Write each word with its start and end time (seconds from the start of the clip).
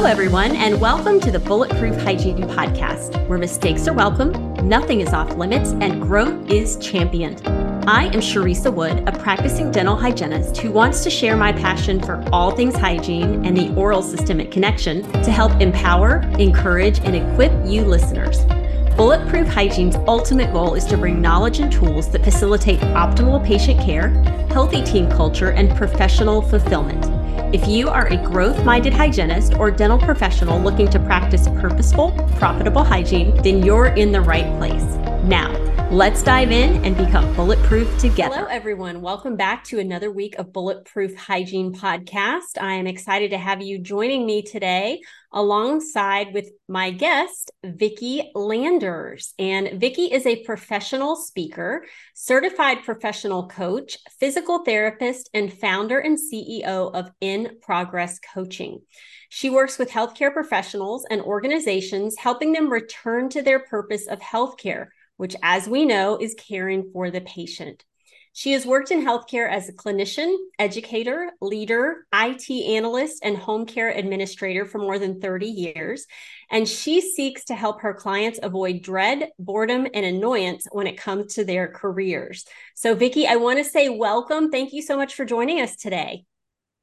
Hello, 0.00 0.10
everyone, 0.10 0.56
and 0.56 0.80
welcome 0.80 1.20
to 1.20 1.30
the 1.30 1.38
Bulletproof 1.38 1.94
Hygiene 1.94 2.38
Podcast, 2.38 3.28
where 3.28 3.36
mistakes 3.36 3.86
are 3.86 3.92
welcome, 3.92 4.32
nothing 4.66 5.02
is 5.02 5.12
off 5.12 5.36
limits, 5.36 5.72
and 5.72 6.00
growth 6.00 6.50
is 6.50 6.78
championed. 6.78 7.42
I 7.86 8.04
am 8.04 8.22
Charissa 8.22 8.72
Wood, 8.72 9.06
a 9.06 9.12
practicing 9.12 9.70
dental 9.70 9.96
hygienist 9.96 10.56
who 10.56 10.70
wants 10.70 11.04
to 11.04 11.10
share 11.10 11.36
my 11.36 11.52
passion 11.52 12.00
for 12.00 12.26
all 12.32 12.50
things 12.50 12.76
hygiene 12.76 13.44
and 13.44 13.54
the 13.54 13.74
oral 13.74 14.00
systemic 14.00 14.50
connection 14.50 15.02
to 15.22 15.30
help 15.30 15.52
empower, 15.60 16.22
encourage, 16.38 17.00
and 17.00 17.14
equip 17.14 17.52
you 17.66 17.84
listeners. 17.84 18.46
Bulletproof 18.96 19.48
Hygiene's 19.48 19.96
ultimate 20.08 20.50
goal 20.54 20.76
is 20.76 20.86
to 20.86 20.96
bring 20.96 21.20
knowledge 21.20 21.60
and 21.60 21.70
tools 21.70 22.10
that 22.12 22.24
facilitate 22.24 22.80
optimal 22.80 23.44
patient 23.44 23.78
care, 23.78 24.08
healthy 24.48 24.82
team 24.82 25.10
culture, 25.10 25.50
and 25.50 25.76
professional 25.76 26.40
fulfillment. 26.40 27.19
If 27.52 27.66
you 27.66 27.88
are 27.88 28.06
a 28.06 28.16
growth 28.16 28.64
minded 28.64 28.92
hygienist 28.92 29.54
or 29.54 29.72
dental 29.72 29.98
professional 29.98 30.60
looking 30.60 30.88
to 30.90 31.00
practice 31.00 31.48
purposeful, 31.48 32.12
profitable 32.36 32.84
hygiene, 32.84 33.34
then 33.42 33.64
you're 33.64 33.86
in 33.86 34.12
the 34.12 34.20
right 34.20 34.56
place. 34.56 34.84
Now, 35.24 35.52
let's 35.90 36.22
dive 36.22 36.52
in 36.52 36.84
and 36.84 36.96
become 36.96 37.34
bulletproof 37.34 37.98
together. 37.98 38.36
Hello, 38.36 38.46
everyone. 38.46 39.00
Welcome 39.00 39.34
back 39.34 39.64
to 39.64 39.80
another 39.80 40.12
week 40.12 40.36
of 40.38 40.52
Bulletproof 40.52 41.16
Hygiene 41.16 41.74
Podcast. 41.74 42.60
I 42.60 42.74
am 42.74 42.86
excited 42.86 43.30
to 43.32 43.38
have 43.38 43.60
you 43.60 43.80
joining 43.80 44.24
me 44.24 44.42
today 44.42 45.00
alongside 45.32 46.32
with 46.32 46.48
my 46.68 46.92
guest, 46.92 47.50
Vicki 47.64 48.30
Landers. 48.36 49.34
And 49.36 49.80
Vicki 49.80 50.04
is 50.04 50.26
a 50.26 50.44
professional 50.44 51.16
speaker, 51.16 51.84
certified 52.14 52.84
professional 52.84 53.48
coach, 53.48 53.98
physical 54.20 54.62
therapist, 54.64 55.28
and 55.34 55.52
founder 55.52 55.98
and 55.98 56.16
CEO 56.16 56.94
of 56.94 57.10
In 57.20 57.56
Progress 57.62 58.20
Coaching. 58.32 58.82
She 59.28 59.50
works 59.50 59.76
with 59.76 59.90
healthcare 59.90 60.32
professionals 60.32 61.04
and 61.10 61.20
organizations, 61.20 62.16
helping 62.16 62.52
them 62.52 62.70
return 62.70 63.28
to 63.30 63.42
their 63.42 63.58
purpose 63.58 64.06
of 64.06 64.20
healthcare 64.20 64.86
which, 65.20 65.36
as 65.42 65.68
we 65.68 65.84
know, 65.84 66.16
is 66.16 66.34
caring 66.34 66.90
for 66.94 67.10
the 67.10 67.20
patient. 67.20 67.84
She 68.32 68.52
has 68.52 68.64
worked 68.64 68.90
in 68.90 69.04
healthcare 69.04 69.50
as 69.50 69.68
a 69.68 69.74
clinician, 69.74 70.34
educator, 70.58 71.30
leader, 71.42 72.06
IT 72.10 72.50
analyst, 72.50 73.22
and 73.22 73.36
home 73.36 73.66
care 73.66 73.90
administrator 73.90 74.64
for 74.64 74.78
more 74.78 74.98
than 74.98 75.20
30 75.20 75.46
years. 75.46 76.06
And 76.50 76.66
she 76.66 77.02
seeks 77.02 77.44
to 77.44 77.54
help 77.54 77.82
her 77.82 77.92
clients 77.92 78.40
avoid 78.42 78.80
dread, 78.80 79.28
boredom, 79.38 79.86
and 79.92 80.06
annoyance 80.06 80.66
when 80.72 80.86
it 80.86 80.96
comes 80.96 81.34
to 81.34 81.44
their 81.44 81.68
careers. 81.68 82.46
So, 82.74 82.94
Vicki, 82.94 83.26
I 83.26 83.36
want 83.36 83.58
to 83.58 83.64
say 83.64 83.90
welcome. 83.90 84.50
Thank 84.50 84.72
you 84.72 84.80
so 84.80 84.96
much 84.96 85.12
for 85.12 85.26
joining 85.26 85.60
us 85.60 85.76
today. 85.76 86.24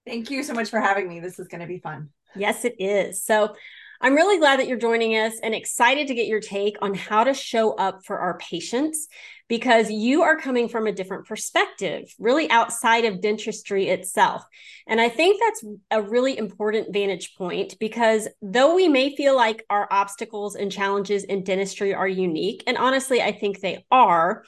Thank 0.06 0.30
you 0.30 0.44
so 0.44 0.54
much 0.54 0.70
for 0.70 0.80
having 0.80 1.10
me. 1.10 1.22
This 1.22 1.40
is 1.40 1.48
going 1.48 1.62
to 1.62 1.68
be 1.68 1.80
fun. 1.80 2.10
Yes, 2.36 2.66
it 2.66 2.76
is. 2.78 3.24
So, 3.24 3.56
I'm 4.00 4.16
really 4.16 4.38
glad 4.38 4.59
that 4.59 4.67
you're 4.67 4.78
joining 4.78 5.14
us 5.14 5.40
and 5.42 5.56
excited 5.56 6.08
to 6.08 6.16
get 6.16 6.28
your 6.28 6.40
take 6.40 6.78
on 6.81 6.94
how 6.94 7.23
to 7.23 7.34
show 7.34 7.73
up 7.73 8.06
for 8.06 8.20
our 8.20 8.38
patients 8.38 9.08
because 9.48 9.90
you 9.90 10.23
are 10.23 10.38
coming 10.38 10.67
from 10.67 10.88
a 10.88 10.92
different 10.92 11.26
perspective, 11.26 12.14
really 12.20 12.50
outside 12.50 13.06
of 13.06 13.22
dentistry 13.22 13.88
itself. 13.88 14.45
And 14.88 15.00
I 15.00 15.09
think 15.09 15.42
that's 15.42 15.64
a 15.90 16.02
really 16.02 16.38
important 16.38 16.94
vantage 16.94 17.36
point 17.38 17.75
because 17.80 18.28
though 18.42 18.75
we 18.75 18.88
may 18.88 19.16
feel 19.16 19.36
like 19.36 19.66
our 19.70 19.88
obstacles 19.90 20.56
and 20.56 20.72
challenges 20.72 21.23
in 21.23 21.44
dentistry 21.44 21.94
are 21.94 22.08
unique, 22.08 22.64
and 22.68 22.78
honestly, 22.78 23.22
I 23.22 23.31
think 23.31 23.59
they 23.59 23.86
are, 23.90 24.44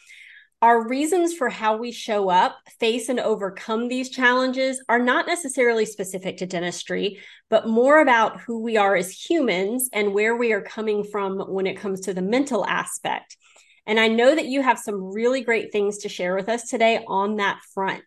our 0.61 0.87
reasons 0.87 1.33
for 1.33 1.47
how 1.47 1.77
we 1.77 1.91
show 1.91 2.29
up, 2.29 2.57
face, 2.79 3.07
and 3.07 3.19
overcome 3.19 3.87
these 3.87 4.09
challenges 4.09 4.83
are 4.89 4.99
not 4.99 5.25
necessarily 5.25 5.85
specific 5.85 6.37
to 6.37 6.45
dentistry, 6.45 7.19
but 7.49 7.67
more 7.67 8.01
about 8.01 8.41
who 8.41 8.59
we 8.59 8.75
are 8.75 8.95
as 8.95 9.09
humans 9.11 9.89
and 9.93 10.13
where 10.13 10.35
we 10.35 10.51
are 10.51 10.61
coming 10.61 11.05
from 11.05 11.39
when 11.39 11.65
it 11.65 11.79
comes 11.79 12.01
to 12.01 12.13
the 12.13 12.21
mental 12.21 12.65
aspect. 12.65 13.37
And 13.85 13.99
I 13.99 14.09
know 14.09 14.35
that 14.35 14.47
you 14.47 14.61
have 14.61 14.77
some 14.77 15.13
really 15.13 15.41
great 15.41 15.71
things 15.71 15.99
to 15.99 16.09
share 16.09 16.35
with 16.35 16.49
us 16.49 16.67
today 16.67 17.03
on 17.07 17.37
that 17.37 17.61
front. 17.73 18.03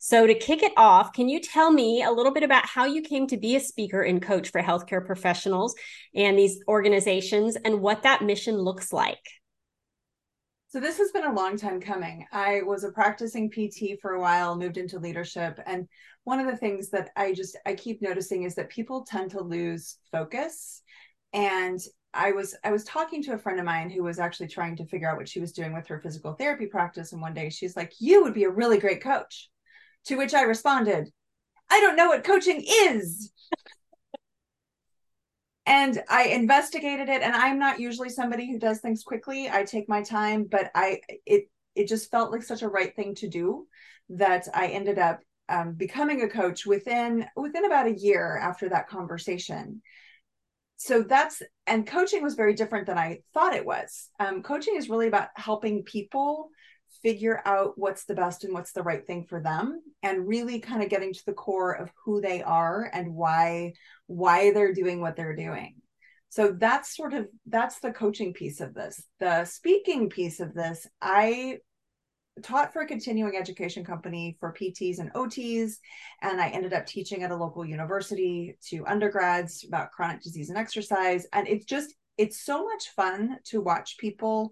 So, 0.00 0.26
to 0.26 0.34
kick 0.34 0.64
it 0.64 0.72
off, 0.76 1.12
can 1.12 1.28
you 1.28 1.38
tell 1.38 1.70
me 1.70 2.02
a 2.02 2.10
little 2.10 2.32
bit 2.32 2.42
about 2.42 2.66
how 2.66 2.86
you 2.86 3.02
came 3.02 3.28
to 3.28 3.36
be 3.36 3.54
a 3.54 3.60
speaker 3.60 4.02
and 4.02 4.20
coach 4.20 4.50
for 4.50 4.60
healthcare 4.60 5.06
professionals 5.06 5.76
and 6.12 6.36
these 6.36 6.58
organizations 6.66 7.54
and 7.54 7.80
what 7.80 8.02
that 8.02 8.24
mission 8.24 8.56
looks 8.56 8.92
like? 8.92 9.20
So 10.72 10.80
this 10.80 10.96
has 10.96 11.12
been 11.12 11.26
a 11.26 11.34
long 11.34 11.58
time 11.58 11.82
coming. 11.82 12.24
I 12.32 12.62
was 12.62 12.82
a 12.82 12.90
practicing 12.90 13.50
PT 13.50 14.00
for 14.00 14.12
a 14.12 14.20
while, 14.20 14.56
moved 14.56 14.78
into 14.78 14.98
leadership, 14.98 15.60
and 15.66 15.86
one 16.24 16.40
of 16.40 16.46
the 16.46 16.56
things 16.56 16.88
that 16.92 17.10
I 17.14 17.34
just 17.34 17.58
I 17.66 17.74
keep 17.74 18.00
noticing 18.00 18.44
is 18.44 18.54
that 18.54 18.70
people 18.70 19.04
tend 19.04 19.32
to 19.32 19.42
lose 19.42 19.98
focus. 20.10 20.80
And 21.34 21.78
I 22.14 22.32
was 22.32 22.56
I 22.64 22.72
was 22.72 22.84
talking 22.84 23.22
to 23.24 23.34
a 23.34 23.38
friend 23.38 23.58
of 23.58 23.66
mine 23.66 23.90
who 23.90 24.02
was 24.02 24.18
actually 24.18 24.48
trying 24.48 24.76
to 24.76 24.86
figure 24.86 25.10
out 25.10 25.18
what 25.18 25.28
she 25.28 25.40
was 25.40 25.52
doing 25.52 25.74
with 25.74 25.86
her 25.88 26.00
physical 26.00 26.32
therapy 26.32 26.64
practice 26.64 27.12
and 27.12 27.20
one 27.20 27.34
day 27.34 27.50
she's 27.50 27.76
like, 27.76 27.92
"You 27.98 28.22
would 28.22 28.32
be 28.32 28.44
a 28.44 28.50
really 28.50 28.78
great 28.78 29.02
coach." 29.02 29.50
To 30.06 30.16
which 30.16 30.32
I 30.32 30.40
responded, 30.44 31.12
"I 31.68 31.80
don't 31.80 31.96
know 31.96 32.08
what 32.08 32.24
coaching 32.24 32.64
is." 32.66 33.30
And 35.72 36.02
I 36.10 36.24
investigated 36.24 37.08
it 37.08 37.22
and 37.22 37.34
I'm 37.34 37.58
not 37.58 37.80
usually 37.80 38.10
somebody 38.10 38.46
who 38.50 38.58
does 38.58 38.80
things 38.80 39.02
quickly. 39.02 39.48
I 39.48 39.64
take 39.64 39.88
my 39.88 40.02
time, 40.02 40.44
but 40.44 40.70
I 40.74 41.00
it 41.24 41.48
it 41.74 41.88
just 41.88 42.10
felt 42.10 42.30
like 42.30 42.42
such 42.42 42.60
a 42.60 42.68
right 42.68 42.94
thing 42.94 43.14
to 43.16 43.28
do 43.28 43.66
that 44.10 44.46
I 44.52 44.66
ended 44.66 44.98
up 44.98 45.20
um, 45.48 45.72
becoming 45.72 46.20
a 46.20 46.28
coach 46.28 46.66
within 46.66 47.26
within 47.36 47.64
about 47.64 47.86
a 47.86 47.98
year 47.98 48.36
after 48.36 48.68
that 48.68 48.90
conversation. 48.90 49.80
So 50.76 51.04
that's 51.04 51.40
and 51.66 51.86
coaching 51.86 52.22
was 52.22 52.34
very 52.34 52.52
different 52.52 52.86
than 52.86 52.98
I 52.98 53.20
thought 53.32 53.54
it 53.54 53.64
was. 53.64 54.10
Um, 54.20 54.42
coaching 54.42 54.76
is 54.76 54.90
really 54.90 55.06
about 55.06 55.28
helping 55.36 55.84
people 55.84 56.50
figure 57.02 57.40
out 57.44 57.72
what's 57.76 58.04
the 58.04 58.14
best 58.14 58.44
and 58.44 58.52
what's 58.52 58.72
the 58.72 58.82
right 58.82 59.06
thing 59.06 59.24
for 59.28 59.40
them 59.40 59.80
and 60.02 60.28
really 60.28 60.60
kind 60.60 60.82
of 60.82 60.88
getting 60.88 61.12
to 61.12 61.24
the 61.26 61.32
core 61.32 61.72
of 61.72 61.90
who 62.04 62.20
they 62.20 62.42
are 62.42 62.90
and 62.92 63.14
why 63.14 63.72
why 64.06 64.52
they're 64.52 64.74
doing 64.74 65.00
what 65.00 65.16
they're 65.16 65.36
doing. 65.36 65.76
So 66.28 66.52
that's 66.52 66.96
sort 66.96 67.14
of 67.14 67.28
that's 67.46 67.80
the 67.80 67.92
coaching 67.92 68.32
piece 68.32 68.60
of 68.60 68.74
this. 68.74 69.02
The 69.20 69.44
speaking 69.44 70.08
piece 70.08 70.40
of 70.40 70.54
this 70.54 70.86
i 71.00 71.58
taught 72.42 72.72
for 72.72 72.80
a 72.80 72.86
continuing 72.86 73.36
education 73.36 73.84
company 73.84 74.36
for 74.40 74.54
pts 74.54 74.98
and 74.98 75.12
ots 75.12 75.74
and 76.22 76.40
i 76.40 76.48
ended 76.48 76.72
up 76.72 76.86
teaching 76.86 77.22
at 77.22 77.30
a 77.30 77.36
local 77.36 77.64
university 77.64 78.56
to 78.66 78.86
undergrads 78.86 79.64
about 79.68 79.92
chronic 79.92 80.22
disease 80.22 80.48
and 80.48 80.56
exercise 80.56 81.26
and 81.34 81.46
it's 81.46 81.66
just 81.66 81.94
it's 82.16 82.42
so 82.42 82.64
much 82.64 82.88
fun 82.96 83.36
to 83.44 83.60
watch 83.60 83.98
people 83.98 84.50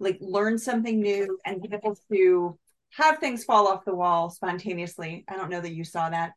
like 0.00 0.18
learn 0.20 0.58
something 0.58 1.00
new 1.00 1.38
and 1.44 1.62
be 1.62 1.72
able 1.72 1.96
to 2.10 2.58
have 2.90 3.18
things 3.18 3.44
fall 3.44 3.68
off 3.68 3.84
the 3.84 3.94
wall 3.94 4.30
spontaneously. 4.30 5.24
I 5.28 5.36
don't 5.36 5.50
know 5.50 5.60
that 5.60 5.74
you 5.74 5.84
saw 5.84 6.10
that. 6.10 6.32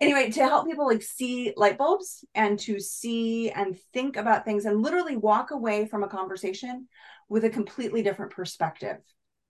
anyway, 0.00 0.30
to 0.30 0.40
help 0.40 0.66
people 0.66 0.86
like 0.86 1.02
see 1.02 1.52
light 1.56 1.76
bulbs 1.76 2.24
and 2.34 2.58
to 2.60 2.80
see 2.80 3.50
and 3.50 3.78
think 3.92 4.16
about 4.16 4.44
things 4.44 4.64
and 4.64 4.82
literally 4.82 5.16
walk 5.16 5.50
away 5.50 5.86
from 5.86 6.04
a 6.04 6.08
conversation 6.08 6.88
with 7.28 7.44
a 7.44 7.50
completely 7.50 8.02
different 8.02 8.32
perspective. 8.32 8.96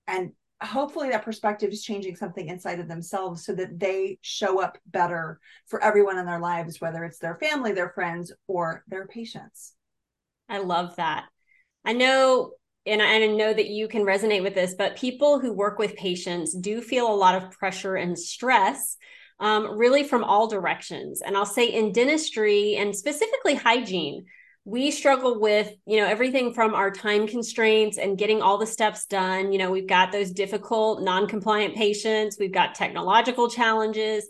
And 0.08 0.32
hopefully 0.60 1.10
that 1.10 1.24
perspective 1.24 1.70
is 1.70 1.84
changing 1.84 2.16
something 2.16 2.48
inside 2.48 2.80
of 2.80 2.88
themselves 2.88 3.44
so 3.44 3.54
that 3.54 3.78
they 3.78 4.18
show 4.22 4.60
up 4.60 4.76
better 4.86 5.38
for 5.66 5.82
everyone 5.82 6.18
in 6.18 6.26
their 6.26 6.40
lives, 6.40 6.80
whether 6.80 7.04
it's 7.04 7.18
their 7.18 7.36
family, 7.36 7.72
their 7.72 7.90
friends, 7.90 8.32
or 8.48 8.82
their 8.88 9.06
patients. 9.06 9.74
I 10.48 10.58
love 10.58 10.96
that. 10.96 11.26
I 11.84 11.92
know 11.92 12.52
and 12.86 13.02
I, 13.02 13.26
know 13.26 13.52
that 13.52 13.68
you 13.68 13.86
can 13.86 14.04
resonate 14.04 14.42
with 14.42 14.54
this, 14.54 14.74
but 14.74 14.96
people 14.96 15.38
who 15.38 15.52
work 15.52 15.78
with 15.78 15.94
patients 15.96 16.54
do 16.54 16.80
feel 16.80 17.12
a 17.12 17.14
lot 17.14 17.34
of 17.34 17.50
pressure 17.50 17.96
and 17.96 18.18
stress, 18.18 18.96
um, 19.40 19.76
really 19.78 20.04
from 20.04 20.24
all 20.24 20.48
directions. 20.48 21.20
And 21.20 21.36
I'll 21.36 21.44
say 21.44 21.66
in 21.66 21.92
dentistry 21.92 22.76
and 22.76 22.96
specifically 22.96 23.54
hygiene, 23.54 24.24
we 24.64 24.90
struggle 24.90 25.40
with 25.40 25.72
you 25.86 25.98
know 25.98 26.06
everything 26.06 26.52
from 26.52 26.74
our 26.74 26.90
time 26.90 27.26
constraints 27.26 27.96
and 27.96 28.18
getting 28.18 28.42
all 28.42 28.58
the 28.58 28.66
steps 28.66 29.06
done. 29.06 29.52
You 29.52 29.58
know, 29.58 29.70
we've 29.70 29.88
got 29.88 30.12
those 30.12 30.30
difficult, 30.30 31.02
non-compliant 31.02 31.74
patients. 31.74 32.36
We've 32.38 32.52
got 32.52 32.74
technological 32.74 33.48
challenges 33.48 34.28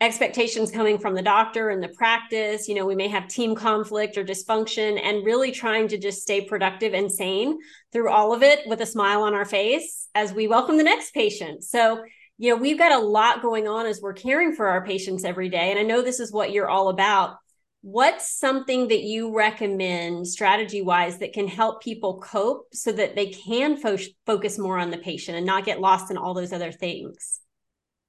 expectations 0.00 0.70
coming 0.70 0.98
from 0.98 1.14
the 1.14 1.22
doctor 1.22 1.68
and 1.68 1.82
the 1.82 1.88
practice 1.88 2.68
you 2.68 2.74
know 2.74 2.86
we 2.86 2.94
may 2.94 3.08
have 3.08 3.28
team 3.28 3.54
conflict 3.54 4.16
or 4.16 4.24
dysfunction 4.24 4.98
and 5.02 5.26
really 5.26 5.52
trying 5.52 5.86
to 5.88 5.98
just 5.98 6.22
stay 6.22 6.40
productive 6.40 6.94
and 6.94 7.12
sane 7.12 7.58
through 7.92 8.10
all 8.10 8.32
of 8.32 8.42
it 8.42 8.60
with 8.66 8.80
a 8.80 8.86
smile 8.86 9.22
on 9.22 9.34
our 9.34 9.44
face 9.44 10.08
as 10.14 10.32
we 10.32 10.48
welcome 10.48 10.76
the 10.76 10.82
next 10.82 11.12
patient. 11.12 11.62
So 11.62 12.02
you 12.38 12.50
know 12.50 12.60
we've 12.60 12.78
got 12.78 12.92
a 12.92 13.04
lot 13.04 13.42
going 13.42 13.68
on 13.68 13.84
as 13.84 14.00
we're 14.00 14.14
caring 14.14 14.54
for 14.54 14.68
our 14.68 14.84
patients 14.84 15.24
every 15.24 15.50
day 15.50 15.70
and 15.70 15.78
i 15.78 15.82
know 15.82 16.00
this 16.00 16.20
is 16.20 16.32
what 16.32 16.52
you're 16.52 16.68
all 16.68 16.88
about. 16.88 17.36
What's 17.82 18.38
something 18.38 18.88
that 18.88 19.02
you 19.02 19.34
recommend 19.34 20.28
strategy 20.28 20.82
wise 20.82 21.18
that 21.18 21.32
can 21.32 21.48
help 21.48 21.82
people 21.82 22.20
cope 22.20 22.68
so 22.74 22.92
that 22.92 23.16
they 23.16 23.28
can 23.28 23.78
fo- 23.78 23.96
focus 24.26 24.58
more 24.58 24.78
on 24.78 24.90
the 24.90 24.98
patient 24.98 25.38
and 25.38 25.46
not 25.46 25.64
get 25.64 25.80
lost 25.80 26.10
in 26.10 26.18
all 26.18 26.34
those 26.34 26.52
other 26.52 26.72
things 26.72 27.39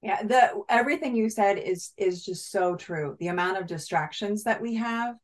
Yeah, 0.02 0.22
the 0.22 0.62
everything 0.68 1.14
you 1.14 1.30
said 1.30 1.58
is 1.58 1.92
is 1.96 2.24
just 2.24 2.50
so 2.50 2.74
true. 2.74 3.16
The 3.20 3.28
amount 3.28 3.58
of 3.58 3.66
distractions 3.66 4.44
that 4.44 4.60
we 4.60 4.74
have. 4.74 5.14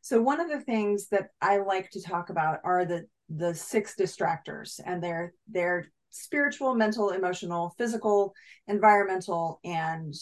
So 0.00 0.20
one 0.20 0.40
of 0.40 0.48
the 0.48 0.60
things 0.60 1.08
that 1.08 1.28
I 1.40 1.58
like 1.58 1.90
to 1.90 2.02
talk 2.02 2.30
about 2.30 2.60
are 2.64 2.84
the 2.84 3.06
the 3.28 3.54
six 3.54 3.94
distractors 3.94 4.80
and 4.84 5.02
they're 5.02 5.34
they're 5.48 5.86
spiritual, 6.10 6.74
mental, 6.74 7.10
emotional, 7.10 7.74
physical, 7.78 8.34
environmental 8.68 9.60
and 9.64 10.14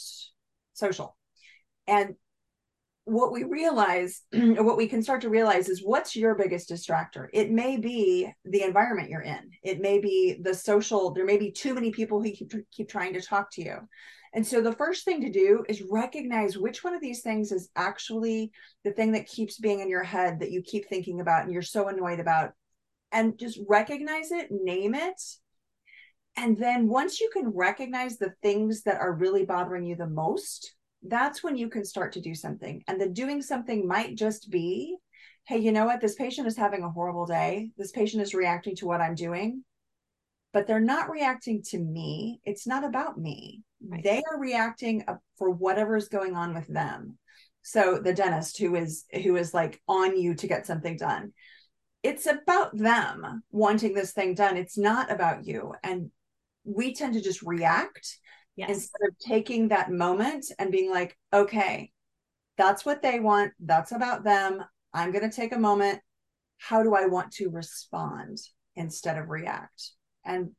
social. 0.75 1.17
And 1.87 2.15
what 3.11 3.33
we 3.33 3.45
realize 3.45 4.23
or 4.33 4.62
what 4.62 4.77
we 4.77 4.87
can 4.87 5.03
start 5.03 5.21
to 5.23 5.29
realize 5.29 5.69
is 5.69 5.83
what's 5.85 6.15
your 6.15 6.35
biggest 6.35 6.71
distractor? 6.71 7.29
It 7.33 7.51
may 7.51 7.77
be 7.77 8.33
the 8.45 8.62
environment 8.62 9.11
you're 9.11 9.21
in. 9.21 9.51
It 9.62 9.81
may 9.81 9.99
be 9.99 10.39
the 10.41 10.55
social 10.55 11.12
there 11.12 11.25
may 11.25 11.37
be 11.37 11.51
too 11.51 11.75
many 11.75 11.91
people 11.91 12.23
who 12.23 12.31
keep, 12.31 12.53
keep 12.71 12.89
trying 12.89 13.15
to 13.15 13.21
talk 13.21 13.51
to 13.53 13.62
you. 13.62 13.77
And 14.33 14.47
so 14.47 14.61
the 14.61 14.73
first 14.73 15.05
thing 15.05 15.21
to 15.23 15.31
do 15.31 15.65
is 15.69 15.83
recognize 15.91 16.57
which 16.57 16.85
one 16.85 16.95
of 16.95 17.01
these 17.01 17.23
things 17.23 17.51
is 17.51 17.69
actually 17.75 18.53
the 18.85 18.93
thing 18.93 19.12
that 19.12 19.27
keeps 19.27 19.59
being 19.59 19.81
in 19.81 19.91
your 19.91 20.05
head 20.05 20.39
that 20.39 20.53
you 20.53 20.62
keep 20.62 20.89
thinking 20.89 21.21
about 21.21 21.43
and 21.43 21.53
you're 21.53 21.62
so 21.62 21.89
annoyed 21.89 22.21
about. 22.21 22.53
And 23.11 23.37
just 23.37 23.59
recognize 23.69 24.31
it 24.31 24.49
name 24.53 24.95
it. 24.95 25.21
And 26.37 26.57
then 26.57 26.89
once 26.89 27.21
you 27.21 27.29
can 27.33 27.49
recognize 27.49 28.19
the 28.19 28.35
things 28.41 28.83
that 28.85 29.01
are 29.01 29.12
really 29.12 29.45
bothering 29.45 29.85
you 29.85 29.97
the 29.97 30.07
most 30.07 30.77
that's 31.02 31.43
when 31.43 31.56
you 31.56 31.69
can 31.69 31.85
start 31.85 32.12
to 32.12 32.20
do 32.20 32.35
something. 32.35 32.82
And 32.87 33.00
the 33.00 33.08
doing 33.08 33.43
something 33.43 33.87
might 33.87 34.17
just 34.17 34.50
be, 34.50 34.97
hey, 35.47 35.58
you 35.58 35.73
know 35.73 35.87
what? 35.87 36.00
This 36.00 36.14
patient 36.14 36.47
is 36.47 36.56
having 36.56 36.82
a 36.82 36.91
horrible 36.91 37.26
day. 37.26 37.70
This 37.76 37.93
patient 37.93 38.23
is 38.23 38.35
reacting 38.35 38.76
to 38.76 38.87
what 38.87 39.00
I'm 39.00 39.14
doing, 39.14 39.64
but 40.52 40.67
they're 40.67 40.81
not 40.81 41.11
reacting 41.11 41.62
to 41.69 41.79
me. 41.79 42.41
It's 42.44 42.67
not 42.67 42.85
about 42.85 43.19
me. 43.19 43.62
Right. 43.87 44.05
They 44.05 44.23
are 44.31 44.38
reacting 44.38 45.05
for 45.38 45.50
whatever 45.50 45.97
is 45.97 46.08
going 46.08 46.37
on 46.37 46.55
with 46.55 46.67
them. 46.67 47.19
So 47.62 47.99
the 47.99 48.12
dentist 48.12 48.58
who 48.58 48.75
is 48.75 49.05
who 49.23 49.37
is 49.37 49.55
like 49.55 49.81
on 49.88 50.19
you 50.19 50.35
to 50.35 50.47
get 50.47 50.67
something 50.67 50.97
done. 50.97 51.32
It's 52.02 52.26
about 52.26 52.76
them 52.76 53.43
wanting 53.50 53.94
this 53.94 54.12
thing 54.12 54.35
done. 54.35 54.56
It's 54.56 54.79
not 54.79 55.11
about 55.11 55.47
you. 55.47 55.75
And 55.82 56.11
we 56.64 56.94
tend 56.94 57.14
to 57.14 57.20
just 57.20 57.43
react 57.43 58.19
Yes. 58.56 58.70
Instead 58.70 59.08
of 59.08 59.19
taking 59.19 59.69
that 59.69 59.91
moment 59.91 60.47
and 60.58 60.70
being 60.70 60.91
like, 60.91 61.17
okay, 61.32 61.93
that's 62.58 62.85
what 62.85 63.00
they 63.00 63.20
want. 63.20 63.52
That's 63.61 63.93
about 63.93 64.25
them. 64.25 64.62
I'm 64.93 65.12
going 65.12 65.29
to 65.29 65.35
take 65.35 65.55
a 65.55 65.58
moment. 65.58 66.00
How 66.58 66.82
do 66.82 66.94
I 66.94 67.06
want 67.06 67.32
to 67.35 67.49
respond 67.49 68.38
instead 68.76 69.17
of 69.17 69.31
react? 69.31 69.93
And, 70.25 70.50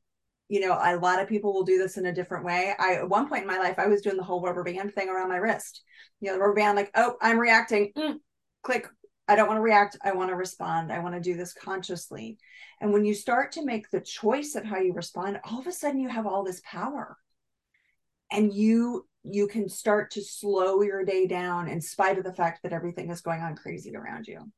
you 0.50 0.62
know, 0.62 0.74
a 0.74 0.98
lot 0.98 1.22
of 1.22 1.30
people 1.30 1.54
will 1.54 1.64
do 1.64 1.78
this 1.78 1.98
in 1.98 2.08
a 2.08 2.14
different 2.14 2.44
way. 2.44 2.74
I, 2.80 2.96
at 2.96 3.10
one 3.10 3.30
point 3.30 3.44
in 3.44 3.48
my 3.48 3.60
life, 3.60 3.78
I 3.78 3.88
was 3.88 4.02
doing 4.02 4.18
the 4.18 4.24
whole 4.24 4.42
rubber 4.42 4.64
band 4.64 4.96
thing 4.96 5.10
around 5.10 5.30
my 5.30 5.38
wrist. 5.38 5.84
You 6.20 6.30
know, 6.30 6.34
the 6.34 6.40
rubber 6.40 6.56
band, 6.56 6.76
like, 6.76 6.92
oh, 6.96 7.18
I'm 7.22 7.38
reacting. 7.38 7.92
Mm, 7.96 8.16
click. 8.64 8.88
I 9.28 9.36
don't 9.36 9.48
want 9.48 9.60
to 9.60 9.64
react. 9.64 9.98
I 10.04 10.14
want 10.14 10.30
to 10.30 10.36
respond. 10.36 10.92
I 10.92 11.00
want 11.00 11.14
to 11.14 11.22
do 11.22 11.38
this 11.38 11.54
consciously. 11.54 12.38
And 12.82 12.92
when 12.92 13.06
you 13.06 13.14
start 13.14 13.52
to 13.54 13.66
make 13.66 13.90
the 13.90 14.02
choice 14.02 14.56
of 14.56 14.66
how 14.66 14.80
you 14.80 14.94
respond, 14.94 15.40
all 15.44 15.60
of 15.60 15.68
a 15.68 15.72
sudden 15.72 16.00
you 16.00 16.10
have 16.10 16.26
all 16.26 16.44
this 16.44 16.62
power 16.66 17.16
and 18.32 18.54
you 18.54 19.08
you 19.24 19.48
can 19.48 19.70
start 19.70 20.12
to 20.12 20.24
slow 20.24 20.82
your 20.82 21.06
day 21.06 21.28
down 21.28 21.68
in 21.68 21.80
spite 21.80 22.18
of 22.18 22.24
the 22.24 22.34
fact 22.34 22.64
that 22.64 22.74
everything 22.74 23.12
is 23.12 23.22
going 23.22 23.42
on 23.42 23.56
crazy 23.56 23.96
around 23.96 24.28
you 24.28 24.52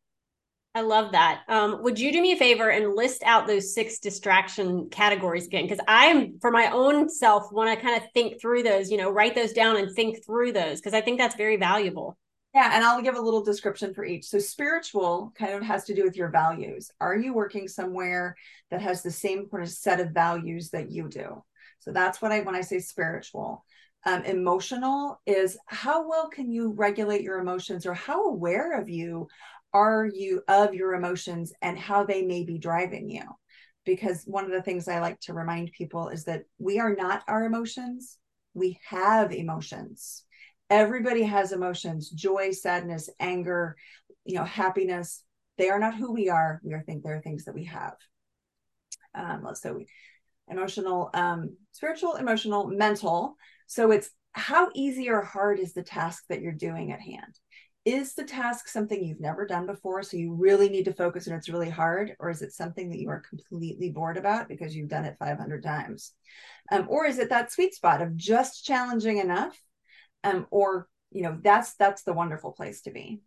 I 0.75 0.81
love 0.81 1.11
that. 1.11 1.43
Um, 1.49 1.83
would 1.83 1.99
you 1.99 2.11
do 2.11 2.19
me 2.19 2.31
a 2.31 2.35
favor 2.35 2.71
and 2.71 2.95
list 2.95 3.21
out 3.25 3.45
those 3.45 3.75
six 3.75 3.99
distraction 3.99 4.89
categories 4.89 5.45
again? 5.45 5.65
Because 5.65 5.83
I'm, 5.87 6.39
for 6.39 6.49
my 6.49 6.71
own 6.71 7.09
self, 7.09 7.51
want 7.51 7.69
to 7.69 7.85
kind 7.85 8.01
of 8.01 8.09
think 8.15 8.41
through 8.41 8.63
those, 8.63 8.89
you 8.89 8.97
know, 8.97 9.11
write 9.11 9.35
those 9.35 9.53
down 9.53 9.77
and 9.77 9.95
think 9.95 10.25
through 10.25 10.51
those 10.53 10.79
because 10.79 10.95
I 10.95 11.01
think 11.01 11.19
that's 11.19 11.35
very 11.35 11.57
valuable. 11.57 12.17
Yeah, 12.55 12.71
and 12.73 12.83
I'll 12.83 13.03
give 13.03 13.15
a 13.15 13.21
little 13.21 13.43
description 13.43 13.93
for 13.93 14.03
each. 14.03 14.25
So, 14.25 14.39
spiritual 14.39 15.31
kind 15.37 15.53
of 15.53 15.61
has 15.63 15.85
to 15.85 15.95
do 15.95 16.03
with 16.03 16.15
your 16.15 16.29
values. 16.29 16.89
Are 16.99 17.15
you 17.15 17.33
working 17.33 17.67
somewhere 17.67 18.35
that 18.71 18.81
has 18.81 19.03
the 19.03 19.11
same 19.11 19.47
kind 19.49 19.63
of 19.63 19.69
set 19.69 19.99
of 19.99 20.11
values 20.11 20.69
that 20.71 20.91
you 20.91 21.07
do? 21.07 21.43
So, 21.83 21.91
that's 21.91 22.21
what 22.21 22.31
I, 22.31 22.41
when 22.41 22.56
I 22.56 22.62
say 22.62 22.80
spiritual 22.80 23.65
um, 24.06 24.24
emotional 24.24 25.21
is 25.25 25.57
how 25.68 26.07
well 26.07 26.30
can 26.30 26.51
you 26.51 26.71
regulate 26.71 27.21
your 27.21 27.39
emotions 27.39 27.85
or 27.85 27.94
how 27.94 28.25
aware 28.25 28.80
of 28.80 28.89
you 28.89 29.27
are 29.74 30.06
you 30.06 30.41
of 30.47 30.74
your 30.74 30.94
emotions 30.94 31.51
and 31.62 31.80
how 31.80 32.03
they 32.03 32.21
may 32.21 32.44
be 32.44 32.57
driving 32.57 33.09
you? 33.09 33.24
Because 33.85 34.24
one 34.25 34.45
of 34.45 34.51
the 34.51 34.62
things 34.62 34.88
i 34.88 35.00
like 35.00 35.19
to 35.21 35.33
remind 35.33 35.71
people 35.71 36.09
is 36.09 36.25
that 36.25 36.44
we 36.57 36.80
are 36.80 36.95
not 36.95 37.24
our 37.27 37.44
emotions 37.44 38.18
we 38.53 38.80
have 38.88 39.31
emotions. 39.31 40.25
Everybody 40.69 41.24
has 41.24 41.51
emotions 41.51 42.09
joy 42.09 42.51
sadness 42.51 43.09
anger 43.19 43.75
you 44.25 44.35
know 44.35 44.45
happiness. 44.45 45.24
They 45.57 45.69
are 45.69 45.80
not 45.80 45.95
who 45.95 46.12
we 46.12 46.30
are. 46.30 46.62
We 46.63 46.74
are 46.74 46.81
think 46.81 47.03
they're 47.03 47.21
things 47.21 47.45
that 47.45 47.56
we 47.56 47.65
have. 47.65 47.95
Um 49.15 49.47
so 49.56 49.81
emotional 50.50 51.10
um 51.13 51.56
spiritual 51.72 52.16
emotional 52.16 52.68
mental 52.68 53.36
so 53.68 53.92
it's 53.92 54.10
how 54.34 54.69
easy 54.74 55.10
or 55.10 55.22
hard 55.22 55.60
is 55.60 55.74
the 55.74 55.84
task 55.84 56.25
that 56.30 56.42
you're 56.42 56.51
doing 56.51 56.92
at 56.92 57.01
hand? 57.01 57.40
Is 57.86 58.13
the 58.16 58.24
task 58.24 58.68
something 58.68 59.04
you've 59.04 59.19
never 59.19 59.45
done 59.45 59.66
before? 59.66 60.04
So 60.04 60.18
you 60.18 60.34
really 60.34 60.69
need 60.69 60.86
to 60.86 60.94
focus 60.94 61.28
and 61.28 61.36
it's 61.36 61.50
really 61.50 61.69
hard? 61.69 62.16
Or 62.19 62.30
is 62.30 62.42
it 62.42 62.54
something 62.54 62.90
that 62.90 63.00
you 63.00 63.10
are 63.10 63.24
completely 63.28 63.90
bored 63.90 64.18
about 64.18 64.48
because 64.48 64.75
you've 64.75 64.90
done 64.90 65.06
it 65.06 65.18
500 65.19 65.63
times? 65.63 66.13
Um, 66.72 66.88
or 66.90 67.06
is 67.06 67.19
it 67.19 67.30
that 67.30 67.51
sweet 67.51 67.74
spot 67.74 68.01
of 68.01 68.16
just 68.16 68.63
challenging 68.63 69.18
enough? 69.18 69.60
Um, 70.24 70.48
or, 70.50 70.88
you 71.12 71.24
know, 71.24 71.38
that's 71.42 71.75
that's 71.75 72.04
the 72.04 72.13
wonderful 72.13 72.54
place 72.54 72.81
to 72.84 72.92
be. 72.92 73.22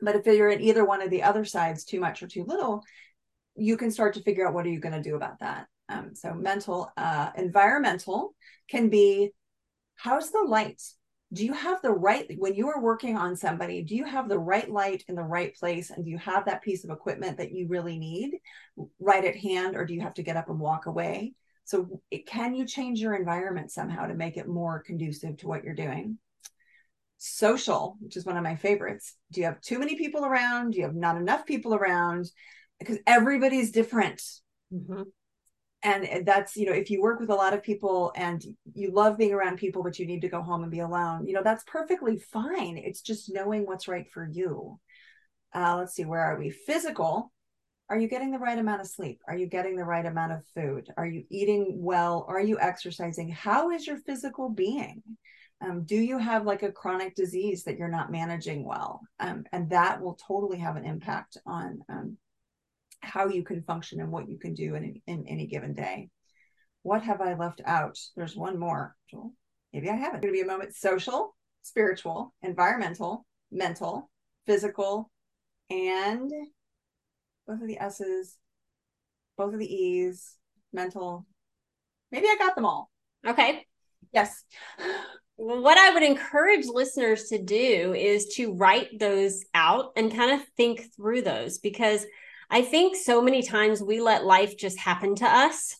But 0.00 0.16
if 0.16 0.26
you're 0.26 0.48
in 0.48 0.60
either 0.60 0.84
one 0.84 1.00
of 1.00 1.10
the 1.10 1.22
other 1.22 1.44
sides, 1.44 1.84
too 1.84 2.00
much 2.00 2.22
or 2.22 2.26
too 2.26 2.44
little, 2.44 2.82
you 3.54 3.76
can 3.76 3.92
start 3.92 4.14
to 4.14 4.22
figure 4.22 4.46
out 4.46 4.54
what 4.54 4.66
are 4.66 4.70
you 4.70 4.80
going 4.80 5.00
to 5.00 5.08
do 5.08 5.14
about 5.14 5.38
that. 5.38 5.68
Um, 5.88 6.14
so 6.14 6.34
mental, 6.34 6.90
uh, 6.96 7.30
environmental 7.36 8.34
can 8.68 8.88
be 8.88 9.32
how's 9.96 10.30
the 10.30 10.44
light? 10.46 10.82
Do 11.32 11.46
you 11.46 11.52
have 11.54 11.80
the 11.80 11.92
right 11.92 12.30
when 12.36 12.54
you 12.54 12.68
are 12.68 12.80
working 12.80 13.16
on 13.16 13.36
somebody? 13.36 13.82
Do 13.82 13.94
you 13.94 14.04
have 14.04 14.28
the 14.28 14.38
right 14.38 14.70
light 14.70 15.04
in 15.08 15.14
the 15.14 15.22
right 15.22 15.54
place? 15.54 15.90
And 15.90 16.04
do 16.04 16.10
you 16.10 16.18
have 16.18 16.44
that 16.44 16.62
piece 16.62 16.84
of 16.84 16.90
equipment 16.90 17.38
that 17.38 17.52
you 17.52 17.68
really 17.68 17.98
need 17.98 18.38
right 19.00 19.24
at 19.24 19.36
hand, 19.36 19.76
or 19.76 19.86
do 19.86 19.94
you 19.94 20.02
have 20.02 20.14
to 20.14 20.22
get 20.22 20.36
up 20.36 20.50
and 20.50 20.58
walk 20.58 20.86
away? 20.86 21.32
So, 21.64 22.02
it, 22.10 22.26
can 22.26 22.54
you 22.54 22.66
change 22.66 23.00
your 23.00 23.14
environment 23.14 23.70
somehow 23.70 24.06
to 24.06 24.14
make 24.14 24.36
it 24.36 24.48
more 24.48 24.82
conducive 24.82 25.38
to 25.38 25.48
what 25.48 25.64
you're 25.64 25.74
doing? 25.74 26.18
Social, 27.16 27.96
which 28.00 28.16
is 28.16 28.26
one 28.26 28.36
of 28.36 28.42
my 28.42 28.56
favorites. 28.56 29.14
Do 29.30 29.40
you 29.40 29.46
have 29.46 29.60
too 29.60 29.78
many 29.78 29.96
people 29.96 30.24
around? 30.24 30.72
Do 30.72 30.78
you 30.78 30.84
have 30.84 30.94
not 30.94 31.16
enough 31.16 31.46
people 31.46 31.74
around? 31.74 32.28
Because 32.78 32.98
everybody's 33.06 33.70
different. 33.70 34.20
Mm-hmm 34.74 35.02
and 35.82 36.24
that's 36.24 36.56
you 36.56 36.66
know 36.66 36.72
if 36.72 36.90
you 36.90 37.00
work 37.02 37.18
with 37.18 37.30
a 37.30 37.34
lot 37.34 37.54
of 37.54 37.62
people 37.62 38.12
and 38.14 38.44
you 38.74 38.92
love 38.92 39.18
being 39.18 39.32
around 39.32 39.56
people 39.56 39.82
but 39.82 39.98
you 39.98 40.06
need 40.06 40.20
to 40.20 40.28
go 40.28 40.40
home 40.40 40.62
and 40.62 40.70
be 40.70 40.78
alone 40.78 41.26
you 41.26 41.32
know 41.32 41.42
that's 41.42 41.64
perfectly 41.64 42.18
fine. 42.18 42.76
It's 42.78 43.00
just 43.00 43.32
knowing 43.32 43.66
what's 43.66 43.88
right 43.88 44.08
for 44.10 44.28
you. 44.30 44.78
Uh, 45.54 45.76
let's 45.78 45.94
see 45.94 46.04
where 46.04 46.20
are 46.20 46.38
we? 46.38 46.50
Physical. 46.50 47.32
Are 47.88 47.98
you 47.98 48.08
getting 48.08 48.30
the 48.30 48.38
right 48.38 48.58
amount 48.58 48.80
of 48.80 48.86
sleep? 48.86 49.20
Are 49.28 49.36
you 49.36 49.46
getting 49.46 49.76
the 49.76 49.84
right 49.84 50.06
amount 50.06 50.32
of 50.32 50.44
food? 50.54 50.88
Are 50.96 51.06
you 51.06 51.24
eating 51.30 51.76
well? 51.78 52.24
Are 52.28 52.40
you 52.40 52.58
exercising? 52.58 53.28
How 53.28 53.70
is 53.70 53.86
your 53.86 53.98
physical 53.98 54.48
being? 54.48 55.02
Um, 55.60 55.84
do 55.84 55.96
you 55.96 56.18
have 56.18 56.46
like 56.46 56.62
a 56.62 56.72
chronic 56.72 57.14
disease 57.14 57.64
that 57.64 57.76
you're 57.76 57.88
not 57.88 58.10
managing 58.10 58.64
well? 58.64 59.00
Um, 59.20 59.44
and 59.52 59.68
that 59.70 60.00
will 60.00 60.18
totally 60.26 60.58
have 60.58 60.76
an 60.76 60.86
impact 60.86 61.36
on 61.46 61.80
um, 61.88 62.16
how 63.02 63.28
you 63.28 63.44
can 63.44 63.62
function 63.62 64.00
and 64.00 64.10
what 64.10 64.28
you 64.28 64.38
can 64.38 64.54
do 64.54 64.74
in, 64.74 65.00
in 65.06 65.26
any 65.28 65.46
given 65.46 65.74
day. 65.74 66.08
What 66.82 67.02
have 67.02 67.20
I 67.20 67.34
left 67.34 67.60
out? 67.64 67.98
There's 68.16 68.36
one 68.36 68.58
more. 68.58 68.96
Maybe 69.72 69.88
I 69.88 69.94
haven't. 69.94 70.22
Going 70.22 70.34
to 70.34 70.38
be 70.38 70.42
a 70.42 70.46
moment. 70.46 70.74
Social, 70.74 71.36
spiritual, 71.62 72.34
environmental, 72.42 73.26
mental, 73.50 74.10
physical, 74.46 75.10
and 75.70 76.30
both 77.46 77.60
of 77.60 77.66
the 77.66 77.78
S's, 77.78 78.36
both 79.36 79.52
of 79.54 79.60
the 79.60 79.72
E's, 79.72 80.36
mental. 80.72 81.26
Maybe 82.10 82.26
I 82.26 82.36
got 82.38 82.54
them 82.54 82.64
all. 82.64 82.90
Okay. 83.26 83.66
Yes. 84.12 84.44
What 85.36 85.78
I 85.78 85.94
would 85.94 86.02
encourage 86.02 86.66
listeners 86.66 87.24
to 87.28 87.42
do 87.42 87.94
is 87.96 88.34
to 88.36 88.52
write 88.52 88.98
those 88.98 89.44
out 89.54 89.92
and 89.96 90.14
kind 90.14 90.32
of 90.32 90.46
think 90.56 90.84
through 90.94 91.22
those 91.22 91.58
because 91.58 92.04
I 92.52 92.60
think 92.60 92.96
so 92.96 93.22
many 93.22 93.42
times 93.42 93.82
we 93.82 94.00
let 94.00 94.26
life 94.26 94.58
just 94.58 94.78
happen 94.78 95.14
to 95.16 95.26
us 95.26 95.74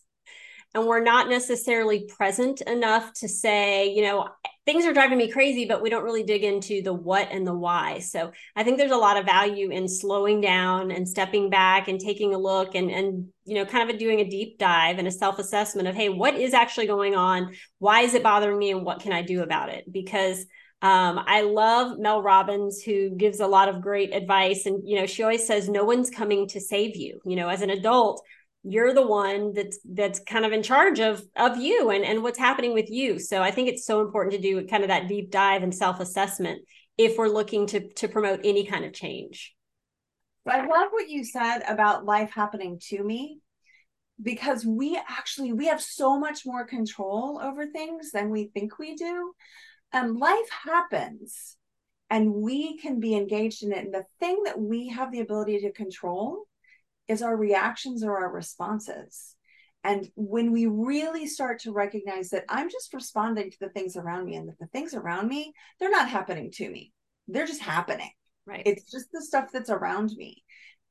and 0.75 0.87
we're 0.87 1.03
not 1.03 1.29
necessarily 1.29 2.07
present 2.07 2.63
enough 2.63 3.13
to 3.13 3.29
say, 3.29 3.93
you 3.93 4.03
know, 4.03 4.27
things 4.65 4.87
are 4.87 4.95
driving 4.95 5.19
me 5.19 5.31
crazy, 5.31 5.67
but 5.67 5.83
we 5.83 5.91
don't 5.91 6.05
really 6.05 6.23
dig 6.23 6.45
into 6.45 6.81
the 6.81 6.95
what 6.95 7.29
and 7.31 7.47
the 7.47 7.53
why. 7.53 7.99
So 7.99 8.33
I 8.57 8.65
think 8.65 8.79
there's 8.79 8.91
a 8.91 8.97
lot 8.97 9.19
of 9.19 9.27
value 9.27 9.71
in 9.71 9.87
slowing 9.87 10.41
down 10.41 10.91
and 10.91 11.07
stepping 11.07 11.51
back 11.51 11.89
and 11.89 12.01
taking 12.01 12.35
a 12.35 12.39
look 12.39 12.75
and 12.75 12.91
and 12.91 13.29
you 13.45 13.57
know 13.57 13.67
kind 13.67 13.91
of 13.91 13.99
doing 13.99 14.21
a 14.21 14.31
deep 14.31 14.57
dive 14.59 14.99
and 14.99 15.07
a 15.07 15.13
self 15.13 15.39
assessment 15.39 15.89
of 15.89 15.95
hey, 15.95 16.09
what 16.09 16.37
is 16.37 16.55
actually 16.55 16.87
going 16.87 17.15
on? 17.15 17.55
Why 17.79 18.01
is 18.01 18.15
it 18.15 18.23
bothering 18.23 18.59
me, 18.59 18.71
and 18.71 18.83
what 18.83 19.01
can 19.01 19.13
I 19.13 19.21
do 19.21 19.43
about 19.43 19.69
it? 19.69 19.85
Because 19.93 20.47
um, 20.83 21.21
I 21.27 21.43
love 21.43 21.99
Mel 21.99 22.21
Robbins, 22.21 22.83
who 22.83 23.11
gives 23.11 23.39
a 23.39 23.47
lot 23.47 23.69
of 23.69 23.81
great 23.81 24.13
advice. 24.13 24.67
And, 24.67 24.83
you 24.85 24.99
know, 24.99 25.07
she 25.07 25.23
always 25.23 25.47
says, 25.47 25.69
no 25.69 25.85
one's 25.85 26.11
coming 26.11 26.49
to 26.49 26.61
save 26.61 26.97
you. 26.97 27.21
You 27.25 27.37
know, 27.37 27.49
as 27.49 27.63
an 27.63 27.71
adult, 27.71 28.21
you're 28.65 28.93
the 28.93 29.07
one 29.07 29.53
that's 29.53 29.79
that's 29.85 30.21
kind 30.21 30.45
of 30.45 30.53
in 30.53 30.63
charge 30.63 30.99
of 31.01 31.23
of 31.37 31.57
you 31.57 31.91
and 31.91 32.05
and 32.05 32.23
what's 32.23 32.39
happening 32.39 32.73
with 32.73 32.89
you 32.89 33.19
so 33.19 33.43
i 33.43 33.51
think 33.51 33.69
it's 33.69 33.85
so 33.85 34.01
important 34.01 34.33
to 34.33 34.41
do 34.41 34.65
kind 34.69 34.85
of 34.85 34.89
that 34.89 35.09
deep 35.09 35.33
dive 35.33 35.65
and 35.65 35.75
self-assessment 35.75 36.61
if 36.97 37.19
we're 37.19 37.27
looking 37.27 37.67
to 37.67 37.93
to 37.95 38.07
promote 38.07 38.39
any 38.45 38.65
kind 38.65 38.85
of 38.85 38.93
change 38.93 39.53
i 40.47 40.65
love 40.65 40.91
what 40.93 41.09
you 41.09 41.25
said 41.25 41.59
about 41.67 42.05
life 42.05 42.31
happening 42.31 42.79
to 42.81 43.03
me 43.03 43.41
because 44.23 44.65
we 44.65 44.97
actually 45.09 45.53
we 45.53 45.67
have 45.67 45.81
so 45.81 46.17
much 46.17 46.47
more 46.47 46.65
control 46.65 47.41
over 47.43 47.67
things 47.67 48.13
than 48.13 48.31
we 48.31 48.49
think 48.55 48.79
we 48.79 48.95
do 48.95 49.33
um 49.93 50.19
life 50.19 50.51
happens 50.65 51.57
and 52.11 52.33
we 52.33 52.79
can 52.79 53.01
be 53.01 53.15
engaged 53.15 53.63
in 53.63 53.73
it 53.73 53.85
and 53.85 53.95
the 53.95 54.05
thing 54.21 54.43
that 54.45 54.61
we 54.61 54.89
have 54.89 55.11
the 55.11 55.21
ability 55.21 55.61
to 55.61 55.73
control 55.73 56.47
is 57.09 57.23
our 57.23 57.37
reactions 57.37 58.03
or 58.03 58.19
our 58.19 58.31
responses. 58.33 59.37
And 59.85 60.09
when 60.15 60.53
we 60.53 60.67
really 60.67 61.27
start 61.27 61.61
to 61.61 61.73
recognize 61.73 62.31
that 62.31 62.45
I'm 62.49 62.71
just 62.71 62.95
responding 62.95 63.51
to 63.51 63.57
the 63.61 63.69
things 63.69 63.97
around 63.97 64.25
me 64.25 64.37
and 64.37 64.49
that 64.49 64.59
the 64.59 64.67
things 64.67 64.95
around 64.95 65.29
me, 65.29 65.53
they're 65.81 65.91
not 65.91 66.09
happening 66.09 66.51
to 66.53 66.71
me. 66.71 66.93
They're 67.27 67.47
just 67.47 67.61
happening. 67.63 68.11
Right. 68.47 68.63
It's 68.65 68.91
just 68.91 69.11
the 69.13 69.23
stuff 69.23 69.51
that's 69.53 69.71
around 69.71 70.13
me. 70.17 70.43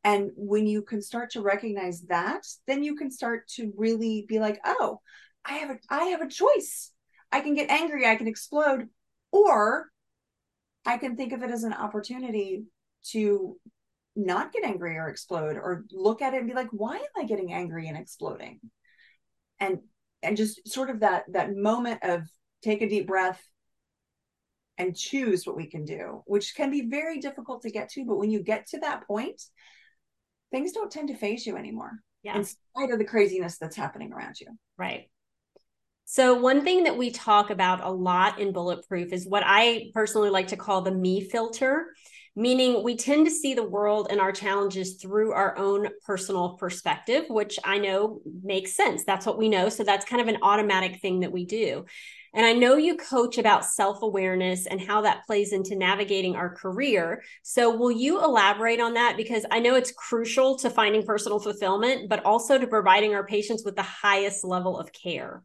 And 0.03 0.31
when 0.35 0.67
you 0.67 0.81
can 0.81 1.01
start 1.01 1.31
to 1.31 1.41
recognize 1.41 2.01
that, 2.03 2.45
then 2.67 2.83
you 2.83 2.95
can 2.95 3.11
start 3.11 3.47
to 3.55 3.71
really 3.77 4.25
be 4.27 4.39
like, 4.39 4.59
oh, 4.65 4.99
I 5.45 5.53
have 5.53 5.69
a 5.71 5.77
I 5.89 6.03
have 6.05 6.21
a 6.21 6.29
choice. 6.29 6.90
I 7.31 7.41
can 7.41 7.55
get 7.55 7.69
angry, 7.69 8.05
I 8.05 8.15
can 8.15 8.27
explode, 8.27 8.87
or 9.31 9.87
I 10.85 10.97
can 10.97 11.15
think 11.15 11.33
of 11.33 11.43
it 11.43 11.51
as 11.51 11.63
an 11.63 11.73
opportunity 11.73 12.65
to 13.09 13.57
not 14.15 14.51
get 14.51 14.65
angry 14.65 14.97
or 14.97 15.07
explode 15.07 15.55
or 15.55 15.85
look 15.91 16.21
at 16.21 16.33
it 16.33 16.39
and 16.39 16.47
be 16.47 16.53
like 16.53 16.67
why 16.71 16.97
am 16.97 17.03
i 17.17 17.23
getting 17.23 17.53
angry 17.53 17.87
and 17.87 17.97
exploding? 17.97 18.59
And 19.59 19.79
and 20.21 20.35
just 20.35 20.67
sort 20.67 20.89
of 20.89 20.99
that 20.99 21.23
that 21.31 21.55
moment 21.55 22.03
of 22.03 22.23
take 22.61 22.81
a 22.81 22.89
deep 22.89 23.07
breath 23.07 23.41
and 24.77 24.95
choose 24.95 25.45
what 25.45 25.55
we 25.55 25.67
can 25.67 25.85
do 25.85 26.23
which 26.25 26.55
can 26.55 26.71
be 26.71 26.89
very 26.89 27.19
difficult 27.19 27.61
to 27.61 27.71
get 27.71 27.89
to 27.89 28.05
but 28.05 28.17
when 28.17 28.31
you 28.31 28.43
get 28.43 28.67
to 28.67 28.79
that 28.79 29.07
point 29.07 29.41
things 30.51 30.73
don't 30.73 30.91
tend 30.91 31.07
to 31.07 31.15
faze 31.15 31.45
you 31.45 31.55
anymore 31.55 31.91
yeah. 32.23 32.35
in 32.35 32.43
spite 32.43 32.91
of 32.91 32.99
the 32.99 33.05
craziness 33.05 33.57
that's 33.57 33.75
happening 33.75 34.11
around 34.13 34.39
you. 34.39 34.47
Right 34.77 35.10
so, 36.11 36.33
one 36.33 36.65
thing 36.65 36.83
that 36.83 36.97
we 36.97 37.09
talk 37.09 37.51
about 37.51 37.83
a 37.83 37.89
lot 37.89 38.39
in 38.39 38.51
Bulletproof 38.51 39.13
is 39.13 39.25
what 39.25 39.43
I 39.45 39.91
personally 39.93 40.29
like 40.29 40.47
to 40.49 40.57
call 40.57 40.81
the 40.81 40.91
me 40.91 41.21
filter 41.21 41.87
meaning 42.35 42.83
we 42.83 42.95
tend 42.95 43.25
to 43.25 43.31
see 43.31 43.53
the 43.53 43.63
world 43.63 44.07
and 44.09 44.21
our 44.21 44.31
challenges 44.31 44.95
through 44.95 45.33
our 45.33 45.57
own 45.57 45.87
personal 46.05 46.55
perspective, 46.57 47.25
which 47.29 47.59
I 47.63 47.77
know 47.77 48.21
makes 48.43 48.75
sense. 48.75 49.03
That's 49.03 49.25
what 49.25 49.37
we 49.37 49.49
know. 49.49 49.69
So 49.69 49.83
that's 49.83 50.05
kind 50.05 50.21
of 50.21 50.27
an 50.27 50.37
automatic 50.41 51.01
thing 51.01 51.21
that 51.21 51.31
we 51.31 51.45
do. 51.45 51.85
And 52.33 52.45
I 52.45 52.53
know 52.53 52.77
you 52.77 52.95
coach 52.95 53.37
about 53.37 53.65
self 53.65 54.01
awareness 54.03 54.65
and 54.65 54.79
how 54.79 55.01
that 55.01 55.25
plays 55.27 55.51
into 55.51 55.75
navigating 55.75 56.37
our 56.37 56.55
career. 56.55 57.23
So, 57.43 57.75
will 57.75 57.91
you 57.91 58.23
elaborate 58.23 58.79
on 58.79 58.93
that? 58.93 59.17
Because 59.17 59.45
I 59.51 59.59
know 59.59 59.75
it's 59.75 59.91
crucial 59.91 60.57
to 60.59 60.69
finding 60.69 61.05
personal 61.05 61.41
fulfillment, 61.41 62.07
but 62.07 62.23
also 62.23 62.57
to 62.57 62.67
providing 62.67 63.13
our 63.13 63.25
patients 63.25 63.65
with 63.65 63.75
the 63.75 63.81
highest 63.81 64.45
level 64.45 64.79
of 64.79 64.93
care. 64.93 65.43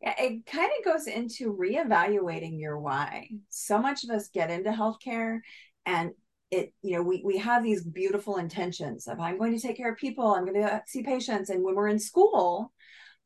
Yeah, 0.00 0.14
it 0.18 0.46
kind 0.46 0.70
of 0.78 0.84
goes 0.84 1.06
into 1.06 1.56
reevaluating 1.56 2.60
your 2.60 2.78
why. 2.78 3.28
So 3.48 3.78
much 3.78 4.04
of 4.04 4.10
us 4.10 4.28
get 4.28 4.50
into 4.50 4.70
healthcare 4.70 5.40
and 5.86 6.12
it 6.50 6.72
you 6.82 6.96
know 6.96 7.02
we 7.02 7.22
we 7.24 7.38
have 7.38 7.62
these 7.62 7.82
beautiful 7.82 8.36
intentions 8.36 9.06
of 9.06 9.20
i'm 9.20 9.38
going 9.38 9.54
to 9.54 9.60
take 9.60 9.76
care 9.76 9.92
of 9.92 9.98
people 9.98 10.34
i'm 10.34 10.44
going 10.46 10.60
to 10.60 10.82
see 10.86 11.02
patients 11.02 11.50
and 11.50 11.62
when 11.62 11.74
we're 11.74 11.88
in 11.88 11.98
school 11.98 12.72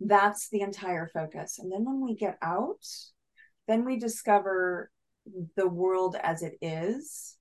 that's 0.00 0.48
the 0.48 0.60
entire 0.60 1.08
focus 1.12 1.58
and 1.58 1.70
then 1.70 1.84
when 1.84 2.00
we 2.00 2.16
get 2.16 2.36
out 2.42 2.84
then 3.68 3.84
we 3.84 3.96
discover 3.98 4.90
the 5.56 5.68
world 5.68 6.16
as 6.20 6.42
it 6.42 6.54
is 6.60 7.36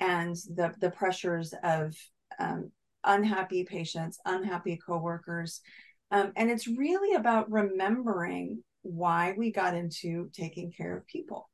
and 0.00 0.34
the 0.56 0.74
the 0.80 0.90
pressures 0.90 1.54
of 1.62 1.94
um, 2.40 2.72
unhappy 3.04 3.64
patients 3.64 4.18
unhappy 4.24 4.78
coworkers 4.84 5.60
um, 6.12 6.32
and 6.36 6.50
it's 6.50 6.68
really 6.68 7.16
about 7.16 7.50
remembering 7.50 8.62
why 8.82 9.34
we 9.36 9.50
got 9.50 9.74
into 9.74 10.30
taking 10.32 10.70
care 10.70 10.96
of 10.96 11.06
people. 11.06 11.48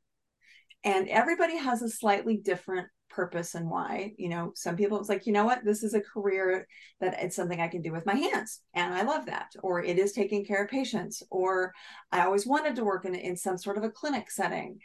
And 0.84 1.08
everybody 1.08 1.56
has 1.56 1.80
a 1.80 1.88
slightly 1.88 2.36
different 2.36 2.88
purpose 3.08 3.54
and 3.54 3.70
why. 3.70 4.12
You 4.18 4.28
know 4.28 4.52
some 4.54 4.76
people 4.76 4.98
it's 4.98 5.08
like 5.08 5.26
you 5.26 5.32
know 5.32 5.44
what? 5.44 5.64
This 5.64 5.82
is 5.82 5.94
a 5.94 6.00
career 6.00 6.66
that 7.00 7.22
it's 7.22 7.36
something 7.36 7.60
i 7.60 7.68
can 7.68 7.82
do 7.82 7.92
with 7.92 8.04
my 8.04 8.14
hands 8.14 8.60
and 8.74 8.92
i 8.92 9.02
love 9.02 9.26
that 9.26 9.50
or 9.62 9.82
it 9.82 9.98
is 9.98 10.12
taking 10.12 10.44
care 10.44 10.64
of 10.64 10.70
patients 10.70 11.22
or 11.30 11.72
i 12.12 12.22
always 12.24 12.46
wanted 12.46 12.76
to 12.76 12.84
work 12.84 13.04
in, 13.04 13.14
in 13.14 13.36
some 13.36 13.56
sort 13.56 13.78
of 13.78 13.84
a 13.84 13.90
clinic 13.90 14.30
setting. 14.30 14.78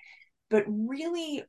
But 0.49 0.65
really 0.67 1.43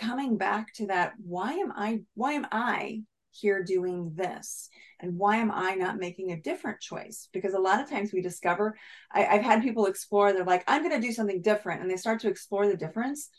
coming 0.00 0.36
back 0.36 0.72
to 0.74 0.86
that 0.86 1.12
why 1.22 1.52
am 1.52 1.72
i 1.72 2.00
why 2.14 2.32
am 2.32 2.46
i 2.50 3.02
here 3.34 3.62
doing 3.62 4.12
this? 4.14 4.68
And 5.00 5.18
why 5.18 5.36
am 5.36 5.50
i 5.50 5.74
not 5.74 5.98
making 5.98 6.32
a 6.32 6.40
different 6.40 6.80
choice? 6.80 7.28
Because 7.32 7.54
a 7.54 7.58
lot 7.58 7.80
of 7.80 7.90
times 7.90 8.12
we 8.12 8.22
discover 8.22 8.76
I, 9.12 9.22
have 9.22 9.42
had 9.42 9.62
people 9.62 9.86
explore 9.86 10.32
they're 10.32 10.44
like 10.44 10.64
i'm 10.66 10.82
going 10.82 11.00
to 11.00 11.06
do 11.06 11.12
something 11.12 11.42
different 11.42 11.82
and 11.82 11.90
they 11.90 11.96
start 11.96 12.20
to 12.20 12.28
explore 12.28 12.66
the 12.66 12.76
difference 12.76 13.30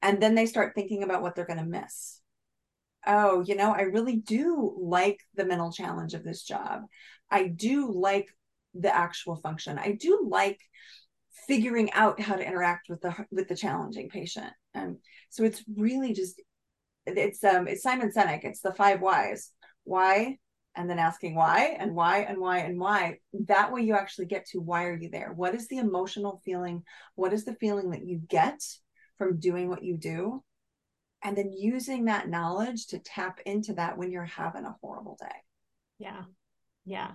and 0.00 0.20
then 0.20 0.34
they 0.34 0.46
start 0.46 0.74
thinking 0.74 1.02
about 1.02 1.22
what 1.22 1.34
they're 1.34 1.46
going 1.46 1.58
to 1.58 1.64
miss. 1.64 2.20
Oh 3.06 3.42
you 3.46 3.56
know 3.56 3.72
i 3.72 3.82
really 3.82 4.16
do 4.16 4.76
like 4.80 5.20
the 5.34 5.44
mental 5.44 5.72
challenge 5.72 6.14
of 6.14 6.24
this 6.24 6.42
job. 6.42 6.82
I 7.30 7.48
do 7.48 7.90
like 7.90 8.28
the 8.74 8.94
actual 8.94 9.36
function. 9.36 9.78
I 9.78 9.92
do 9.92 10.26
like 10.28 10.60
figuring 11.46 11.92
out 11.92 12.20
how 12.20 12.36
to 12.36 12.46
interact 12.46 12.88
with 12.88 13.00
the 13.00 13.14
with 13.30 13.48
the 13.48 13.56
challenging 13.56 14.08
patient. 14.08 14.52
And 14.74 14.98
so 15.30 15.44
it's 15.44 15.62
really 15.76 16.12
just 16.12 16.40
it's 17.06 17.42
um 17.44 17.68
it's 17.68 17.82
simon 17.82 18.10
sinek. 18.10 18.44
It's 18.44 18.60
the 18.60 18.74
five 18.74 19.00
whys. 19.00 19.52
Why? 19.84 20.38
And 20.74 20.88
then 20.88 20.98
asking 20.98 21.34
why 21.34 21.76
and 21.78 21.94
why 21.94 22.20
and 22.20 22.38
why 22.38 22.58
and 22.58 22.78
why. 22.78 23.18
That 23.46 23.72
way 23.72 23.82
you 23.82 23.94
actually 23.94 24.26
get 24.26 24.46
to 24.46 24.58
why 24.58 24.84
are 24.84 24.96
you 24.96 25.10
there? 25.10 25.32
What 25.34 25.54
is 25.54 25.68
the 25.68 25.78
emotional 25.78 26.40
feeling? 26.44 26.82
What 27.14 27.32
is 27.32 27.44
the 27.44 27.54
feeling 27.56 27.90
that 27.90 28.06
you 28.06 28.20
get 28.26 28.60
from 29.18 29.38
doing 29.38 29.68
what 29.68 29.84
you 29.84 29.98
do? 29.98 30.42
And 31.22 31.36
then 31.36 31.52
using 31.52 32.06
that 32.06 32.28
knowledge 32.28 32.88
to 32.88 32.98
tap 32.98 33.40
into 33.44 33.74
that 33.74 33.96
when 33.98 34.10
you're 34.10 34.24
having 34.24 34.64
a 34.64 34.76
horrible 34.80 35.16
day. 35.20 35.36
Yeah. 35.98 36.22
Yeah. 36.84 37.12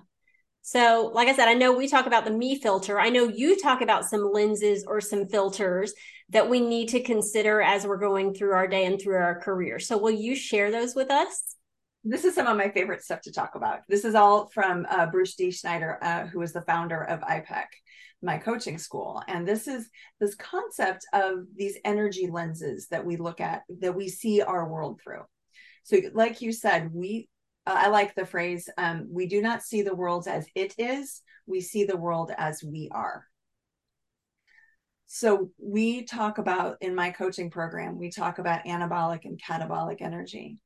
So, 0.68 1.12
like 1.14 1.30
I 1.30 1.34
said, 1.34 1.48
I 1.48 1.54
know 1.54 1.72
we 1.72 1.88
talk 1.88 2.08
about 2.08 2.26
the 2.26 2.32
me 2.32 2.60
filter. 2.60 3.00
I 3.00 3.08
know 3.08 3.30
you 3.30 3.56
talk 3.58 3.80
about 3.80 4.04
some 4.04 4.34
lenses 4.34 4.84
or 4.86 5.00
some 5.00 5.26
filters 5.26 5.94
that 6.28 6.50
we 6.50 6.60
need 6.60 6.90
to 6.90 7.02
consider 7.02 7.62
as 7.62 7.88
we're 7.88 7.96
going 7.96 8.34
through 8.34 8.52
our 8.52 8.68
day 8.68 8.84
and 8.84 9.02
through 9.02 9.16
our 9.16 9.40
career. 9.40 9.80
So, 9.80 9.98
will 9.98 10.12
you 10.12 10.36
share 10.36 10.70
those 10.70 10.94
with 10.94 11.10
us? 11.10 11.56
This 12.04 12.26
is 12.26 12.36
some 12.36 12.48
of 12.48 12.58
my 12.58 12.68
favorite 12.68 13.02
stuff 13.02 13.22
to 13.22 13.32
talk 13.32 13.56
about. 13.56 13.80
This 13.88 14.04
is 14.04 14.14
all 14.14 14.48
from 14.48 14.86
uh, 14.90 15.06
Bruce 15.06 15.36
D. 15.36 15.52
Schneider, 15.52 16.00
uh, 16.02 16.28
who 16.28 16.42
is 16.42 16.52
the 16.52 16.64
founder 16.64 17.02
of 17.02 17.22
IPEC 17.22 17.68
my 18.24 18.40
coaching 18.40 18.80
school 18.80 19.22
and 19.28 19.48
this 19.48 19.68
is 19.68 19.92
this 20.20 20.34
concept 20.34 21.06
of 21.14 21.46
these 21.56 21.78
energy 21.86 22.28
lenses 22.28 22.88
that 22.88 23.06
we 23.06 23.16
look 23.16 23.40
at 23.40 23.62
that 23.80 23.94
we 23.94 24.10
see 24.10 24.42
our 24.42 24.68
world 24.68 25.00
through 25.04 25.22
so 25.84 25.98
like 26.16 26.42
you 26.42 26.52
said 26.52 26.92
we 26.92 27.30
i 27.68 27.88
like 27.90 28.16
the 28.16 28.26
phrase 28.26 28.70
um, 28.78 29.08
we 29.10 29.28
do 29.28 29.42
not 29.42 29.64
see 29.64 29.82
the 29.82 29.96
world 29.96 30.28
as 30.28 30.48
it 30.56 30.74
is 30.78 31.22
we 31.48 31.62
see 31.62 31.86
the 31.86 31.98
world 31.98 32.32
as 32.38 32.64
we 32.64 32.90
are. 32.92 33.26
So 35.10 35.52
we 35.58 36.04
talk 36.04 36.38
about 36.38 36.78
in 36.82 36.94
my 36.94 37.12
coaching 37.12 37.50
program 37.50 37.98
we 37.98 38.12
talk 38.12 38.40
about 38.40 38.66
anabolic 38.66 39.24
and 39.24 39.42
catabolic 39.42 40.02
energy 40.02 40.58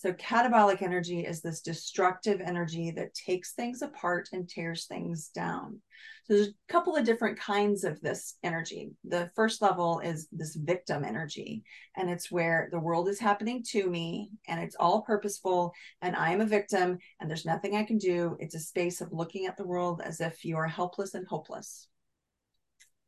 so, 0.00 0.14
catabolic 0.14 0.80
energy 0.80 1.26
is 1.26 1.42
this 1.42 1.60
destructive 1.60 2.40
energy 2.40 2.90
that 2.92 3.12
takes 3.12 3.52
things 3.52 3.82
apart 3.82 4.30
and 4.32 4.48
tears 4.48 4.86
things 4.86 5.28
down. 5.28 5.82
So, 6.24 6.32
there's 6.32 6.48
a 6.48 6.72
couple 6.72 6.96
of 6.96 7.04
different 7.04 7.38
kinds 7.38 7.84
of 7.84 8.00
this 8.00 8.38
energy. 8.42 8.92
The 9.04 9.30
first 9.36 9.60
level 9.60 10.00
is 10.00 10.26
this 10.32 10.56
victim 10.56 11.04
energy, 11.04 11.64
and 11.98 12.08
it's 12.08 12.32
where 12.32 12.70
the 12.72 12.78
world 12.78 13.10
is 13.10 13.18
happening 13.18 13.62
to 13.72 13.90
me 13.90 14.30
and 14.48 14.58
it's 14.58 14.74
all 14.74 15.02
purposeful, 15.02 15.74
and 16.00 16.16
I'm 16.16 16.40
a 16.40 16.46
victim 16.46 16.96
and 17.20 17.28
there's 17.28 17.44
nothing 17.44 17.76
I 17.76 17.84
can 17.84 17.98
do. 17.98 18.38
It's 18.40 18.54
a 18.54 18.58
space 18.58 19.02
of 19.02 19.12
looking 19.12 19.44
at 19.44 19.58
the 19.58 19.66
world 19.66 20.00
as 20.02 20.22
if 20.22 20.46
you 20.46 20.56
are 20.56 20.66
helpless 20.66 21.12
and 21.12 21.26
hopeless. 21.26 21.88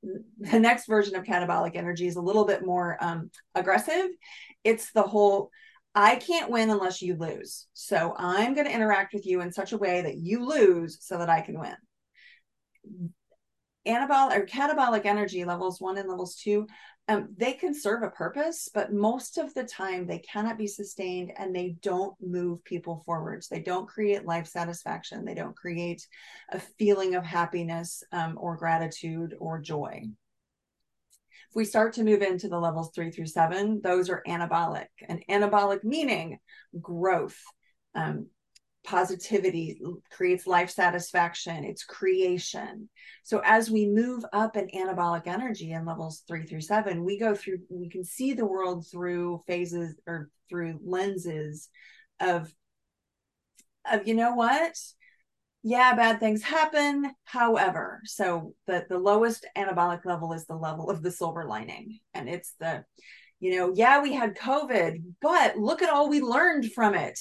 the 0.03 0.61
next 0.61 0.87
version 0.87 1.17
of 1.17 1.25
catabolic 1.25 1.75
energy 1.75 2.07
is 2.07 2.17
a 2.17 2.21
little 2.21 2.45
bit 2.45 2.67
more 2.67 2.99
um, 3.01 3.31
aggressive. 3.55 4.11
It's 4.63 4.93
the 4.93 5.01
whole 5.01 5.51
I 5.95 6.17
can't 6.17 6.51
win 6.51 6.71
unless 6.71 7.03
you 7.03 7.17
lose. 7.17 7.67
So 7.75 8.15
I'm 8.17 8.55
going 8.55 8.67
to 8.67 8.75
interact 8.75 9.13
with 9.13 9.27
you 9.27 9.41
in 9.41 9.53
such 9.53 9.73
a 9.73 9.79
way 9.79 10.03
that 10.03 10.17
you 10.17 10.47
lose 10.47 10.99
so 11.01 11.19
that 11.19 11.29
I 11.29 11.43
can 11.43 11.59
win. 11.59 11.77
Anabolic 13.87 14.37
or 14.37 14.47
catabolic 14.47 15.07
energy 15.07 15.45
levels 15.45 15.81
one 15.81 15.99
and 15.99 16.09
levels 16.09 16.37
two, 16.37 16.67
um, 17.09 17.35
they 17.37 17.53
can 17.53 17.75
serve 17.75 18.05
a 18.05 18.11
purpose, 18.11 18.69
but 18.73 18.93
most 18.93 19.37
of 19.37 19.53
the 19.55 19.65
time 19.65 20.07
they 20.07 20.21
cannot 20.21 20.57
be 20.57 20.69
sustained 20.69 21.33
and 21.37 21.55
they 21.55 21.77
don't 21.83 22.15
move 22.21 22.63
people 22.65 23.03
forwards. 23.05 23.49
They 23.49 23.61
don't 23.61 23.89
create 23.89 24.25
life 24.25 24.47
satisfaction. 24.47 25.25
They 25.25 25.35
don't 25.35 25.57
create 25.57 26.07
a 26.51 26.61
feeling 26.61 27.17
of 27.17 27.25
happiness 27.25 28.05
um, 28.13 28.39
or 28.41 28.57
gratitude 28.57 29.35
or 29.41 29.59
joy. 29.59 30.05
If 31.51 31.57
we 31.57 31.65
start 31.65 31.95
to 31.95 32.05
move 32.05 32.23
into 32.23 32.49
the 32.49 32.59
levels 32.59 32.91
three 32.95 33.11
through 33.11 33.27
seven, 33.27 33.81
those 33.83 34.11
are 34.11 34.23
anabolic, 34.27 34.87
and 35.09 35.23
anabolic 35.29 35.85
meaning 35.85 36.39
growth, 36.81 37.39
um, 37.95 38.27
positivity 38.85 39.81
creates 40.11 40.47
life 40.47 40.71
satisfaction 40.71 41.65
it's 41.65 41.85
creation. 41.85 42.89
So 43.23 43.41
as 43.45 43.71
we 43.71 43.87
move 43.87 44.25
up 44.33 44.57
in 44.57 44.69
anabolic 44.69 45.27
energy 45.27 45.73
in 45.73 45.85
levels 45.85 46.25
three 46.27 46.47
through 46.47 46.63
seven 46.63 47.05
we 47.05 47.19
go 47.19 47.35
through 47.35 47.59
we 47.71 47.89
can 47.89 48.05
see 48.05 48.33
the 48.33 48.47
world 48.47 48.87
through 48.91 49.43
phases 49.47 50.01
or 50.07 50.31
through 50.49 50.81
lenses 50.85 51.69
of 52.19 52.53
of 53.91 54.07
you 54.07 54.15
know 54.15 54.35
what 54.35 54.77
yeah 55.63 55.95
bad 55.95 56.21
things 56.21 56.43
happen. 56.43 57.11
However 57.25 58.01
so 58.05 58.55
the 58.67 58.87
the 58.89 58.99
lowest 58.99 59.47
anabolic 59.57 60.05
level 60.05 60.33
is 60.33 60.47
the 60.47 60.57
level 60.57 60.91
of 60.91 61.03
the 61.03 61.11
silver 61.11 61.45
lining. 61.45 62.01
And 62.15 62.29
it's 62.29 62.55
the 62.59 62.85
you 63.41 63.57
know 63.57 63.73
yeah 63.75 64.03
we 64.03 64.13
had 64.13 64.37
covid 64.37 65.03
but 65.21 65.57
look 65.59 65.83
at 65.83 65.91
all 65.91 66.09
we 66.09 66.21
learned 66.21 66.73
from 66.73 66.95
it. 66.95 67.19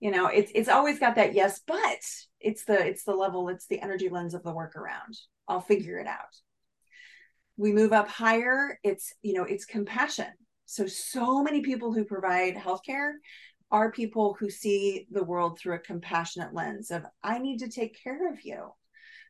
You 0.00 0.10
know 0.10 0.26
it's 0.26 0.50
it's 0.54 0.68
always 0.68 0.98
got 0.98 1.16
that 1.16 1.34
yes 1.34 1.60
but 1.66 2.00
it's 2.40 2.64
the 2.64 2.86
it's 2.86 3.04
the 3.04 3.14
level 3.14 3.48
it's 3.48 3.66
the 3.66 3.80
energy 3.80 4.08
lens 4.08 4.34
of 4.34 4.42
the 4.42 4.52
workaround. 4.52 5.16
I'll 5.48 5.60
figure 5.60 5.98
it 5.98 6.06
out. 6.06 6.34
We 7.56 7.72
move 7.72 7.92
up 7.92 8.08
higher. 8.08 8.78
It's 8.82 9.12
you 9.22 9.34
know 9.34 9.44
it's 9.44 9.64
compassion. 9.64 10.32
So 10.66 10.86
so 10.86 11.42
many 11.42 11.60
people 11.60 11.92
who 11.92 12.04
provide 12.04 12.54
healthcare 12.56 13.12
are 13.72 13.90
people 13.90 14.36
who 14.38 14.50
see 14.50 15.06
the 15.10 15.24
world 15.24 15.58
through 15.58 15.74
a 15.74 15.80
compassionate 15.80 16.54
lens 16.54 16.90
of 16.90 17.04
i 17.24 17.38
need 17.38 17.58
to 17.58 17.68
take 17.68 18.00
care 18.02 18.30
of 18.32 18.44
you. 18.44 18.70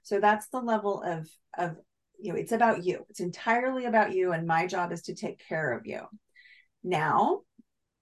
So 0.02 0.20
that's 0.20 0.48
the 0.48 0.60
level 0.60 1.02
of 1.02 1.28
of 1.56 1.76
you 2.18 2.32
know 2.32 2.38
it's 2.38 2.52
about 2.52 2.84
you. 2.84 3.06
It's 3.08 3.20
entirely 3.20 3.86
about 3.86 4.12
you 4.12 4.32
and 4.32 4.46
my 4.46 4.66
job 4.66 4.92
is 4.92 5.02
to 5.02 5.14
take 5.14 5.40
care 5.48 5.72
of 5.72 5.86
you. 5.86 6.02
Now 6.84 7.42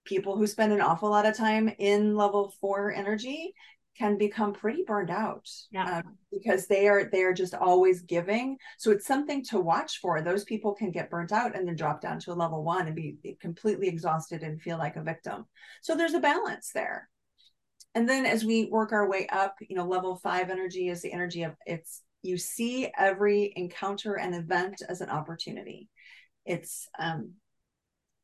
people 0.05 0.37
who 0.37 0.47
spend 0.47 0.73
an 0.73 0.81
awful 0.81 1.11
lot 1.11 1.27
of 1.27 1.37
time 1.37 1.71
in 1.79 2.17
level 2.17 2.55
four 2.61 2.93
energy 2.93 3.55
can 4.01 4.17
become 4.17 4.55
pretty 4.55 4.83
burned 4.83 5.11
out 5.11 5.47
yeah. 5.71 5.99
um, 5.99 6.17
because 6.33 6.67
they 6.67 6.89
are 6.89 7.05
they 7.05 7.23
are 7.23 7.35
just 7.35 7.55
always 7.55 8.01
giving. 8.01 8.57
So 8.79 8.91
it's 8.91 9.07
something 9.07 9.45
to 9.51 9.61
watch 9.61 9.99
for. 9.99 10.23
Those 10.23 10.45
people 10.45 10.73
can 10.73 10.91
get 10.91 11.11
burnt 11.11 11.33
out 11.33 11.55
and 11.55 11.69
then 11.69 11.77
drop 11.77 12.01
down 12.01 12.19
to 12.21 12.33
a 12.33 12.41
level 12.43 12.65
one 12.65 12.87
and 12.87 12.97
be 12.97 13.19
completely 13.41 13.89
exhausted 13.89 14.43
and 14.43 14.61
feel 14.61 14.79
like 14.79 14.97
a 14.97 15.03
victim. 15.03 15.45
So 15.83 15.95
there's 15.95 16.15
a 16.15 16.21
balance 16.21 16.71
there. 16.75 17.11
And 17.95 18.09
then 18.09 18.25
as 18.25 18.43
we 18.43 18.71
work 18.71 18.93
our 18.93 19.07
way 19.07 19.27
up 19.29 19.57
you 19.61 19.77
know 19.77 19.87
level 19.87 20.17
five 20.17 20.49
energy 20.49 20.89
is 20.89 21.03
the 21.03 21.13
energy 21.13 21.43
of 21.43 21.53
it's 21.67 22.03
you 22.23 22.39
see 22.39 22.91
every 22.99 23.53
encounter 23.55 24.15
and 24.15 24.35
event 24.35 24.81
as 24.89 25.03
an 25.03 25.11
opportunity. 25.11 25.91
It's 26.47 26.89
um 26.99 27.35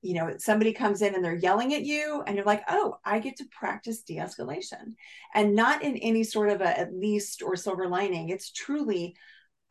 you 0.07 0.15
know 0.15 0.33
somebody 0.39 0.73
comes 0.73 1.03
in 1.03 1.17
and 1.17 1.25
they're 1.25 1.35
yelling 1.35 1.75
at 1.75 1.83
you 1.83 2.23
and 2.27 2.37
you're 2.37 2.45
like 2.45 2.63
oh 2.69 2.97
i 3.05 3.19
get 3.19 3.37
to 3.37 3.45
practice 3.51 4.03
de-escalation. 4.03 4.95
And 5.35 5.57
not 5.57 5.83
in 5.83 5.97
any 5.97 6.23
sort 6.23 6.51
of 6.51 6.61
a 6.61 6.79
at 6.79 6.95
least 6.95 7.43
or 7.43 7.57
silver 7.57 7.89
lining. 7.89 8.29
It's 8.29 8.53
truly 8.53 9.17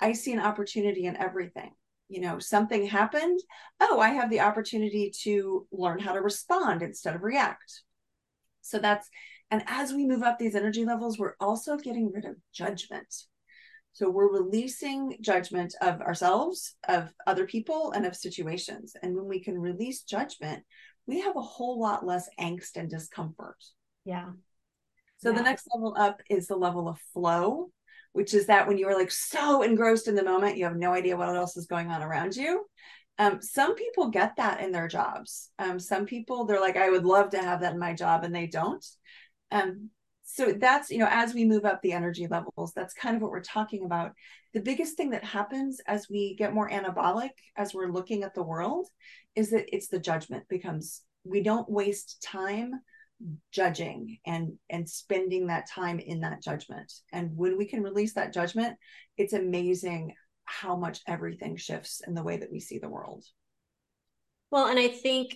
i 0.02 0.12
see 0.12 0.34
an 0.34 0.42
opportunity 0.42 1.06
in 1.06 1.16
everything. 1.16 1.72
You 2.10 2.20
know 2.20 2.40
something 2.40 2.86
happened 2.86 3.40
oh 3.80 4.02
i 4.02 4.10
have 4.10 4.30
the 4.30 4.42
opportunity 4.42 5.10
to 5.24 5.68
learn 5.72 6.00
how 6.00 6.12
to 6.12 6.20
respond 6.20 6.82
instead 6.82 7.16
of 7.16 7.24
react. 7.24 7.84
So 8.62 8.78
that's 8.80 9.08
and 9.52 9.64
as 9.68 9.94
we 9.94 10.06
move 10.06 10.22
up 10.22 10.38
these 10.38 10.56
energy 10.56 10.84
levels 10.84 11.18
we're 11.18 11.36
also 11.40 11.78
getting 11.78 12.12
rid 12.12 12.26
of 12.26 12.36
judgment 12.54 13.08
so 13.96 14.10
we're 14.10 14.30
releasing 14.30 15.16
judgment 15.22 15.74
of 15.80 16.02
ourselves, 16.02 16.76
of 16.86 17.14
other 17.26 17.46
people, 17.46 17.94
and 17.94 18.06
of 18.06 18.14
situations. 18.14 18.94
And 19.02 19.16
when 19.16 19.26
we 19.26 19.40
can 19.40 19.58
release 19.58 20.02
judgment, 20.02 20.66
we 21.08 21.22
have 21.22 21.38
a 21.38 21.42
whole 21.42 21.80
lot 21.80 22.06
less 22.06 22.28
angst 22.38 22.76
and 22.76 22.90
discomfort. 22.90 23.56
Yeah. 24.04 24.32
So 25.20 25.30
yeah. 25.30 25.38
the 25.38 25.44
next 25.44 25.70
level 25.74 25.96
up 25.98 26.22
is 26.30 26.48
the 26.48 26.58
level 26.58 26.90
of 26.90 27.00
flow, 27.14 27.70
which 28.12 28.34
is 28.34 28.48
that 28.48 28.68
when 28.68 28.78
you 28.78 28.90
are 28.90 28.98
like 28.98 29.12
so 29.12 29.62
engrossed 29.62 30.10
in 30.10 30.16
the 30.16 30.26
moment, 30.26 30.58
you 30.58 30.66
have 30.66 30.76
no 30.76 30.92
idea 30.92 31.16
what 31.16 31.34
else 31.34 31.56
is 31.56 31.66
going 31.66 31.90
on 31.90 32.04
around 32.04 32.36
you. 32.36 32.66
Um, 33.18 33.42
some 33.42 33.76
people 33.76 34.10
get 34.10 34.36
that 34.36 34.60
in 34.60 34.74
their 34.74 34.90
jobs. 34.90 35.52
Um, 35.58 35.80
some 35.80 36.06
people, 36.06 36.44
they're 36.44 36.60
like, 36.60 36.76
I 36.76 36.90
would 36.90 37.06
love 37.06 37.30
to 37.30 37.42
have 37.42 37.62
that 37.62 37.72
in 37.72 37.80
my 37.80 37.94
job, 37.94 38.26
and 38.26 38.36
they 38.36 38.48
don't. 38.48 38.86
Um, 39.52 39.90
so 40.28 40.54
that's 40.54 40.90
you 40.90 40.98
know 40.98 41.08
as 41.10 41.34
we 41.36 41.46
move 41.46 41.66
up 41.66 41.82
the 41.82 41.94
energy 41.94 42.28
levels 42.28 42.74
that's 42.76 42.96
kind 42.96 43.16
of 43.16 43.22
what 43.22 43.32
we're 43.32 43.42
talking 43.42 43.86
about. 43.86 44.12
The 44.54 44.62
biggest 44.62 44.98
thing 44.98 45.12
that 45.12 45.24
happens 45.24 45.80
as 45.86 46.08
we 46.10 46.36
get 46.36 46.54
more 46.54 46.70
anabolic 46.70 47.30
as 47.56 47.74
we're 47.74 47.92
looking 47.92 48.24
at 48.24 48.34
the 48.34 48.44
world 48.44 48.88
is 49.36 49.52
that 49.52 49.74
it's 49.74 49.88
the 49.88 50.00
judgment 50.00 50.48
becomes 50.50 51.02
we 51.24 51.44
don't 51.44 51.70
waste 51.70 52.24
time 52.24 52.74
judging 53.52 54.18
and 54.26 54.54
and 54.70 54.90
spending 54.90 55.48
that 55.48 55.70
time 55.70 56.00
in 56.00 56.22
that 56.22 56.42
judgment. 56.42 56.92
And 57.14 57.38
when 57.38 57.56
we 57.58 57.66
can 57.66 57.84
release 57.84 58.14
that 58.16 58.34
judgment 58.34 58.78
it's 59.18 59.34
amazing 59.34 60.14
how 60.46 60.76
much 60.76 61.02
everything 61.08 61.56
shifts 61.56 62.02
in 62.06 62.16
the 62.16 62.24
way 62.24 62.38
that 62.38 62.52
we 62.52 62.60
see 62.60 62.80
the 62.80 62.90
world. 62.90 63.24
Well 64.50 64.68
and 64.68 64.80
i 64.80 64.88
think 64.88 65.36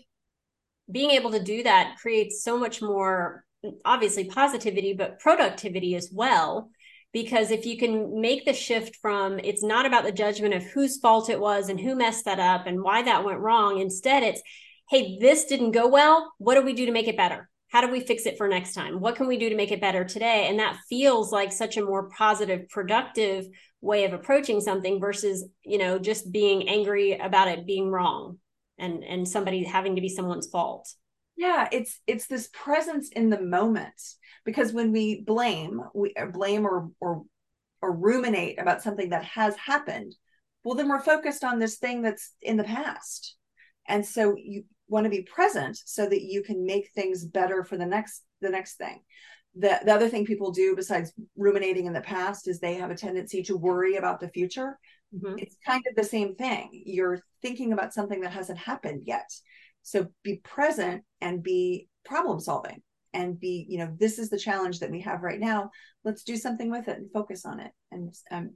being 0.91 1.11
able 1.11 1.29
to 1.31 1.43
do 1.43 1.61
that 1.61 1.97
creates 2.01 2.43
so 2.43 2.57
much 2.57 2.81
more 2.81 3.45
obviously 3.85 4.25
positivity, 4.25 4.93
but 4.93 5.19
productivity 5.19 5.95
as 5.95 6.09
well. 6.13 6.69
Because 7.11 7.49
if 7.49 7.65
you 7.65 7.77
can 7.77 8.21
make 8.21 8.45
the 8.45 8.53
shift 8.53 8.97
from 9.01 9.39
it's 9.39 9.63
not 9.63 9.85
about 9.85 10.03
the 10.03 10.11
judgment 10.11 10.53
of 10.53 10.63
whose 10.63 10.99
fault 10.99 11.29
it 11.29 11.39
was 11.39 11.69
and 11.69 11.79
who 11.79 11.95
messed 11.95 12.25
that 12.25 12.39
up 12.39 12.67
and 12.67 12.83
why 12.83 13.01
that 13.01 13.25
went 13.25 13.39
wrong, 13.39 13.79
instead 13.79 14.21
it's, 14.21 14.41
hey, 14.89 15.17
this 15.19 15.45
didn't 15.45 15.71
go 15.71 15.87
well. 15.87 16.31
What 16.37 16.55
do 16.55 16.61
we 16.61 16.73
do 16.73 16.85
to 16.85 16.91
make 16.91 17.07
it 17.07 17.17
better? 17.17 17.49
How 17.69 17.81
do 17.81 17.91
we 17.91 17.99
fix 17.99 18.25
it 18.25 18.37
for 18.37 18.47
next 18.47 18.73
time? 18.73 18.99
What 18.99 19.15
can 19.15 19.27
we 19.27 19.37
do 19.37 19.49
to 19.49 19.55
make 19.55 19.71
it 19.71 19.81
better 19.81 20.03
today? 20.03 20.47
And 20.49 20.59
that 20.59 20.77
feels 20.87 21.31
like 21.31 21.51
such 21.51 21.77
a 21.77 21.85
more 21.85 22.09
positive, 22.09 22.69
productive 22.69 23.45
way 23.81 24.05
of 24.05 24.13
approaching 24.13 24.59
something 24.61 24.99
versus, 24.99 25.47
you 25.63 25.77
know, 25.77 25.99
just 25.99 26.31
being 26.31 26.67
angry 26.67 27.13
about 27.13 27.47
it 27.47 27.65
being 27.65 27.89
wrong 27.89 28.37
and 28.79 29.03
and 29.03 29.27
somebody 29.27 29.63
having 29.63 29.95
to 29.95 30.01
be 30.01 30.09
someone's 30.09 30.47
fault 30.47 30.93
yeah 31.39 31.67
it's 31.71 31.99
it's 32.05 32.27
this 32.27 32.49
presence 32.53 33.09
in 33.09 33.29
the 33.29 33.41
moment 33.41 33.99
because 34.45 34.73
when 34.73 34.91
we 34.91 35.21
blame 35.21 35.81
we 35.95 36.13
uh, 36.13 36.25
blame 36.27 36.65
or 36.65 36.89
or 36.99 37.23
or 37.81 37.95
ruminate 37.95 38.59
about 38.59 38.83
something 38.83 39.09
that 39.09 39.23
has 39.23 39.55
happened 39.55 40.13
well 40.63 40.75
then 40.75 40.89
we're 40.89 40.99
focused 40.99 41.43
on 41.43 41.59
this 41.59 41.77
thing 41.77 42.01
that's 42.01 42.33
in 42.41 42.57
the 42.57 42.63
past. 42.63 43.35
And 43.87 44.05
so 44.05 44.35
you 44.37 44.63
want 44.87 45.05
to 45.05 45.09
be 45.09 45.23
present 45.23 45.79
so 45.85 46.07
that 46.07 46.21
you 46.21 46.43
can 46.43 46.65
make 46.65 46.91
things 46.91 47.25
better 47.25 47.63
for 47.63 47.77
the 47.77 47.85
next 47.85 48.23
the 48.41 48.49
next 48.49 48.75
thing. 48.75 48.99
The, 49.55 49.79
the 49.83 49.93
other 49.93 50.09
thing 50.09 50.25
people 50.25 50.51
do 50.51 50.75
besides 50.75 51.11
ruminating 51.35 51.87
in 51.87 51.93
the 51.93 52.01
past 52.01 52.47
is 52.47 52.59
they 52.59 52.75
have 52.75 52.91
a 52.91 52.95
tendency 52.95 53.41
to 53.43 53.57
worry 53.57 53.95
about 53.95 54.19
the 54.19 54.29
future. 54.29 54.77
Mm-hmm. 55.11 55.39
it's 55.39 55.57
kind 55.65 55.83
of 55.89 55.95
the 55.95 56.03
same 56.03 56.35
thing. 56.35 56.69
You're 56.71 57.23
thinking 57.41 57.73
about 57.73 57.95
something 57.95 58.21
that 58.21 58.31
hasn't 58.31 58.59
happened 58.59 59.01
yet 59.07 59.27
so 59.83 60.07
be 60.23 60.37
present 60.37 61.03
and 61.21 61.43
be 61.43 61.87
problem 62.05 62.39
solving 62.39 62.81
and 63.13 63.39
be, 63.39 63.65
you 63.67 63.79
know, 63.79 63.93
this 63.97 64.19
is 64.19 64.29
the 64.29 64.37
challenge 64.37 64.79
that 64.79 64.91
we 64.91 65.01
have 65.01 65.21
right 65.21 65.39
now. 65.39 65.71
Let's 66.03 66.23
do 66.23 66.35
something 66.35 66.69
with 66.69 66.87
it 66.87 66.97
and 66.97 67.11
focus 67.11 67.45
on 67.45 67.59
it. 67.59 67.71
And 67.91 68.13
um, 68.31 68.51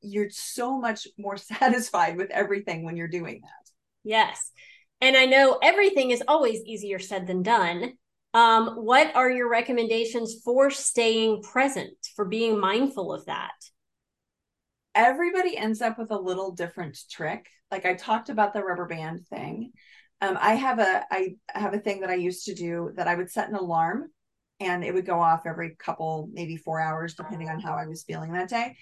you're 0.00 0.30
so 0.30 0.78
much 0.78 1.06
more 1.18 1.36
satisfied 1.38 2.16
with 2.16 2.30
everything 2.30 2.84
when 2.84 2.96
you're 2.96 3.08
doing 3.08 3.40
that. 3.42 3.70
Yes. 4.04 4.52
And 5.00 5.16
I 5.16 5.26
know 5.26 5.58
everything 5.62 6.10
is 6.10 6.22
always 6.28 6.62
easier 6.64 6.98
said 6.98 7.26
than 7.26 7.42
done. 7.42 7.94
Um, 8.32 8.68
what 8.84 9.14
are 9.14 9.30
your 9.30 9.48
recommendations 9.48 10.36
for 10.44 10.70
staying 10.70 11.42
present, 11.42 11.96
for 12.16 12.24
being 12.24 12.58
mindful 12.58 13.12
of 13.12 13.24
that? 13.26 13.52
Everybody 14.94 15.56
ends 15.56 15.80
up 15.80 15.98
with 15.98 16.10
a 16.10 16.18
little 16.18 16.52
different 16.52 16.98
trick. 17.10 17.46
Like 17.70 17.86
I 17.86 17.94
talked 17.94 18.28
about 18.28 18.52
the 18.52 18.62
rubber 18.62 18.86
band 18.86 19.26
thing. 19.28 19.72
Um, 20.24 20.38
I 20.40 20.54
have 20.54 20.78
a 20.78 21.04
I 21.10 21.36
have 21.48 21.74
a 21.74 21.78
thing 21.78 22.00
that 22.00 22.10
I 22.10 22.14
used 22.14 22.46
to 22.46 22.54
do 22.54 22.92
that 22.96 23.08
I 23.08 23.14
would 23.14 23.30
set 23.30 23.48
an 23.48 23.56
alarm 23.56 24.10
and 24.58 24.82
it 24.82 24.94
would 24.94 25.04
go 25.04 25.20
off 25.20 25.46
every 25.46 25.76
couple 25.76 26.30
maybe 26.32 26.56
4 26.56 26.80
hours 26.80 27.14
depending 27.14 27.50
on 27.50 27.60
how 27.60 27.74
I 27.74 27.86
was 27.86 28.04
feeling 28.04 28.32
that 28.32 28.48
day. 28.48 28.76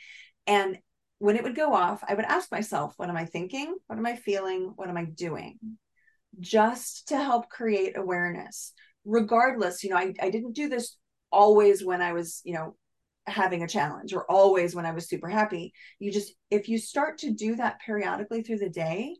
And 0.47 0.79
when 1.19 1.37
it 1.37 1.43
would 1.43 1.57
go 1.57 1.73
off, 1.73 2.03
I 2.07 2.15
would 2.15 2.25
ask 2.25 2.51
myself, 2.53 2.95
what 2.97 3.09
am 3.09 3.17
I 3.17 3.25
thinking? 3.25 3.75
What 3.87 3.99
am 3.99 4.07
I 4.07 4.17
feeling? 4.17 4.73
What 4.77 4.89
am 4.89 4.97
I 4.97 5.05
doing? 5.05 5.59
Just 6.39 7.09
to 7.09 7.17
help 7.17 7.49
create 7.49 7.97
awareness. 7.97 8.73
Regardless, 9.05 9.83
you 9.83 9.91
know, 9.91 9.97
I, 9.97 10.15
I 10.21 10.31
didn't 10.31 10.53
do 10.53 10.69
this 10.69 10.97
always 11.33 11.85
when 11.85 12.03
I 12.03 12.13
was, 12.13 12.41
you 12.45 12.55
know, 12.55 12.77
having 13.27 13.63
a 13.63 13.69
challenge 13.69 14.13
or 14.13 14.31
always 14.31 14.75
when 14.77 14.87
I 14.87 14.93
was 14.93 15.09
super 15.09 15.29
happy. 15.29 15.73
You 15.99 16.13
just, 16.13 16.35
if 16.51 16.69
you 16.69 16.79
start 16.79 17.19
to 17.19 17.33
do 17.33 17.57
that 17.57 17.81
periodically 17.85 18.43
through 18.43 18.59
the 18.59 18.69
day, 18.69 19.17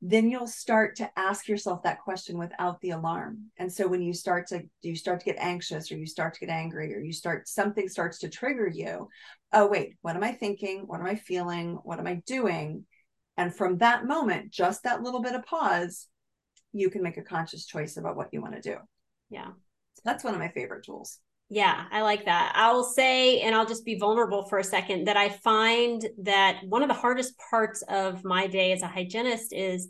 then 0.00 0.30
you'll 0.30 0.46
start 0.46 0.96
to 0.96 1.10
ask 1.18 1.48
yourself 1.48 1.82
that 1.82 2.00
question 2.00 2.38
without 2.38 2.80
the 2.80 2.90
alarm. 2.90 3.46
And 3.58 3.72
so 3.72 3.88
when 3.88 4.00
you 4.00 4.14
start 4.14 4.46
to 4.48 4.62
you 4.80 4.94
start 4.94 5.20
to 5.20 5.26
get 5.26 5.36
anxious 5.38 5.90
or 5.90 5.96
you 5.96 6.06
start 6.06 6.34
to 6.34 6.40
get 6.40 6.50
angry 6.50 6.94
or 6.94 7.00
you 7.00 7.12
start 7.12 7.48
something 7.48 7.88
starts 7.88 8.18
to 8.20 8.28
trigger 8.28 8.68
you 8.68 9.08
oh 9.52 9.66
wait 9.66 9.96
what 10.02 10.14
am 10.14 10.22
i 10.22 10.32
thinking? 10.32 10.84
What 10.86 11.00
am 11.00 11.06
i 11.06 11.16
feeling? 11.16 11.78
What 11.82 11.98
am 11.98 12.06
i 12.06 12.22
doing? 12.26 12.84
And 13.36 13.54
from 13.54 13.78
that 13.78 14.06
moment 14.06 14.52
just 14.52 14.84
that 14.84 15.02
little 15.02 15.20
bit 15.20 15.34
of 15.34 15.44
pause 15.44 16.06
you 16.72 16.90
can 16.90 17.02
make 17.02 17.16
a 17.16 17.22
conscious 17.22 17.66
choice 17.66 17.96
about 17.96 18.16
what 18.16 18.28
you 18.32 18.40
want 18.40 18.54
to 18.54 18.60
do. 18.60 18.76
Yeah. 19.30 19.48
So 19.94 20.02
that's 20.04 20.22
one 20.22 20.34
of 20.34 20.40
my 20.40 20.48
favorite 20.50 20.84
tools 20.84 21.18
yeah, 21.50 21.86
I 21.90 22.02
like 22.02 22.26
that. 22.26 22.52
I 22.54 22.72
will 22.72 22.84
say, 22.84 23.40
and 23.40 23.54
I'll 23.54 23.66
just 23.66 23.84
be 23.84 23.98
vulnerable 23.98 24.44
for 24.44 24.58
a 24.58 24.64
second, 24.64 25.06
that 25.06 25.16
I 25.16 25.30
find 25.30 26.04
that 26.22 26.60
one 26.64 26.82
of 26.82 26.88
the 26.88 26.94
hardest 26.94 27.34
parts 27.50 27.82
of 27.88 28.22
my 28.24 28.46
day 28.46 28.72
as 28.72 28.82
a 28.82 28.86
hygienist 28.86 29.52
is 29.52 29.88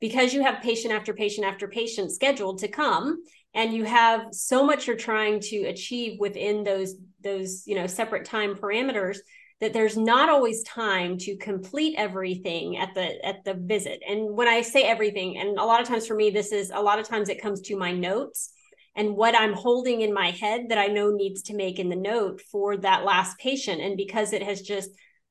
because 0.00 0.32
you 0.32 0.42
have 0.42 0.62
patient 0.62 0.92
after 0.92 1.12
patient 1.14 1.46
after 1.46 1.66
patient 1.68 2.12
scheduled 2.12 2.58
to 2.58 2.68
come 2.68 3.22
and 3.54 3.72
you 3.72 3.84
have 3.84 4.26
so 4.32 4.64
much 4.64 4.86
you're 4.86 4.96
trying 4.96 5.38
to 5.38 5.64
achieve 5.64 6.18
within 6.18 6.64
those 6.64 6.96
those 7.22 7.62
you 7.66 7.76
know 7.76 7.86
separate 7.86 8.24
time 8.24 8.54
parameters 8.54 9.18
that 9.60 9.72
there's 9.72 9.96
not 9.96 10.28
always 10.28 10.64
time 10.64 11.16
to 11.18 11.36
complete 11.36 11.94
everything 11.96 12.76
at 12.78 12.92
the 12.94 13.24
at 13.24 13.44
the 13.44 13.54
visit 13.54 14.02
and 14.08 14.36
when 14.36 14.48
i 14.48 14.60
say 14.60 14.82
everything 14.82 15.38
and 15.38 15.56
a 15.56 15.64
lot 15.64 15.80
of 15.80 15.86
times 15.86 16.06
for 16.06 16.16
me 16.16 16.30
this 16.30 16.50
is 16.50 16.72
a 16.74 16.82
lot 16.82 16.98
of 16.98 17.06
times 17.06 17.28
it 17.28 17.40
comes 17.40 17.60
to 17.60 17.76
my 17.76 17.92
notes 17.92 18.52
and 18.94 19.16
what 19.16 19.34
I'm 19.34 19.54
holding 19.54 20.02
in 20.02 20.12
my 20.12 20.30
head 20.30 20.66
that 20.68 20.78
I 20.78 20.86
know 20.86 21.10
needs 21.10 21.42
to 21.42 21.56
make 21.56 21.78
in 21.78 21.88
the 21.88 21.96
note 21.96 22.40
for 22.40 22.76
that 22.78 23.04
last 23.04 23.38
patient. 23.38 23.80
And 23.80 23.96
because 23.96 24.32
it 24.32 24.42
has 24.42 24.60
just, 24.60 24.90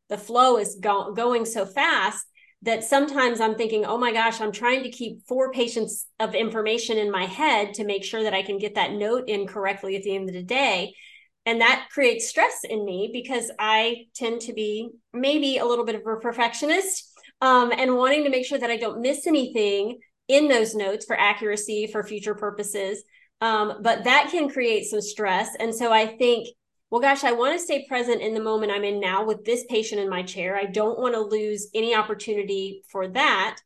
the 0.09 0.17
flow 0.17 0.57
is 0.57 0.77
go- 0.81 1.13
going 1.13 1.45
so 1.45 1.65
fast 1.65 2.25
that 2.63 2.83
sometimes 2.83 3.39
I'm 3.39 3.55
thinking, 3.55 3.85
oh 3.85 3.97
my 3.97 4.11
gosh, 4.11 4.39
I'm 4.39 4.51
trying 4.51 4.83
to 4.83 4.91
keep 4.91 5.27
four 5.27 5.51
patients 5.51 6.05
of 6.19 6.35
information 6.35 6.97
in 6.97 7.11
my 7.11 7.25
head 7.25 7.75
to 7.75 7.85
make 7.85 8.03
sure 8.03 8.23
that 8.23 8.33
I 8.33 8.43
can 8.43 8.59
get 8.59 8.75
that 8.75 8.93
note 8.93 9.27
in 9.27 9.47
correctly 9.47 9.95
at 9.95 10.03
the 10.03 10.15
end 10.15 10.29
of 10.29 10.35
the 10.35 10.43
day. 10.43 10.93
And 11.45 11.61
that 11.61 11.87
creates 11.91 12.29
stress 12.29 12.59
in 12.63 12.85
me 12.85 13.09
because 13.11 13.51
I 13.57 14.05
tend 14.13 14.41
to 14.41 14.53
be 14.53 14.89
maybe 15.11 15.57
a 15.57 15.65
little 15.65 15.85
bit 15.85 15.95
of 15.95 16.01
a 16.01 16.17
perfectionist 16.17 17.11
um, 17.41 17.71
and 17.75 17.97
wanting 17.97 18.23
to 18.23 18.29
make 18.29 18.45
sure 18.45 18.59
that 18.59 18.69
I 18.69 18.77
don't 18.77 19.01
miss 19.01 19.25
anything 19.25 19.99
in 20.27 20.47
those 20.47 20.75
notes 20.75 21.05
for 21.05 21.19
accuracy 21.19 21.87
for 21.87 22.03
future 22.03 22.35
purposes. 22.35 23.03
Um, 23.41 23.79
but 23.81 24.03
that 24.03 24.29
can 24.31 24.49
create 24.49 24.85
some 24.85 25.01
stress. 25.01 25.55
And 25.59 25.73
so 25.73 25.91
I 25.91 26.05
think, 26.05 26.47
well, 26.89 27.01
gosh, 27.01 27.23
I 27.23 27.31
want 27.31 27.53
to 27.53 27.63
stay 27.63 27.85
present 27.87 28.21
in 28.21 28.33
the 28.33 28.41
moment 28.41 28.71
I'm 28.71 28.83
in 28.83 28.99
now 28.99 29.25
with 29.25 29.43
this 29.43 29.65
patient 29.67 29.99
in 29.99 30.09
my 30.09 30.21
chair. 30.21 30.55
I 30.55 30.65
don't 30.65 30.99
want 30.99 31.15
to 31.15 31.21
lose 31.21 31.67
any 31.73 31.95
opportunity 31.95 32.83
for 32.89 33.07
that. 33.09 33.57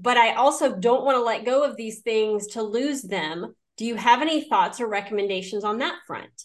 But 0.00 0.16
I 0.16 0.34
also 0.34 0.74
don't 0.74 1.04
want 1.04 1.16
to 1.16 1.22
let 1.22 1.44
go 1.44 1.62
of 1.62 1.76
these 1.76 2.00
things 2.00 2.48
to 2.48 2.62
lose 2.62 3.02
them. 3.02 3.54
Do 3.76 3.84
you 3.84 3.96
have 3.96 4.22
any 4.22 4.48
thoughts 4.48 4.80
or 4.80 4.88
recommendations 4.88 5.62
on 5.62 5.78
that 5.78 5.98
front? 6.06 6.44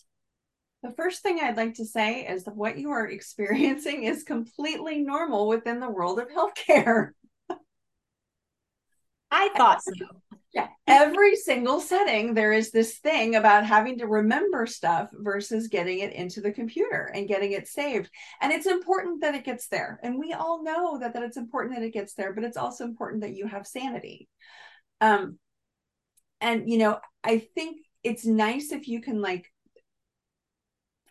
The 0.83 0.91
first 0.91 1.23
thing 1.23 1.39
I'd 1.39 1.57
like 1.57 1.75
to 1.75 1.85
say 1.85 2.25
is 2.27 2.43
that 2.43 2.55
what 2.55 2.77
you 2.77 2.91
are 2.91 3.07
experiencing 3.09 4.03
is 4.03 4.23
completely 4.23 4.99
normal 4.99 5.47
within 5.47 5.79
the 5.79 5.89
world 5.89 6.19
of 6.19 6.29
healthcare. 6.29 7.11
I 9.31 9.49
thought 9.55 9.81
so. 9.83 9.93
Yeah. 10.53 10.67
Every 10.87 11.35
single 11.35 11.81
setting, 11.81 12.33
there 12.33 12.53
is 12.53 12.71
this 12.71 12.97
thing 12.99 13.35
about 13.35 13.65
having 13.65 13.97
to 13.99 14.07
remember 14.07 14.65
stuff 14.65 15.09
versus 15.13 15.67
getting 15.67 15.99
it 15.99 16.13
into 16.13 16.41
the 16.41 16.51
computer 16.51 17.11
and 17.13 17.27
getting 17.27 17.51
it 17.51 17.67
saved. 17.67 18.09
And 18.41 18.51
it's 18.51 18.65
important 18.65 19.21
that 19.21 19.35
it 19.35 19.43
gets 19.43 19.67
there. 19.67 19.99
And 20.01 20.17
we 20.17 20.33
all 20.33 20.63
know 20.63 20.99
that, 20.99 21.13
that 21.13 21.23
it's 21.23 21.37
important 21.37 21.75
that 21.75 21.83
it 21.83 21.93
gets 21.93 22.13
there, 22.13 22.33
but 22.33 22.43
it's 22.45 22.57
also 22.57 22.85
important 22.85 23.21
that 23.21 23.35
you 23.35 23.45
have 23.45 23.67
sanity. 23.67 24.29
Um, 25.01 25.37
and 26.39 26.69
you 26.69 26.77
know, 26.77 26.99
I 27.23 27.39
think 27.39 27.81
it's 28.03 28.25
nice 28.25 28.71
if 28.71 28.87
you 28.87 29.01
can 29.01 29.21
like 29.21 29.51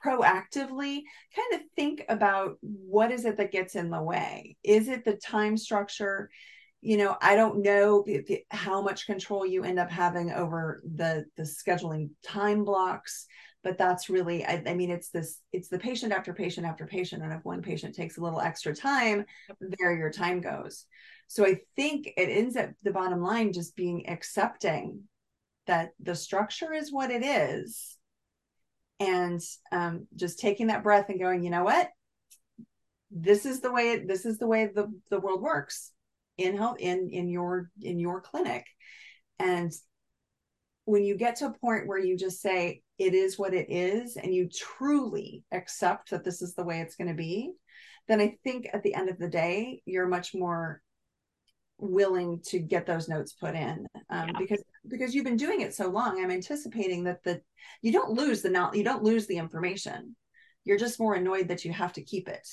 proactively 0.05 1.03
kind 1.35 1.55
of 1.55 1.61
think 1.75 2.05
about 2.09 2.57
what 2.61 3.11
is 3.11 3.25
it 3.25 3.37
that 3.39 3.51
gets 3.51 3.75
in 3.75 3.91
the 3.91 4.01
way 4.01 4.57
is 4.63 4.89
it 4.89 5.05
the 5.05 5.17
time 5.17 5.57
structure 5.57 6.31
you 6.81 6.97
know 6.97 7.17
i 7.21 7.35
don't 7.35 7.63
know 7.63 8.05
how 8.51 8.83
much 8.83 9.07
control 9.07 9.47
you 9.47 9.65
end 9.65 9.79
up 9.79 9.91
having 9.91 10.31
over 10.33 10.83
the 10.97 11.25
the 11.37 11.43
scheduling 11.43 12.11
time 12.23 12.65
blocks 12.65 13.27
but 13.67 13.79
that's 13.79 14.09
really 14.09 14.45
I, 14.45 14.63
I, 14.65 14.75
mean 14.75 14.93
it's 14.93 15.09
this 15.09 15.41
it's 15.53 15.67
the 15.69 15.79
patient 15.79 16.13
after 16.13 16.33
patient 16.33 16.69
after 16.69 16.87
patient 16.87 17.25
and 17.25 17.33
if 17.33 17.45
one 17.45 17.63
patient 17.63 17.97
takes 17.97 18.17
a 18.17 18.21
little 18.21 18.41
extra 18.41 18.73
time 18.73 19.25
there 19.61 19.93
your 19.97 20.13
time 20.13 20.41
goes. 20.41 20.87
So 21.27 21.45
i 21.45 21.59
think 21.75 22.07
it 22.17 22.29
ends 22.29 22.57
up 22.57 22.71
the 22.85 22.93
bottom 22.93 23.21
line 23.21 23.53
just 23.53 23.75
being 23.75 24.09
accepting 24.09 25.01
that 25.67 25.91
the 25.99 26.15
structure 26.15 26.73
is 26.73 26.93
what 26.93 27.11
it 27.11 27.25
is 27.25 27.97
and 29.01 29.41
um, 29.73 30.07
just 30.15 30.39
taking 30.39 30.69
that 30.69 30.85
breath 30.85 31.09
and 31.09 31.19
going 31.19 31.43
you 31.43 31.51
know 31.51 31.65
what? 31.65 31.91
This 33.11 33.47
is 33.47 33.61
the 33.61 33.73
way 33.73 33.93
it, 33.93 34.07
this 34.07 34.27
is 34.27 34.39
the 34.39 34.47
way 34.47 34.67
the, 34.67 34.93
the 35.11 35.19
world 35.19 35.43
works 35.43 35.91
in 36.39 36.57
health 36.57 36.77
in 36.79 37.09
in 37.11 37.29
your 37.29 37.71
in 37.81 37.99
your 37.99 38.21
clinic. 38.21 38.67
And 39.39 39.73
when 40.85 41.03
you 41.03 41.17
get 41.17 41.37
to 41.37 41.47
a 41.47 41.59
point 41.59 41.87
where 41.87 41.99
you 41.99 42.17
just 42.17 42.41
say 42.41 42.83
it 42.99 43.13
is 43.13 43.39
what 43.39 43.53
it 43.55 43.67
is 43.71 44.17
and 44.17 44.35
you 44.35 44.49
truly 44.49 45.45
accept 45.53 46.11
that 46.11 46.25
this 46.25 46.41
is 46.41 46.55
the 46.55 46.65
way 46.65 46.81
it's 46.81 46.97
going 46.97 47.09
to 47.09 47.15
be 47.15 47.53
then 48.09 48.21
i 48.21 48.35
think 48.45 48.69
at 48.73 48.83
the 48.83 48.95
end 48.95 49.11
of 49.11 49.19
the 49.19 49.29
day 49.29 49.83
you're 49.85 50.07
much 50.07 50.33
more 50.33 50.81
willing 51.79 52.41
to 52.43 52.59
get 52.59 52.87
those 52.87 53.09
notes 53.09 53.33
put 53.35 53.55
in 53.55 53.87
um, 54.09 54.29
yeah. 54.29 54.39
because 54.39 54.63
because 54.89 55.15
you've 55.15 55.27
been 55.27 55.37
doing 55.37 55.61
it 55.61 55.75
so 55.75 55.89
long 55.89 56.23
i'm 56.23 56.31
anticipating 56.31 57.05
that 57.05 57.23
the 57.25 57.43
you 57.83 57.93
don't 57.93 58.11
lose 58.11 58.43
the 58.43 58.51
not 58.51 58.77
you 58.77 58.85
don't 58.85 59.03
lose 59.03 59.27
the 59.27 59.37
information. 59.37 60.17
You're 60.65 60.79
just 60.79 60.99
more 60.99 61.15
annoyed 61.15 61.49
that 61.49 61.65
you 61.65 61.73
have 61.73 61.93
to 61.95 62.03
keep 62.03 62.29
it. 62.29 62.47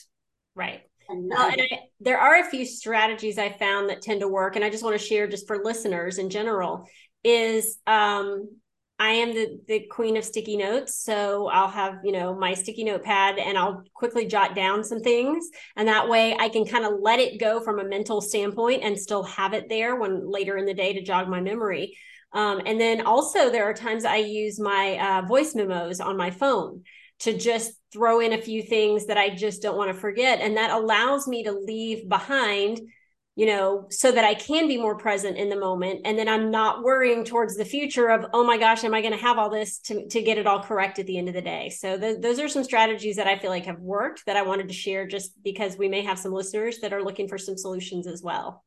Right 0.55 0.83
well, 1.09 1.49
and 1.49 1.61
I, 1.61 1.79
there 1.99 2.19
are 2.19 2.39
a 2.39 2.49
few 2.49 2.65
strategies 2.65 3.37
I 3.37 3.51
found 3.51 3.89
that 3.89 4.01
tend 4.01 4.21
to 4.21 4.27
work, 4.27 4.55
and 4.55 4.63
I 4.63 4.69
just 4.69 4.83
want 4.83 4.99
to 4.99 5.05
share 5.05 5.27
just 5.27 5.47
for 5.47 5.63
listeners 5.63 6.17
in 6.17 6.29
general. 6.29 6.87
Is 7.23 7.77
um, 7.87 8.49
I 8.99 9.09
am 9.09 9.33
the 9.33 9.59
the 9.67 9.87
queen 9.89 10.17
of 10.17 10.25
sticky 10.25 10.57
notes, 10.57 11.03
so 11.03 11.47
I'll 11.47 11.69
have 11.69 11.95
you 12.03 12.11
know 12.11 12.35
my 12.35 12.53
sticky 12.53 12.83
notepad, 12.83 13.39
and 13.39 13.57
I'll 13.57 13.83
quickly 13.93 14.25
jot 14.25 14.55
down 14.55 14.83
some 14.83 15.01
things, 15.01 15.49
and 15.75 15.87
that 15.87 16.09
way 16.09 16.35
I 16.37 16.49
can 16.49 16.65
kind 16.65 16.85
of 16.85 16.99
let 17.01 17.19
it 17.19 17.39
go 17.39 17.59
from 17.59 17.79
a 17.79 17.85
mental 17.85 18.21
standpoint 18.21 18.83
and 18.83 18.97
still 18.97 19.23
have 19.23 19.53
it 19.53 19.69
there 19.69 19.95
when 19.95 20.29
later 20.29 20.57
in 20.57 20.65
the 20.65 20.73
day 20.73 20.93
to 20.93 21.01
jog 21.01 21.27
my 21.27 21.41
memory. 21.41 21.97
Um, 22.33 22.61
and 22.65 22.81
then 22.81 23.05
also 23.05 23.51
there 23.51 23.65
are 23.65 23.73
times 23.73 24.05
I 24.05 24.17
use 24.17 24.59
my 24.59 24.97
uh, 24.97 25.21
voice 25.27 25.53
memos 25.53 25.99
on 25.99 26.17
my 26.17 26.31
phone 26.31 26.83
to 27.19 27.37
just 27.37 27.73
throw 27.91 28.19
in 28.19 28.33
a 28.33 28.41
few 28.41 28.63
things 28.63 29.05
that 29.05 29.17
I 29.17 29.29
just 29.29 29.61
don't 29.61 29.77
want 29.77 29.93
to 29.93 29.99
forget. 29.99 30.41
And 30.41 30.57
that 30.57 30.71
allows 30.71 31.27
me 31.27 31.43
to 31.43 31.51
leave 31.51 32.09
behind, 32.09 32.81
you 33.35 33.45
know, 33.45 33.87
so 33.89 34.11
that 34.11 34.25
I 34.25 34.33
can 34.33 34.67
be 34.67 34.77
more 34.77 34.97
present 34.97 35.37
in 35.37 35.49
the 35.49 35.59
moment. 35.59 36.01
And 36.05 36.17
then 36.17 36.27
I'm 36.27 36.51
not 36.51 36.83
worrying 36.83 37.23
towards 37.23 37.55
the 37.55 37.65
future 37.65 38.09
of, 38.09 38.25
oh 38.33 38.43
my 38.43 38.57
gosh, 38.57 38.83
am 38.83 38.93
I 38.93 39.01
going 39.01 39.13
to 39.13 39.19
have 39.19 39.37
all 39.37 39.49
this 39.49 39.79
to, 39.81 40.07
to 40.07 40.21
get 40.21 40.37
it 40.37 40.47
all 40.47 40.61
correct 40.61 40.99
at 40.99 41.05
the 41.05 41.17
end 41.17 41.29
of 41.29 41.33
the 41.33 41.41
day? 41.41 41.69
So 41.69 41.97
th- 41.97 42.19
those 42.19 42.39
are 42.39 42.49
some 42.49 42.63
strategies 42.63 43.15
that 43.15 43.27
I 43.27 43.37
feel 43.37 43.51
like 43.51 43.65
have 43.65 43.79
worked 43.79 44.25
that 44.25 44.37
I 44.37 44.41
wanted 44.41 44.67
to 44.67 44.73
share 44.73 45.07
just 45.07 45.31
because 45.43 45.77
we 45.77 45.87
may 45.87 46.01
have 46.01 46.19
some 46.19 46.33
listeners 46.33 46.79
that 46.79 46.93
are 46.93 47.03
looking 47.03 47.27
for 47.27 47.37
some 47.37 47.57
solutions 47.57 48.07
as 48.07 48.21
well. 48.21 48.63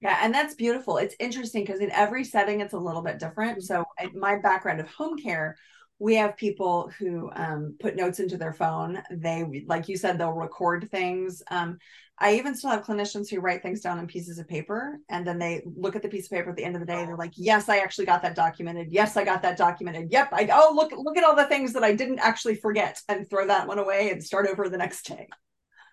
Yeah, 0.00 0.18
and 0.22 0.34
that's 0.34 0.54
beautiful. 0.54 0.98
It's 0.98 1.16
interesting 1.18 1.64
because 1.64 1.80
in 1.80 1.90
every 1.90 2.24
setting 2.24 2.60
it's 2.60 2.74
a 2.74 2.78
little 2.78 3.02
bit 3.02 3.18
different. 3.18 3.58
Mm-hmm. 3.58 3.60
So 3.60 3.84
my 4.14 4.38
background 4.38 4.80
of 4.80 4.88
home 4.88 5.16
care 5.16 5.56
we 5.98 6.14
have 6.16 6.36
people 6.36 6.90
who 6.98 7.30
um, 7.34 7.76
put 7.80 7.96
notes 7.96 8.20
into 8.20 8.36
their 8.36 8.52
phone. 8.52 9.02
They 9.10 9.64
like 9.66 9.88
you 9.88 9.96
said 9.96 10.18
they'll 10.18 10.32
record 10.32 10.88
things. 10.90 11.42
Um, 11.50 11.78
i 12.18 12.34
even 12.34 12.54
still 12.54 12.70
have 12.70 12.82
clinicians 12.84 13.28
who 13.28 13.40
write 13.40 13.62
things 13.62 13.82
down 13.82 13.98
on 13.98 14.06
pieces 14.06 14.38
of 14.38 14.48
paper 14.48 14.98
and 15.10 15.26
then 15.26 15.38
they 15.38 15.62
look 15.76 15.94
at 15.94 16.00
the 16.02 16.08
piece 16.08 16.24
of 16.24 16.30
paper 16.30 16.48
at 16.48 16.56
the 16.56 16.64
end 16.64 16.74
of 16.74 16.80
the 16.80 16.86
day 16.86 17.04
they're 17.04 17.16
like 17.16 17.32
yes 17.36 17.68
i 17.68 17.78
actually 17.78 18.06
got 18.06 18.22
that 18.22 18.34
documented. 18.34 18.88
Yes 18.90 19.16
i 19.16 19.24
got 19.24 19.42
that 19.42 19.58
documented. 19.58 20.10
Yep 20.10 20.30
i 20.32 20.48
oh 20.52 20.72
look 20.74 20.92
look 20.96 21.18
at 21.18 21.24
all 21.24 21.36
the 21.36 21.44
things 21.44 21.72
that 21.74 21.84
i 21.84 21.94
didn't 21.94 22.20
actually 22.20 22.54
forget 22.54 22.98
and 23.08 23.28
throw 23.28 23.46
that 23.46 23.68
one 23.68 23.78
away 23.78 24.10
and 24.10 24.24
start 24.24 24.48
over 24.48 24.68
the 24.68 24.78
next 24.78 25.06
day. 25.06 25.28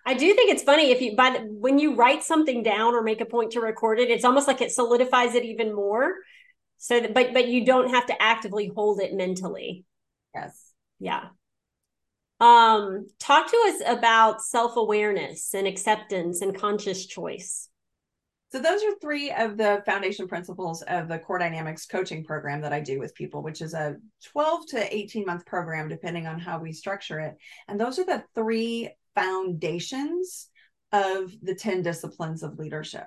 I 0.06 0.14
do 0.14 0.34
think 0.34 0.50
it's 0.50 0.62
funny 0.62 0.90
if 0.90 1.00
you 1.00 1.16
by 1.16 1.30
when 1.46 1.78
you 1.78 1.94
write 1.94 2.22
something 2.22 2.62
down 2.62 2.94
or 2.94 3.02
make 3.02 3.20
a 3.20 3.26
point 3.26 3.52
to 3.52 3.60
record 3.60 3.98
it, 3.98 4.10
it's 4.10 4.24
almost 4.24 4.46
like 4.46 4.60
it 4.60 4.70
solidifies 4.70 5.34
it 5.34 5.44
even 5.44 5.74
more. 5.74 6.14
So, 6.76 7.00
that, 7.00 7.14
but 7.14 7.32
but 7.32 7.48
you 7.48 7.64
don't 7.64 7.90
have 7.90 8.06
to 8.06 8.22
actively 8.22 8.70
hold 8.74 9.00
it 9.00 9.14
mentally. 9.14 9.84
Yes. 10.34 10.72
Yeah. 10.98 11.28
Um, 12.40 13.06
talk 13.18 13.50
to 13.50 13.64
us 13.68 13.82
about 13.86 14.42
self 14.42 14.76
awareness 14.76 15.54
and 15.54 15.66
acceptance 15.66 16.40
and 16.40 16.58
conscious 16.58 17.06
choice. 17.06 17.68
So 18.50 18.60
those 18.60 18.84
are 18.84 18.94
three 19.00 19.32
of 19.32 19.56
the 19.56 19.82
foundation 19.84 20.28
principles 20.28 20.82
of 20.82 21.08
the 21.08 21.18
Core 21.18 21.38
Dynamics 21.38 21.86
coaching 21.86 22.22
program 22.22 22.60
that 22.60 22.72
I 22.72 22.78
do 22.78 23.00
with 23.00 23.14
people, 23.14 23.42
which 23.42 23.60
is 23.60 23.74
a 23.74 23.96
12 24.26 24.68
to 24.68 24.96
18 24.96 25.24
month 25.26 25.44
program, 25.44 25.88
depending 25.88 26.28
on 26.28 26.38
how 26.38 26.60
we 26.60 26.72
structure 26.72 27.18
it. 27.18 27.34
And 27.66 27.80
those 27.80 27.98
are 27.98 28.04
the 28.04 28.22
three 28.34 28.90
foundations 29.16 30.48
of 30.92 31.32
the 31.42 31.56
10 31.56 31.82
disciplines 31.82 32.44
of 32.44 32.58
leadership. 32.58 33.06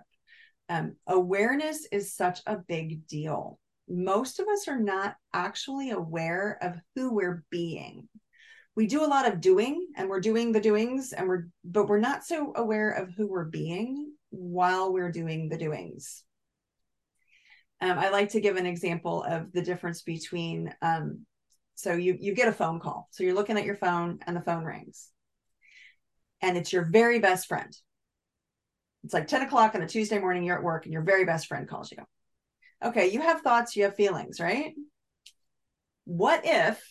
Um, 0.67 0.97
awareness 1.07 1.87
is 1.93 2.13
such 2.13 2.39
a 2.45 2.57
big 2.57 3.07
deal. 3.07 3.57
Most 3.89 4.39
of 4.39 4.47
us 4.47 4.67
are 4.67 4.79
not 4.79 5.15
actually 5.33 5.91
aware 5.91 6.57
of 6.61 6.75
who 6.95 7.13
we're 7.13 7.43
being. 7.49 8.07
We 8.75 8.87
do 8.87 9.03
a 9.03 9.07
lot 9.07 9.27
of 9.27 9.41
doing 9.41 9.87
and 9.95 10.09
we're 10.09 10.19
doing 10.19 10.51
the 10.51 10.59
doings 10.59 11.13
and 11.13 11.27
we're 11.27 11.47
but 11.63 11.87
we're 11.87 11.99
not 11.99 12.23
so 12.23 12.53
aware 12.55 12.91
of 12.91 13.11
who 13.15 13.27
we're 13.27 13.45
being 13.45 14.13
while 14.29 14.93
we're 14.93 15.11
doing 15.11 15.49
the 15.49 15.57
doings. 15.57 16.23
Um, 17.79 17.97
I 17.97 18.09
like 18.09 18.29
to 18.29 18.41
give 18.41 18.55
an 18.55 18.65
example 18.65 19.23
of 19.23 19.51
the 19.51 19.61
difference 19.61 20.01
between 20.01 20.73
um, 20.81 21.25
so 21.75 21.93
you 21.93 22.17
you 22.19 22.33
get 22.33 22.47
a 22.47 22.53
phone 22.53 22.79
call. 22.79 23.07
So 23.11 23.23
you're 23.23 23.35
looking 23.35 23.57
at 23.57 23.65
your 23.65 23.75
phone 23.75 24.19
and 24.25 24.35
the 24.35 24.41
phone 24.41 24.63
rings. 24.63 25.09
And 26.41 26.57
it's 26.57 26.73
your 26.73 26.85
very 26.85 27.19
best 27.19 27.47
friend. 27.47 27.75
It's 29.03 29.13
like 29.13 29.27
10 29.27 29.43
o'clock 29.43 29.73
on 29.73 29.81
a 29.81 29.87
Tuesday 29.87 30.19
morning, 30.19 30.43
you're 30.43 30.57
at 30.57 30.63
work, 30.63 30.85
and 30.85 30.93
your 30.93 31.03
very 31.03 31.23
best 31.23 31.47
friend 31.47 31.67
calls 31.67 31.91
you. 31.91 31.99
Okay, 32.83 33.11
you 33.11 33.21
have 33.21 33.41
thoughts, 33.41 33.75
you 33.75 33.83
have 33.83 33.95
feelings, 33.95 34.39
right? 34.39 34.73
What 36.05 36.41
if 36.43 36.81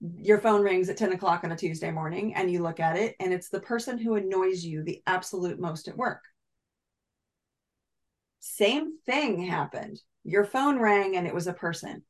your 0.00 0.38
phone 0.38 0.62
rings 0.62 0.88
at 0.88 0.96
10 0.96 1.12
o'clock 1.12 1.42
on 1.42 1.52
a 1.52 1.56
Tuesday 1.56 1.90
morning 1.90 2.34
and 2.34 2.50
you 2.50 2.62
look 2.62 2.80
at 2.80 2.96
it 2.96 3.16
and 3.18 3.32
it's 3.32 3.48
the 3.48 3.60
person 3.60 3.98
who 3.98 4.14
annoys 4.14 4.64
you 4.64 4.82
the 4.82 5.02
absolute 5.06 5.58
most 5.58 5.88
at 5.88 5.96
work? 5.96 6.22
Same 8.40 8.98
thing 9.04 9.42
happened. 9.42 9.98
Your 10.22 10.44
phone 10.44 10.78
rang 10.78 11.16
and 11.16 11.26
it 11.26 11.34
was 11.34 11.46
a 11.46 11.52
person, 11.52 12.02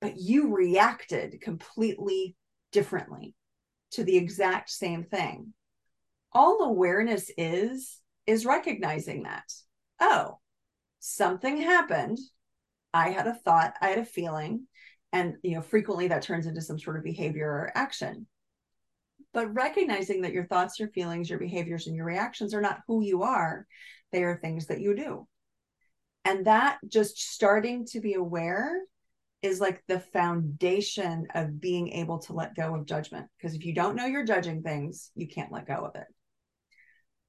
but 0.00 0.16
you 0.16 0.54
reacted 0.54 1.40
completely 1.40 2.36
differently 2.70 3.34
to 3.92 4.04
the 4.04 4.16
exact 4.16 4.70
same 4.70 5.04
thing. 5.04 5.52
All 6.32 6.62
awareness 6.62 7.30
is, 7.36 8.00
is 8.26 8.46
recognizing 8.46 9.24
that. 9.24 9.44
Oh, 10.00 10.38
something 11.00 11.58
happened. 11.58 12.18
I 12.94 13.10
had 13.10 13.26
a 13.26 13.34
thought, 13.34 13.74
I 13.80 13.88
had 13.88 13.98
a 13.98 14.04
feeling, 14.04 14.66
and 15.12 15.36
you 15.42 15.54
know, 15.54 15.62
frequently 15.62 16.08
that 16.08 16.22
turns 16.22 16.46
into 16.46 16.60
some 16.60 16.78
sort 16.78 16.96
of 16.96 17.04
behavior 17.04 17.46
or 17.48 17.72
action. 17.74 18.26
But 19.32 19.54
recognizing 19.54 20.22
that 20.22 20.32
your 20.32 20.46
thoughts, 20.46 20.78
your 20.78 20.88
feelings, 20.88 21.30
your 21.30 21.38
behaviors, 21.38 21.86
and 21.86 21.96
your 21.96 22.04
reactions 22.04 22.52
are 22.52 22.60
not 22.60 22.80
who 22.86 23.02
you 23.02 23.22
are, 23.22 23.66
they 24.10 24.24
are 24.24 24.36
things 24.36 24.66
that 24.66 24.80
you 24.80 24.94
do 24.94 25.26
and 26.24 26.46
that 26.46 26.78
just 26.88 27.18
starting 27.32 27.84
to 27.86 28.00
be 28.00 28.14
aware 28.14 28.80
is 29.42 29.60
like 29.60 29.82
the 29.88 30.00
foundation 30.00 31.26
of 31.34 31.60
being 31.60 31.88
able 31.92 32.18
to 32.18 32.32
let 32.32 32.54
go 32.54 32.74
of 32.74 32.86
judgment 32.86 33.26
because 33.36 33.54
if 33.54 33.64
you 33.64 33.74
don't 33.74 33.96
know 33.96 34.06
you're 34.06 34.24
judging 34.24 34.62
things 34.62 35.10
you 35.14 35.26
can't 35.26 35.52
let 35.52 35.66
go 35.66 35.74
of 35.74 35.94
it 35.96 36.06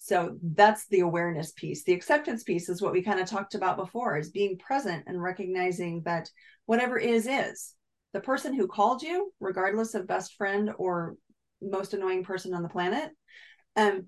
so 0.03 0.37
that's 0.41 0.85
the 0.87 0.99
awareness 0.99 1.53
piece 1.53 1.83
the 1.85 1.93
acceptance 1.93 2.43
piece 2.43 2.67
is 2.67 2.81
what 2.81 2.91
we 2.91 3.01
kind 3.01 3.21
of 3.21 3.25
talked 3.25 3.55
about 3.55 3.77
before 3.77 4.17
is 4.17 4.31
being 4.31 4.57
present 4.57 5.03
and 5.07 5.21
recognizing 5.21 6.01
that 6.03 6.29
whatever 6.65 6.97
is 6.97 7.25
is 7.25 7.73
the 8.11 8.19
person 8.19 8.53
who 8.53 8.67
called 8.67 9.01
you 9.01 9.31
regardless 9.39 9.95
of 9.95 10.05
best 10.05 10.35
friend 10.35 10.71
or 10.77 11.15
most 11.61 11.93
annoying 11.93 12.23
person 12.23 12.53
on 12.53 12.63
the 12.63 12.69
planet 12.69 13.11
um 13.77 14.07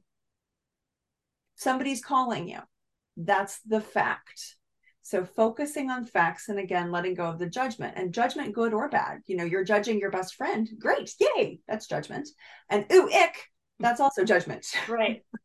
somebody's 1.56 2.04
calling 2.04 2.50
you 2.50 2.60
that's 3.16 3.62
the 3.62 3.80
fact 3.80 4.58
so 5.02 5.24
focusing 5.24 5.92
on 5.92 6.04
facts 6.04 6.50
and 6.50 6.60
again 6.60 6.92
letting 6.92 7.14
go 7.14 7.26
of 7.26 7.40
the 7.40 7.48
judgment 7.48 7.94
and 7.96 8.12
judgment 8.12 8.56
good 8.56 8.74
or 8.74 8.90
bad. 8.90 9.20
You 9.28 9.38
know, 9.38 9.44
you're 9.44 9.64
judging 9.64 10.00
your 10.00 10.10
best 10.10 10.34
friend. 10.34 10.68
Great. 10.80 11.14
Yay. 11.20 11.60
That's 11.68 11.86
judgment. 11.86 12.28
And 12.72 12.88
ooh, 12.92 13.08
ick. 13.14 13.36
That's 13.80 14.00
also 14.00 14.26
judgment. 14.26 14.66
Right. 14.90 15.24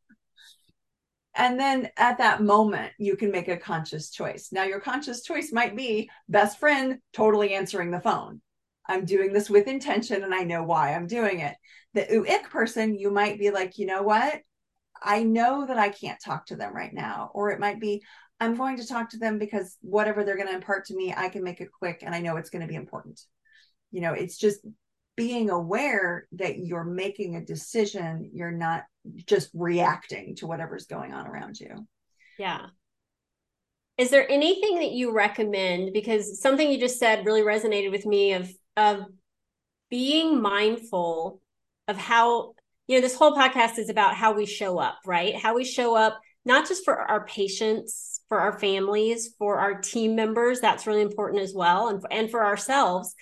and 1.35 1.59
then 1.59 1.89
at 1.97 2.19
that 2.19 2.43
moment 2.43 2.93
you 2.99 3.17
can 3.17 3.31
make 3.31 3.49
a 3.49 3.57
conscious 3.57 4.11
choice. 4.11 4.49
Now 4.53 4.65
your 4.65 4.81
conscious 4.81 5.23
choice 5.23 5.53
might 5.53 5.77
be 5.77 6.11
best 6.29 6.59
friend 6.59 6.99
totally 7.13 7.55
answering 7.55 7.91
the 7.91 8.01
phone. 8.01 8.41
I'm 8.87 9.05
doing 9.05 9.33
this 9.33 9.49
with 9.49 9.69
intention 9.69 10.25
and 10.25 10.35
I 10.35 10.43
know 10.43 10.65
why 10.65 10.95
I'm 10.95 11.07
doing 11.07 11.41
it. 11.41 11.55
The 11.95 12.13
ooh 12.13 12.27
person, 12.51 12.99
you 12.99 13.11
might 13.11 13.39
be 13.39 13.51
like, 13.51 13.79
you 13.79 13.87
know 13.87 14.03
what? 14.03 14.41
I 15.03 15.23
know 15.23 15.67
that 15.67 15.79
I 15.79 15.89
can't 15.89 16.21
talk 16.23 16.47
to 16.47 16.57
them 16.57 16.75
right 16.75 16.93
now. 16.93 17.31
Or 17.33 17.51
it 17.51 17.61
might 17.61 17.81
be, 17.81 18.03
I'm 18.41 18.57
going 18.57 18.77
to 18.79 18.87
talk 18.87 19.11
to 19.11 19.19
them 19.19 19.39
because 19.39 19.77
whatever 19.81 20.25
they're 20.25 20.37
going 20.37 20.49
to 20.49 20.55
impart 20.55 20.87
to 20.87 20.97
me, 20.97 21.15
I 21.17 21.29
can 21.29 21.45
make 21.45 21.61
it 21.61 21.73
quick 21.73 22.03
and 22.03 22.15
I 22.15 22.21
know 22.21 22.37
it's 22.37 22.51
going 22.51 22.63
to 22.63 22.69
be 22.69 22.75
important. 22.75 23.21
You 23.93 24.01
know, 24.01 24.13
it's 24.13 24.37
just 24.37 24.61
being 25.17 25.51
aware 25.51 26.27
that 26.33 26.59
you're 26.59 26.85
making 26.85 27.37
a 27.37 27.45
decision, 27.45 28.31
you're 28.33 28.51
not 28.51 28.85
just 29.27 29.51
reacting 29.55 30.37
to 30.37 30.47
whatever's 30.47 30.87
going 30.87 31.13
on 31.13 31.27
around 31.27 31.59
you. 31.59 31.87
Yeah. 32.39 32.67
Is 33.99 34.11
there 34.11 34.31
anything 34.31 34.77
that 34.77 34.93
you 34.93 35.15
recommend 35.15 35.93
because 35.93 36.41
something 36.41 36.71
you 36.71 36.81
just 36.81 36.99
said 36.99 37.27
really 37.27 37.43
resonated 37.43 37.91
with 37.91 38.07
me 38.07 38.33
of 38.33 38.51
of 38.77 39.05
being 39.91 40.41
mindful 40.41 41.43
of 41.87 41.97
how 41.97 42.55
you 42.87 42.97
know 42.97 43.03
this 43.03 43.17
whole 43.17 43.37
podcast 43.37 43.79
is 43.79 43.91
about 43.91 44.15
how 44.15 44.33
we 44.33 44.47
show 44.47 44.79
up, 44.79 44.99
right? 45.05 45.37
How 45.37 45.55
we 45.55 45.65
show 45.65 45.95
up 45.97 46.19
not 46.47 46.67
just 46.67 46.85
for 46.85 46.97
our 46.97 47.27
patients 47.27 48.21
for 48.31 48.39
our 48.39 48.59
families, 48.59 49.35
for 49.39 49.59
our 49.59 49.81
team 49.81 50.15
members. 50.15 50.61
That's 50.61 50.87
really 50.87 51.03
important 51.03 51.43
as 51.43 51.53
well, 51.53 51.89
and 51.89 52.03
and 52.11 52.31
for 52.31 52.47
ourselves. 52.47 53.15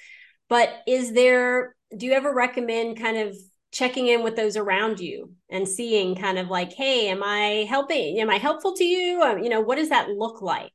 But 0.48 0.82
is 0.86 1.12
there? 1.12 1.74
Do 1.96 2.06
you 2.06 2.12
ever 2.12 2.34
recommend 2.34 2.98
kind 2.98 3.16
of 3.16 3.36
checking 3.70 4.06
in 4.08 4.22
with 4.22 4.36
those 4.36 4.56
around 4.56 5.00
you 5.00 5.32
and 5.50 5.68
seeing 5.68 6.16
kind 6.16 6.38
of 6.38 6.48
like, 6.48 6.72
hey, 6.72 7.08
am 7.08 7.22
I 7.22 7.66
helping? 7.68 8.18
Am 8.20 8.30
I 8.30 8.36
helpful 8.36 8.74
to 8.74 8.84
you? 8.84 9.22
Um, 9.22 9.42
you 9.42 9.50
know, 9.50 9.60
what 9.60 9.76
does 9.76 9.90
that 9.90 10.08
look 10.10 10.42
like? 10.42 10.72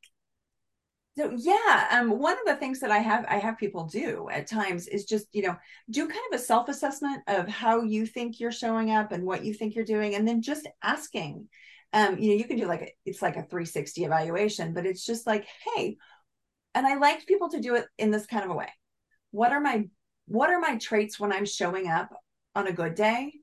So 1.16 1.32
yeah, 1.38 1.88
um, 1.92 2.18
one 2.18 2.34
of 2.40 2.46
the 2.46 2.56
things 2.56 2.80
that 2.80 2.90
I 2.90 2.98
have 2.98 3.26
I 3.30 3.38
have 3.38 3.60
people 3.60 3.86
do 3.86 4.30
at 4.32 4.48
times 4.48 4.88
is 4.88 5.06
just 5.06 5.28
you 5.32 5.44
know 5.44 5.56
do 5.92 6.08
kind 6.08 6.22
of 6.32 6.40
a 6.40 6.44
self 6.44 6.70
assessment 6.70 7.22
of 7.28 7.48
how 7.48 7.84
you 7.84 8.08
think 8.08 8.40
you're 8.40 8.52
showing 8.52 8.90
up 8.90 9.12
and 9.12 9.24
what 9.24 9.46
you 9.46 9.54
think 9.54 9.76
you're 9.76 9.86
doing, 9.86 10.16
and 10.16 10.28
then 10.28 10.42
just 10.42 10.68
asking, 10.82 11.48
um, 11.94 12.18
you 12.18 12.30
know, 12.30 12.36
you 12.36 12.46
can 12.46 12.58
do 12.58 12.66
like 12.66 12.82
a, 12.82 12.92
it's 13.06 13.22
like 13.22 13.36
a 13.36 13.44
360 13.44 14.06
evaluation, 14.06 14.74
but 14.74 14.88
it's 14.88 15.06
just 15.06 15.28
like, 15.28 15.46
hey, 15.76 15.98
and 16.74 16.88
I 16.88 16.96
like 16.96 17.28
people 17.28 17.50
to 17.50 17.62
do 17.62 17.76
it 17.76 17.86
in 18.00 18.10
this 18.10 18.26
kind 18.26 18.44
of 18.44 18.50
a 18.52 18.56
way. 18.56 18.70
What 19.34 19.52
are 19.52 19.60
my 19.60 19.90
what 20.28 20.52
are 20.52 20.60
my 20.60 20.78
traits 20.78 21.20
when 21.20 21.34
I'm 21.34 21.46
showing 21.46 21.88
up 21.88 22.16
on 22.56 22.68
a 22.68 22.72
good 22.72 22.94
day? 22.94 23.34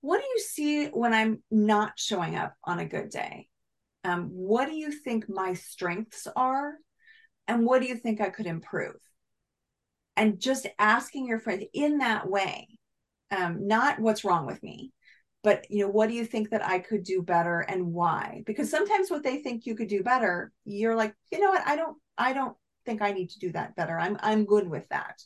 What 0.00 0.20
do 0.20 0.26
you 0.26 0.40
see 0.40 0.86
when 0.88 1.14
I'm 1.14 1.42
not 1.52 1.92
showing 1.96 2.34
up 2.34 2.54
on 2.64 2.80
a 2.80 2.84
good 2.84 3.10
day? 3.10 3.46
Um, 4.02 4.30
what 4.32 4.66
do 4.66 4.74
you 4.74 4.90
think 4.90 5.28
my 5.28 5.54
strengths 5.54 6.26
are? 6.34 6.72
And 7.46 7.64
what 7.64 7.80
do 7.80 7.86
you 7.86 7.94
think 7.94 8.20
I 8.20 8.30
could 8.30 8.46
improve? 8.46 8.96
And 10.16 10.40
just 10.40 10.66
asking 10.80 11.28
your 11.28 11.38
friend 11.38 11.64
in 11.72 11.98
that 11.98 12.28
way, 12.28 12.66
um, 13.30 13.68
not 13.68 14.00
what's 14.00 14.24
wrong 14.24 14.46
with 14.46 14.60
me, 14.64 14.92
but 15.44 15.64
you 15.70 15.84
know 15.84 15.90
what 15.90 16.08
do 16.08 16.14
you 16.14 16.24
think 16.24 16.50
that 16.50 16.66
i 16.66 16.78
could 16.78 17.02
do 17.02 17.22
better 17.22 17.60
and 17.60 17.86
why 17.86 18.42
because 18.44 18.70
sometimes 18.70 19.10
what 19.10 19.22
they 19.22 19.38
think 19.38 19.64
you 19.64 19.74
could 19.74 19.88
do 19.88 20.02
better 20.02 20.52
you're 20.64 20.94
like 20.94 21.14
you 21.30 21.40
know 21.40 21.48
what 21.50 21.66
i 21.66 21.76
don't 21.76 21.96
i 22.18 22.32
don't 22.32 22.56
think 22.84 23.02
i 23.02 23.12
need 23.12 23.30
to 23.30 23.38
do 23.38 23.52
that 23.52 23.76
better. 23.76 23.98
I'm 23.98 24.16
i'm 24.20 24.44
good 24.44 24.68
with 24.68 24.88
that. 24.88 25.22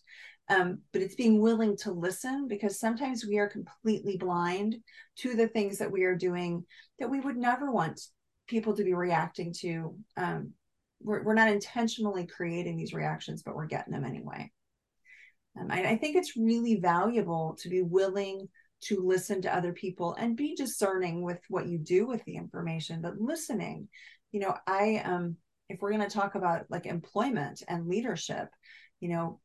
Um, 0.50 0.80
but 0.92 1.00
it's 1.00 1.14
being 1.14 1.40
willing 1.40 1.74
to 1.78 1.92
listen 1.92 2.48
because 2.48 2.78
sometimes 2.78 3.24
we 3.24 3.38
are 3.38 3.48
completely 3.48 4.18
blind 4.18 4.76
to 5.18 5.34
the 5.34 5.48
things 5.48 5.78
that 5.78 5.90
we 5.90 6.02
are 6.04 6.14
doing 6.14 6.66
that 6.98 7.08
we 7.08 7.20
would 7.20 7.38
never 7.38 7.70
want 7.70 7.98
people 8.46 8.76
to 8.76 8.84
be 8.84 8.92
reacting 8.92 9.54
to. 9.60 9.96
Um, 10.18 10.52
we're, 11.02 11.22
we're 11.22 11.34
not 11.34 11.48
intentionally 11.48 12.26
creating 12.26 12.76
these 12.76 12.92
reactions 12.92 13.42
but 13.42 13.54
we're 13.54 13.66
getting 13.66 13.92
them 13.92 14.04
anyway. 14.04 14.50
Um, 15.58 15.68
I, 15.70 15.90
I 15.90 15.96
think 15.96 16.16
it's 16.16 16.36
really 16.36 16.76
valuable 16.76 17.56
to 17.60 17.68
be 17.68 17.82
willing 17.82 18.48
to 18.84 19.00
listen 19.06 19.40
to 19.42 19.54
other 19.54 19.72
people 19.72 20.14
and 20.14 20.36
be 20.36 20.54
discerning 20.54 21.22
with 21.22 21.40
what 21.48 21.66
you 21.66 21.78
do 21.78 22.06
with 22.06 22.22
the 22.24 22.36
information 22.36 23.00
but 23.00 23.18
listening 23.18 23.88
you 24.32 24.40
know 24.40 24.54
i 24.66 24.96
um 25.04 25.36
if 25.68 25.80
we're 25.80 25.92
going 25.92 26.08
to 26.08 26.14
talk 26.14 26.34
about 26.34 26.66
like 26.70 26.86
employment 26.86 27.62
and 27.68 27.88
leadership 27.88 28.48
you 29.00 29.08
know 29.08 29.40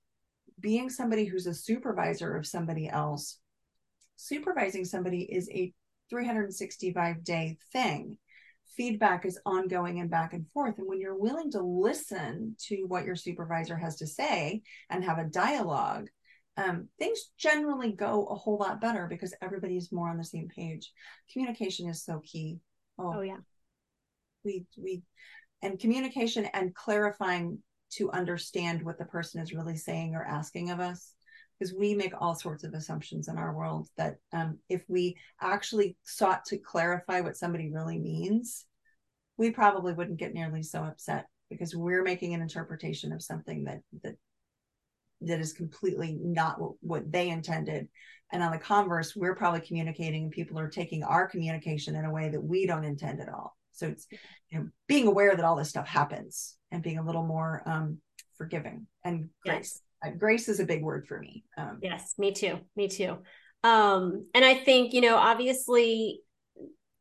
being 0.60 0.89
somebody 0.89 1.25
who's 1.25 1.47
a 1.47 1.53
supervisor 1.53 2.36
of 2.36 2.45
somebody 2.45 2.89
else 2.89 3.39
supervising 4.15 4.86
somebody 4.86 5.21
is 5.21 5.49
a 5.49 5.73
365 6.10 7.23
day 7.23 7.58
thing 7.71 8.17
feedback 8.75 9.25
is 9.25 9.39
ongoing 9.45 9.99
and 9.99 10.10
back 10.10 10.34
and 10.34 10.47
forth 10.49 10.77
and 10.77 10.88
when 10.88 10.99
you're 10.99 11.17
willing 11.17 11.51
to 11.51 11.62
listen 11.62 12.55
to 12.60 12.86
what 12.88 13.05
your 13.05 13.15
supervisor 13.15 13.75
has 13.75 13.95
to 13.97 14.08
say 14.08 14.62
and 14.89 15.03
have 15.03 15.17
a 15.17 15.25
dialogue 15.25 16.08
um, 16.60 16.89
things 16.97 17.32
generally 17.38 17.93
go 17.93 18.25
a 18.25 18.36
whole 18.36 18.58
lot 18.58 18.82
better 18.82 19.08
because 19.08 19.34
everybody's 19.41 19.91
more 19.91 20.10
on 20.10 20.17
the 20.17 20.23
same 20.23 20.49
page. 20.49 20.91
Communication 21.32 21.88
is 21.88 22.03
so 22.03 22.19
key. 22.19 22.60
Oh, 22.97 23.13
oh 23.17 23.21
yeah. 23.21 23.38
We 24.43 24.65
we 24.77 25.03
and 25.62 25.80
communication 25.80 26.45
and 26.54 26.76
clarifying 26.76 27.60
to 27.91 28.12
understand 28.12 28.84
what 28.84 28.98
the 28.98 29.06
person 29.06 29.41
is 29.41 29.54
really 29.54 29.76
saying 29.76 30.15
or 30.15 30.24
asking 30.24 30.69
of 30.69 30.80
us. 30.80 31.13
Because 31.58 31.74
we 31.74 31.93
make 31.93 32.13
all 32.17 32.36
sorts 32.36 32.63
of 32.63 32.74
assumptions 32.74 33.28
in 33.28 33.38
our 33.38 33.54
world 33.54 33.89
that 33.98 34.15
um, 34.32 34.60
if 34.69 34.82
we 34.88 35.17
actually 35.41 35.98
sought 36.04 36.45
to 36.45 36.58
clarify 36.58 37.19
what 37.19 37.36
somebody 37.36 37.69
really 37.69 38.00
means 38.00 38.65
we 39.39 39.52
probably 39.52 39.93
wouldn't 39.93 40.19
get 40.19 40.34
nearly 40.34 40.62
so 40.62 40.84
upset 40.84 41.28
because 41.50 41.74
we're 41.74 42.04
making 42.04 42.34
an 42.34 42.41
interpretation 42.41 43.13
of 43.13 43.24
something 43.24 43.63
that 43.63 43.80
that 44.04 44.15
that 45.22 45.39
is 45.39 45.54
completely 45.54 46.17
not 46.22 46.62
what, 46.62 46.74
what 46.82 47.12
they 47.12 47.30
intended. 47.30 47.88
And 48.32 48.43
on 48.43 48.52
the 48.52 48.58
converse 48.58 49.15
we're 49.15 49.36
probably 49.36 49.62
communicating 49.62 50.24
and 50.24 50.32
people 50.32 50.60
are 50.60 50.69
taking 50.69 51.04
our 51.04 51.28
communication 51.28 51.95
in 51.95 52.06
a 52.06 52.12
way 52.12 52.30
that 52.30 52.43
we 52.43 52.67
don't 52.67 52.84
intend 52.84 53.22
at 53.22 53.30
all 53.30 53.56
so 53.79 53.87
it's 53.87 54.07
you 54.49 54.59
know 54.59 54.67
being 54.87 55.07
aware 55.07 55.35
that 55.35 55.45
all 55.45 55.55
this 55.55 55.69
stuff 55.69 55.87
happens 55.87 56.55
and 56.71 56.83
being 56.83 56.97
a 56.97 57.05
little 57.05 57.25
more 57.25 57.63
um 57.65 57.99
forgiving 58.37 58.87
and 59.03 59.29
grace. 59.45 59.81
Yes. 60.03 60.13
uh, 60.13 60.17
grace 60.17 60.49
is 60.49 60.59
a 60.59 60.65
big 60.65 60.83
word 60.83 61.07
for 61.07 61.19
me 61.19 61.43
um, 61.57 61.79
yes 61.81 62.13
me 62.17 62.31
too 62.31 62.59
me 62.75 62.87
too. 62.87 63.17
Um 63.63 64.27
and 64.33 64.45
i 64.45 64.53
think 64.53 64.93
you 64.93 65.01
know 65.01 65.17
obviously 65.17 66.21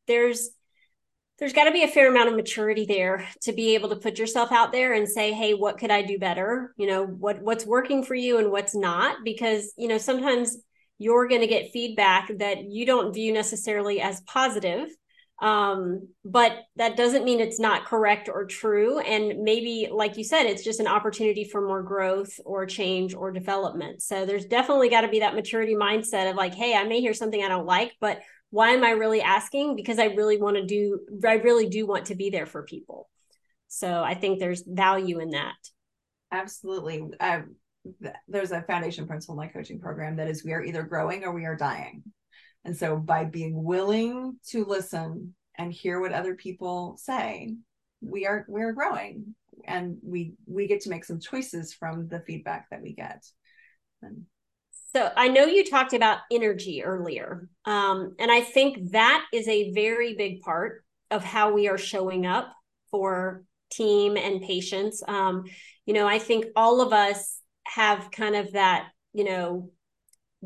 there's 0.06 0.50
there's 1.38 1.52
got 1.52 1.64
to 1.64 1.70
be 1.70 1.84
a 1.84 1.88
fair 1.88 2.10
amount 2.10 2.28
of 2.28 2.34
maturity 2.34 2.84
there 2.84 3.24
to 3.42 3.52
be 3.52 3.76
able 3.76 3.90
to 3.90 3.96
put 3.96 4.18
yourself 4.18 4.50
out 4.50 4.72
there 4.72 4.92
and 4.94 5.08
say 5.08 5.32
hey 5.32 5.54
what 5.54 5.78
could 5.78 5.90
i 5.90 6.02
do 6.02 6.18
better? 6.18 6.74
You 6.76 6.88
know 6.88 7.06
what 7.06 7.40
what's 7.42 7.64
working 7.64 8.02
for 8.02 8.14
you 8.14 8.38
and 8.38 8.50
what's 8.50 8.74
not? 8.74 9.18
Because 9.24 9.72
you 9.76 9.86
know 9.88 9.98
sometimes 9.98 10.56
you're 10.98 11.28
going 11.28 11.40
to 11.40 11.46
get 11.46 11.70
feedback 11.70 12.28
that 12.38 12.64
you 12.64 12.84
don't 12.84 13.14
view 13.14 13.32
necessarily 13.32 14.00
as 14.00 14.20
positive 14.22 14.88
um, 15.40 16.08
but 16.24 16.64
that 16.76 16.96
doesn't 16.96 17.24
mean 17.24 17.40
it's 17.40 17.60
not 17.60 17.84
correct 17.84 18.28
or 18.28 18.44
true 18.44 18.98
and 18.98 19.42
maybe 19.42 19.88
like 19.90 20.16
you 20.16 20.24
said 20.24 20.44
it's 20.44 20.64
just 20.64 20.80
an 20.80 20.86
opportunity 20.86 21.44
for 21.44 21.60
more 21.60 21.82
growth 21.82 22.40
or 22.44 22.66
change 22.66 23.14
or 23.14 23.30
development 23.30 24.02
so 24.02 24.26
there's 24.26 24.46
definitely 24.46 24.88
got 24.88 25.02
to 25.02 25.08
be 25.08 25.20
that 25.20 25.34
maturity 25.34 25.74
mindset 25.74 26.28
of 26.28 26.36
like 26.36 26.54
hey 26.54 26.74
i 26.74 26.82
may 26.84 27.00
hear 27.00 27.14
something 27.14 27.44
i 27.44 27.48
don't 27.48 27.66
like 27.66 27.94
but 28.00 28.20
why 28.50 28.70
am 28.70 28.84
I 28.84 28.90
really 28.90 29.20
asking? 29.20 29.76
Because 29.76 29.98
I 29.98 30.06
really 30.06 30.40
want 30.40 30.56
to 30.56 30.64
do, 30.64 31.00
I 31.26 31.34
really 31.34 31.68
do 31.68 31.86
want 31.86 32.06
to 32.06 32.14
be 32.14 32.30
there 32.30 32.46
for 32.46 32.62
people. 32.62 33.08
So 33.68 34.02
I 34.02 34.14
think 34.14 34.38
there's 34.38 34.62
value 34.66 35.20
in 35.20 35.30
that. 35.30 35.56
Absolutely. 36.32 37.04
Uh, 37.20 37.42
there's 38.26 38.52
a 38.52 38.62
foundation 38.62 39.06
principle 39.06 39.34
in 39.34 39.46
my 39.46 39.52
coaching 39.52 39.80
program 39.80 40.16
that 40.16 40.28
is 40.28 40.44
we 40.44 40.52
are 40.52 40.62
either 40.62 40.82
growing 40.82 41.24
or 41.24 41.32
we 41.32 41.44
are 41.44 41.56
dying. 41.56 42.02
And 42.68 42.76
so 42.76 42.98
by 42.98 43.24
being 43.24 43.64
willing 43.64 44.38
to 44.48 44.66
listen 44.66 45.34
and 45.56 45.72
hear 45.72 46.02
what 46.02 46.12
other 46.12 46.34
people 46.34 46.98
say, 47.00 47.54
we 48.02 48.26
are 48.26 48.44
we're 48.46 48.74
growing 48.74 49.34
and 49.64 49.96
we 50.02 50.34
we 50.44 50.66
get 50.66 50.82
to 50.82 50.90
make 50.90 51.06
some 51.06 51.18
choices 51.18 51.72
from 51.72 52.08
the 52.08 52.20
feedback 52.20 52.68
that 52.68 52.82
we 52.82 52.92
get. 52.92 53.24
And 54.02 54.26
so 54.94 55.10
I 55.16 55.28
know 55.28 55.46
you 55.46 55.64
talked 55.64 55.94
about 55.94 56.18
energy 56.30 56.84
earlier. 56.84 57.48
Um, 57.64 58.14
and 58.18 58.30
I 58.30 58.42
think 58.42 58.90
that 58.90 59.24
is 59.32 59.48
a 59.48 59.72
very 59.72 60.14
big 60.14 60.42
part 60.42 60.84
of 61.10 61.24
how 61.24 61.54
we 61.54 61.68
are 61.68 61.78
showing 61.78 62.26
up 62.26 62.52
for 62.90 63.44
team 63.72 64.18
and 64.18 64.42
patients. 64.42 65.02
Um, 65.08 65.44
you 65.86 65.94
know, 65.94 66.06
I 66.06 66.18
think 66.18 66.44
all 66.54 66.82
of 66.82 66.92
us 66.92 67.40
have 67.64 68.10
kind 68.10 68.36
of 68.36 68.52
that, 68.52 68.88
you 69.14 69.24
know, 69.24 69.70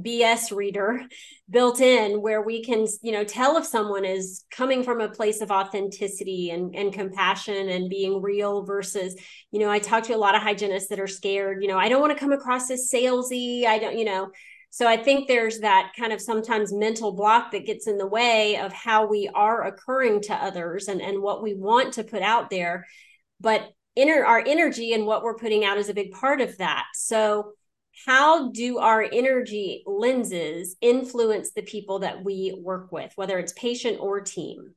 BS 0.00 0.57
reader 0.57 1.02
built 1.50 1.81
in 1.81 2.22
where 2.22 2.40
we 2.40 2.64
can, 2.64 2.87
you 3.02 3.12
know, 3.12 3.24
tell 3.24 3.57
if 3.59 3.66
someone 3.66 4.05
is 4.05 4.44
coming 4.50 4.83
from 4.83 5.00
a 5.00 5.09
place 5.09 5.40
of 5.42 5.50
authenticity 5.50 6.50
and, 6.50 6.74
and 6.74 6.92
compassion 6.92 7.68
and 7.68 7.90
being 7.90 8.22
real 8.22 8.64
versus, 8.64 9.14
you 9.50 9.61
know, 9.61 9.70
I 9.70 9.78
talk 9.78 10.05
to 10.05 10.14
a 10.14 10.16
lot 10.16 10.35
of 10.35 10.42
hygienists 10.42 10.88
that 10.88 11.00
are 11.00 11.07
scared, 11.07 11.62
you 11.62 11.68
know, 11.68 11.78
I 11.78 11.88
don't 11.88 12.00
want 12.00 12.12
to 12.12 12.18
come 12.18 12.33
across 12.33 12.70
as 12.70 12.90
salesy. 12.92 13.66
I 13.66 13.78
don't, 13.78 13.98
you 13.98 14.07
know, 14.07 14.31
so 14.70 14.88
I 14.88 14.96
think 14.96 15.28
there's 15.28 15.61
that 15.61 15.92
kind 15.98 16.14
of 16.14 16.20
sometimes 16.22 16.72
mental 16.72 17.12
block 17.12 17.52
that 17.52 17.66
gets 17.66 17.87
in 17.87 17.98
the 17.98 18.07
way 18.07 18.57
of 18.57 18.72
how 18.72 19.07
we 19.07 19.28
are 19.35 19.66
occurring 19.66 20.22
to 20.22 20.35
others 20.35 20.88
and, 20.88 21.02
and 21.02 21.20
what 21.20 21.42
we 21.42 21.52
want 21.52 21.92
to 21.94 22.05
put 22.05 22.22
out 22.22 22.48
there. 22.48 22.87
But 23.38 23.70
inner 23.94 24.24
our 24.24 24.42
energy 24.46 24.94
and 24.94 25.05
what 25.05 25.22
we're 25.22 25.37
putting 25.37 25.62
out 25.62 25.76
is 25.76 25.90
a 25.90 25.94
big 25.94 26.12
part 26.12 26.40
of 26.40 26.57
that. 26.57 26.87
So 26.94 27.52
how 28.06 28.50
do 28.50 28.78
our 28.78 29.06
energy 29.12 29.82
lenses 29.86 30.76
influence 30.80 31.52
the 31.52 31.62
people 31.62 32.00
that 32.00 32.24
we 32.24 32.58
work 32.60 32.90
with, 32.90 33.12
whether 33.16 33.38
it's 33.38 33.52
patient 33.52 33.98
or 34.00 34.20
team? 34.20 34.74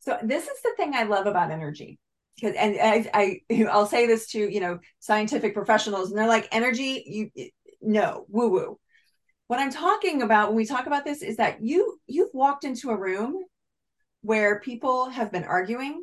So 0.00 0.18
this 0.22 0.44
is 0.44 0.62
the 0.62 0.74
thing 0.76 0.94
I 0.94 1.04
love 1.04 1.26
about 1.26 1.50
energy. 1.50 1.98
Because 2.36 2.56
and 2.56 2.76
I, 2.80 3.40
I 3.50 3.64
I'll 3.70 3.86
say 3.86 4.06
this 4.06 4.26
to 4.28 4.38
you 4.38 4.60
know 4.60 4.78
scientific 5.00 5.54
professionals, 5.54 6.10
and 6.10 6.18
they're 6.18 6.28
like, 6.28 6.48
energy, 6.52 7.02
you 7.06 7.50
no, 7.80 8.26
woo 8.28 8.48
woo. 8.48 8.78
What 9.46 9.60
I'm 9.60 9.70
talking 9.70 10.22
about 10.22 10.48
when 10.48 10.56
we 10.56 10.66
talk 10.66 10.86
about 10.86 11.04
this 11.04 11.22
is 11.22 11.36
that 11.36 11.62
you 11.62 11.98
you've 12.06 12.34
walked 12.34 12.64
into 12.64 12.90
a 12.90 12.96
room 12.96 13.44
where 14.22 14.60
people 14.60 15.10
have 15.10 15.30
been 15.30 15.44
arguing 15.44 16.02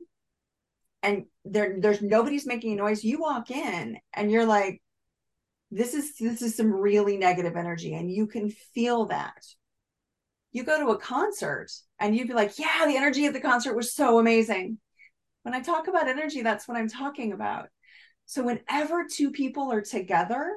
and 1.04 1.26
there 1.44 1.78
there's 1.80 2.02
nobody's 2.02 2.46
making 2.46 2.74
a 2.74 2.76
noise. 2.76 3.04
You 3.04 3.20
walk 3.20 3.52
in 3.52 3.98
and 4.14 4.32
you're 4.32 4.46
like, 4.46 4.82
this 5.72 5.94
is 5.94 6.16
this 6.18 6.42
is 6.42 6.56
some 6.56 6.72
really 6.72 7.18
negative 7.18 7.56
energy 7.56 7.94
and 7.94 8.12
you 8.12 8.28
can 8.28 8.50
feel 8.50 9.06
that. 9.06 9.44
You 10.52 10.64
go 10.64 10.78
to 10.78 10.92
a 10.92 10.98
concert 10.98 11.72
and 11.98 12.16
you'd 12.16 12.28
be 12.28 12.34
like 12.34 12.60
yeah 12.60 12.86
the 12.86 12.98
energy 12.98 13.26
of 13.26 13.34
the 13.34 13.40
concert 13.40 13.76
was 13.76 13.94
so 13.94 14.20
amazing. 14.20 14.78
When 15.44 15.56
i 15.56 15.62
talk 15.62 15.88
about 15.88 16.08
energy 16.08 16.42
that's 16.42 16.68
what 16.68 16.78
i'm 16.78 16.90
talking 16.90 17.32
about. 17.32 17.70
So 18.26 18.44
whenever 18.44 19.06
two 19.12 19.32
people 19.32 19.72
are 19.72 19.82
together 19.82 20.54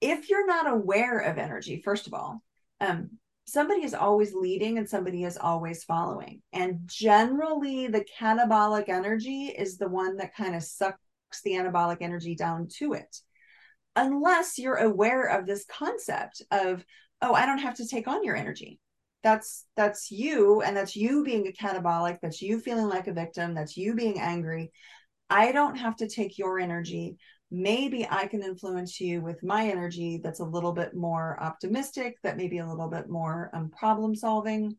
if 0.00 0.30
you're 0.30 0.46
not 0.46 0.70
aware 0.70 1.18
of 1.18 1.38
energy 1.38 1.82
first 1.84 2.06
of 2.06 2.14
all 2.14 2.42
um, 2.80 3.10
somebody 3.48 3.82
is 3.82 3.94
always 3.94 4.34
leading 4.34 4.76
and 4.76 4.88
somebody 4.88 5.24
is 5.24 5.38
always 5.38 5.82
following. 5.82 6.42
And 6.52 6.80
generally 6.84 7.86
the 7.88 8.04
catabolic 8.20 8.90
energy 8.90 9.46
is 9.46 9.78
the 9.78 9.88
one 9.88 10.18
that 10.18 10.36
kind 10.36 10.54
of 10.54 10.62
sucks 10.62 11.00
the 11.44 11.52
anabolic 11.52 11.98
energy 12.00 12.34
down 12.34 12.68
to 12.78 12.94
it. 12.94 13.16
Unless 13.96 14.58
you're 14.58 14.76
aware 14.76 15.26
of 15.26 15.46
this 15.46 15.64
concept 15.66 16.42
of, 16.50 16.84
oh, 17.22 17.34
I 17.34 17.46
don't 17.46 17.58
have 17.58 17.74
to 17.76 17.88
take 17.88 18.08
on 18.08 18.24
your 18.24 18.36
energy. 18.36 18.80
That's 19.24 19.64
that's 19.76 20.10
you, 20.10 20.62
and 20.62 20.76
that's 20.76 20.94
you 20.94 21.24
being 21.24 21.48
a 21.48 21.52
catabolic, 21.52 22.18
that's 22.22 22.40
you 22.40 22.60
feeling 22.60 22.88
like 22.88 23.08
a 23.08 23.12
victim, 23.12 23.54
that's 23.54 23.76
you 23.76 23.94
being 23.94 24.20
angry. 24.20 24.70
I 25.28 25.50
don't 25.50 25.76
have 25.76 25.96
to 25.96 26.08
take 26.08 26.38
your 26.38 26.60
energy. 26.60 27.16
Maybe 27.50 28.06
I 28.08 28.26
can 28.26 28.42
influence 28.42 29.00
you 29.00 29.20
with 29.20 29.42
my 29.42 29.68
energy 29.68 30.20
that's 30.22 30.40
a 30.40 30.44
little 30.44 30.72
bit 30.72 30.94
more 30.94 31.36
optimistic, 31.42 32.14
that 32.22 32.36
maybe 32.36 32.58
a 32.58 32.68
little 32.68 32.88
bit 32.88 33.08
more 33.08 33.50
um, 33.52 33.70
problem 33.70 34.14
solving 34.14 34.76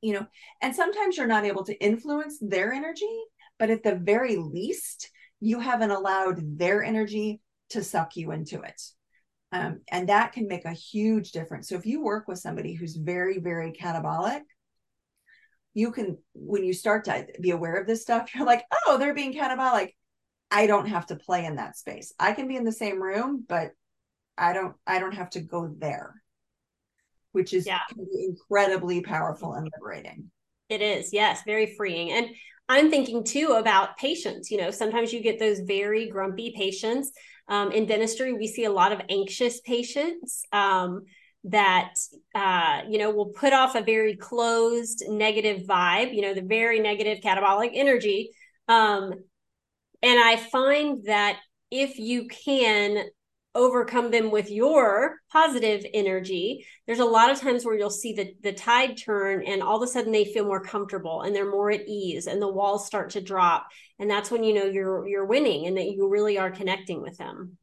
you 0.00 0.14
know 0.14 0.26
and 0.62 0.74
sometimes 0.74 1.16
you're 1.16 1.26
not 1.26 1.44
able 1.44 1.64
to 1.64 1.78
influence 1.84 2.38
their 2.40 2.72
energy 2.72 3.22
but 3.58 3.70
at 3.70 3.82
the 3.82 3.94
very 3.94 4.36
least 4.36 5.10
you 5.40 5.58
haven't 5.58 5.90
allowed 5.90 6.58
their 6.58 6.82
energy 6.82 7.40
to 7.70 7.82
suck 7.82 8.16
you 8.16 8.32
into 8.32 8.60
it. 8.60 8.80
Um, 9.52 9.80
and 9.90 10.08
that 10.08 10.32
can 10.32 10.46
make 10.46 10.64
a 10.64 10.72
huge 10.72 11.32
difference. 11.32 11.68
So 11.68 11.74
if 11.74 11.86
you 11.86 12.02
work 12.02 12.28
with 12.28 12.38
somebody 12.38 12.74
who's 12.74 12.94
very, 12.94 13.38
very 13.38 13.72
catabolic, 13.72 14.42
you 15.74 15.90
can, 15.90 16.18
when 16.34 16.64
you 16.64 16.72
start 16.72 17.04
to 17.06 17.26
be 17.40 17.50
aware 17.50 17.74
of 17.74 17.86
this 17.86 18.02
stuff, 18.02 18.30
you're 18.34 18.46
like, 18.46 18.64
oh, 18.86 18.98
they're 18.98 19.14
being 19.14 19.34
catabolic. 19.34 19.94
I 20.50 20.66
don't 20.66 20.86
have 20.86 21.06
to 21.06 21.16
play 21.16 21.44
in 21.44 21.56
that 21.56 21.76
space. 21.76 22.12
I 22.18 22.32
can 22.32 22.48
be 22.48 22.56
in 22.56 22.64
the 22.64 22.72
same 22.72 23.02
room, 23.02 23.44
but 23.48 23.70
I 24.36 24.52
don't, 24.52 24.74
I 24.86 24.98
don't 24.98 25.14
have 25.14 25.30
to 25.30 25.40
go 25.40 25.72
there, 25.78 26.14
which 27.32 27.52
is 27.52 27.66
yeah. 27.66 27.80
incredibly 27.96 29.00
powerful 29.00 29.54
and 29.54 29.68
liberating. 29.76 30.30
It 30.68 30.82
is, 30.82 31.12
yes, 31.12 31.42
very 31.44 31.74
freeing. 31.76 32.12
And 32.12 32.30
I'm 32.70 32.88
thinking 32.88 33.24
too 33.24 33.56
about 33.58 33.96
patients. 33.96 34.48
You 34.48 34.58
know, 34.58 34.70
sometimes 34.70 35.12
you 35.12 35.20
get 35.20 35.40
those 35.40 35.58
very 35.58 36.08
grumpy 36.08 36.54
patients. 36.56 37.10
Um, 37.48 37.72
in 37.72 37.84
dentistry, 37.84 38.32
we 38.32 38.46
see 38.46 38.64
a 38.64 38.70
lot 38.70 38.92
of 38.92 39.00
anxious 39.08 39.60
patients 39.62 40.44
um, 40.52 41.02
that, 41.42 41.94
uh, 42.32 42.82
you 42.88 42.98
know, 42.98 43.10
will 43.10 43.30
put 43.30 43.52
off 43.52 43.74
a 43.74 43.82
very 43.82 44.14
closed, 44.14 45.02
negative 45.08 45.62
vibe, 45.62 46.14
you 46.14 46.22
know, 46.22 46.32
the 46.32 46.42
very 46.42 46.78
negative 46.78 47.18
catabolic 47.24 47.72
energy. 47.74 48.30
Um, 48.68 49.14
and 50.00 50.20
I 50.20 50.36
find 50.36 51.02
that 51.06 51.40
if 51.72 51.98
you 51.98 52.28
can 52.28 53.04
overcome 53.54 54.10
them 54.10 54.30
with 54.30 54.50
your 54.50 55.16
positive 55.32 55.84
energy 55.92 56.64
there's 56.86 57.00
a 57.00 57.04
lot 57.04 57.30
of 57.30 57.40
times 57.40 57.64
where 57.64 57.76
you'll 57.76 57.90
see 57.90 58.12
the 58.12 58.32
the 58.42 58.52
tide 58.52 58.96
turn 58.96 59.42
and 59.44 59.62
all 59.62 59.76
of 59.76 59.82
a 59.82 59.90
sudden 59.90 60.12
they 60.12 60.24
feel 60.24 60.44
more 60.44 60.62
comfortable 60.62 61.22
and 61.22 61.34
they're 61.34 61.50
more 61.50 61.70
at 61.70 61.88
ease 61.88 62.26
and 62.28 62.40
the 62.40 62.48
walls 62.48 62.86
start 62.86 63.10
to 63.10 63.20
drop 63.20 63.66
and 63.98 64.08
that's 64.08 64.30
when 64.30 64.44
you 64.44 64.54
know 64.54 64.64
you're 64.64 65.06
you're 65.08 65.26
winning 65.26 65.66
and 65.66 65.76
that 65.76 65.90
you 65.90 66.08
really 66.08 66.38
are 66.38 66.50
connecting 66.50 67.02
with 67.02 67.16
them 67.18 67.56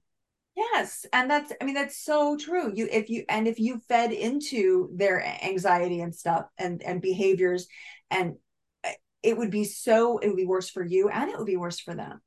Yes, 0.57 1.05
and 1.13 1.29
that's 1.29 1.53
I 1.61 1.65
mean 1.65 1.75
that's 1.75 2.03
so 2.03 2.35
true. 2.35 2.71
You 2.73 2.89
if 2.91 3.11
you 3.11 3.25
and 3.29 3.47
if 3.47 3.59
you 3.59 3.79
fed 3.87 4.11
into 4.11 4.89
their 4.95 5.23
anxiety 5.43 6.01
and 6.01 6.15
stuff 6.15 6.47
and 6.57 6.81
and 6.81 6.99
behaviors 6.99 7.67
and 8.09 8.37
eh, 8.83 8.93
it 9.21 9.37
would 9.37 9.51
be 9.51 9.65
so 9.65 10.17
it 10.17 10.27
would 10.27 10.35
be 10.35 10.47
worse 10.47 10.67
for 10.71 10.83
you 10.83 11.09
and 11.09 11.29
it 11.29 11.37
would 11.37 11.45
be 11.45 11.57
worse 11.57 11.79
for 11.79 11.93
them. 11.93 12.21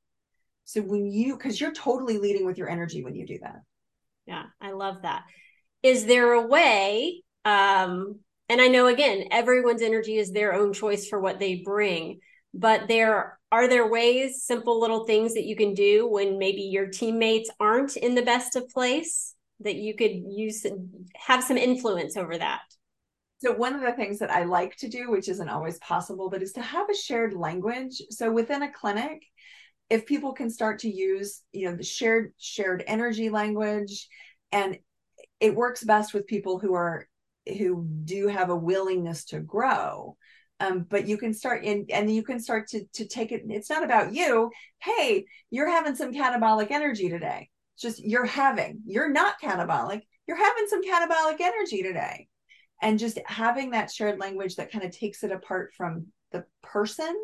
So 0.70 0.82
when 0.82 1.10
you 1.10 1.36
cuz 1.36 1.60
you're 1.60 1.72
totally 1.72 2.18
leading 2.18 2.46
with 2.46 2.56
your 2.56 2.68
energy 2.68 3.02
when 3.02 3.16
you 3.16 3.26
do 3.26 3.38
that. 3.42 3.62
Yeah, 4.26 4.44
I 4.60 4.70
love 4.70 5.02
that. 5.02 5.24
Is 5.82 6.06
there 6.06 6.32
a 6.32 6.46
way 6.46 7.24
um 7.44 8.20
and 8.48 8.60
I 8.60 8.68
know 8.68 8.86
again 8.86 9.24
everyone's 9.32 9.82
energy 9.82 10.16
is 10.16 10.30
their 10.30 10.54
own 10.54 10.72
choice 10.72 11.08
for 11.08 11.18
what 11.18 11.40
they 11.40 11.56
bring, 11.56 12.20
but 12.54 12.86
there 12.86 13.40
are 13.50 13.66
there 13.66 13.88
ways 13.88 14.44
simple 14.44 14.80
little 14.80 15.06
things 15.06 15.34
that 15.34 15.44
you 15.44 15.56
can 15.56 15.74
do 15.74 16.06
when 16.06 16.38
maybe 16.38 16.62
your 16.62 16.86
teammates 16.86 17.50
aren't 17.58 17.96
in 17.96 18.14
the 18.14 18.22
best 18.22 18.54
of 18.54 18.68
place 18.68 19.34
that 19.58 19.74
you 19.74 19.96
could 19.96 20.12
use 20.12 20.64
have 21.16 21.42
some 21.42 21.56
influence 21.56 22.16
over 22.16 22.38
that 22.38 22.60
so 23.42 23.52
one 23.52 23.74
of 23.74 23.80
the 23.80 23.92
things 23.92 24.20
that 24.20 24.30
i 24.30 24.44
like 24.44 24.76
to 24.76 24.88
do 24.88 25.10
which 25.10 25.28
isn't 25.28 25.48
always 25.48 25.78
possible 25.78 26.30
but 26.30 26.42
is 26.42 26.52
to 26.52 26.62
have 26.62 26.88
a 26.88 26.94
shared 26.94 27.34
language 27.34 28.00
so 28.10 28.32
within 28.32 28.62
a 28.62 28.72
clinic 28.72 29.22
if 29.90 30.06
people 30.06 30.32
can 30.32 30.48
start 30.48 30.78
to 30.80 30.90
use 30.90 31.42
you 31.52 31.68
know 31.68 31.76
the 31.76 31.82
shared 31.82 32.32
shared 32.38 32.82
energy 32.86 33.28
language 33.28 34.08
and 34.52 34.78
it 35.40 35.54
works 35.54 35.84
best 35.84 36.14
with 36.14 36.26
people 36.26 36.58
who 36.58 36.74
are 36.74 37.08
who 37.58 37.86
do 38.04 38.28
have 38.28 38.50
a 38.50 38.56
willingness 38.56 39.24
to 39.26 39.40
grow 39.40 40.16
um, 40.60 40.86
but 40.88 41.08
you 41.08 41.16
can 41.16 41.32
start 41.32 41.64
in 41.64 41.86
and 41.90 42.14
you 42.14 42.22
can 42.22 42.38
start 42.38 42.68
to 42.68 42.84
to 42.92 43.06
take 43.06 43.32
it 43.32 43.42
it's 43.48 43.70
not 43.70 43.82
about 43.82 44.12
you. 44.12 44.50
Hey 44.78 45.24
you're 45.50 45.70
having 45.70 45.96
some 45.96 46.12
catabolic 46.12 46.70
energy 46.70 47.08
today. 47.08 47.48
It's 47.74 47.82
just 47.82 48.04
you're 48.04 48.26
having 48.26 48.80
you're 48.86 49.10
not 49.10 49.40
catabolic 49.42 50.02
you're 50.26 50.36
having 50.36 50.66
some 50.68 50.82
catabolic 50.82 51.40
energy 51.40 51.82
today. 51.82 52.28
And 52.82 52.98
just 52.98 53.18
having 53.26 53.70
that 53.70 53.90
shared 53.90 54.18
language 54.20 54.56
that 54.56 54.72
kind 54.72 54.84
of 54.84 54.90
takes 54.90 55.22
it 55.22 55.32
apart 55.32 55.72
from 55.76 56.06
the 56.32 56.44
person 56.62 57.14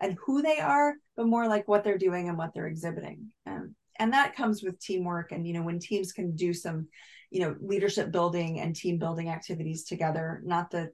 and 0.00 0.16
who 0.24 0.42
they 0.42 0.58
are 0.58 0.94
but 1.16 1.26
more 1.26 1.48
like 1.48 1.68
what 1.68 1.84
they're 1.84 1.98
doing 1.98 2.28
and 2.28 2.38
what 2.38 2.52
they're 2.54 2.66
exhibiting. 2.66 3.30
Um, 3.46 3.74
and 3.98 4.12
that 4.12 4.34
comes 4.34 4.62
with 4.62 4.80
teamwork 4.80 5.32
and 5.32 5.46
you 5.46 5.54
know 5.54 5.62
when 5.62 5.78
teams 5.78 6.12
can 6.12 6.34
do 6.34 6.52
some 6.52 6.88
you 7.30 7.40
know 7.40 7.56
leadership 7.60 8.10
building 8.10 8.60
and 8.60 8.74
team 8.74 8.98
building 8.98 9.28
activities 9.28 9.84
together 9.84 10.42
not 10.44 10.70
the 10.70 10.90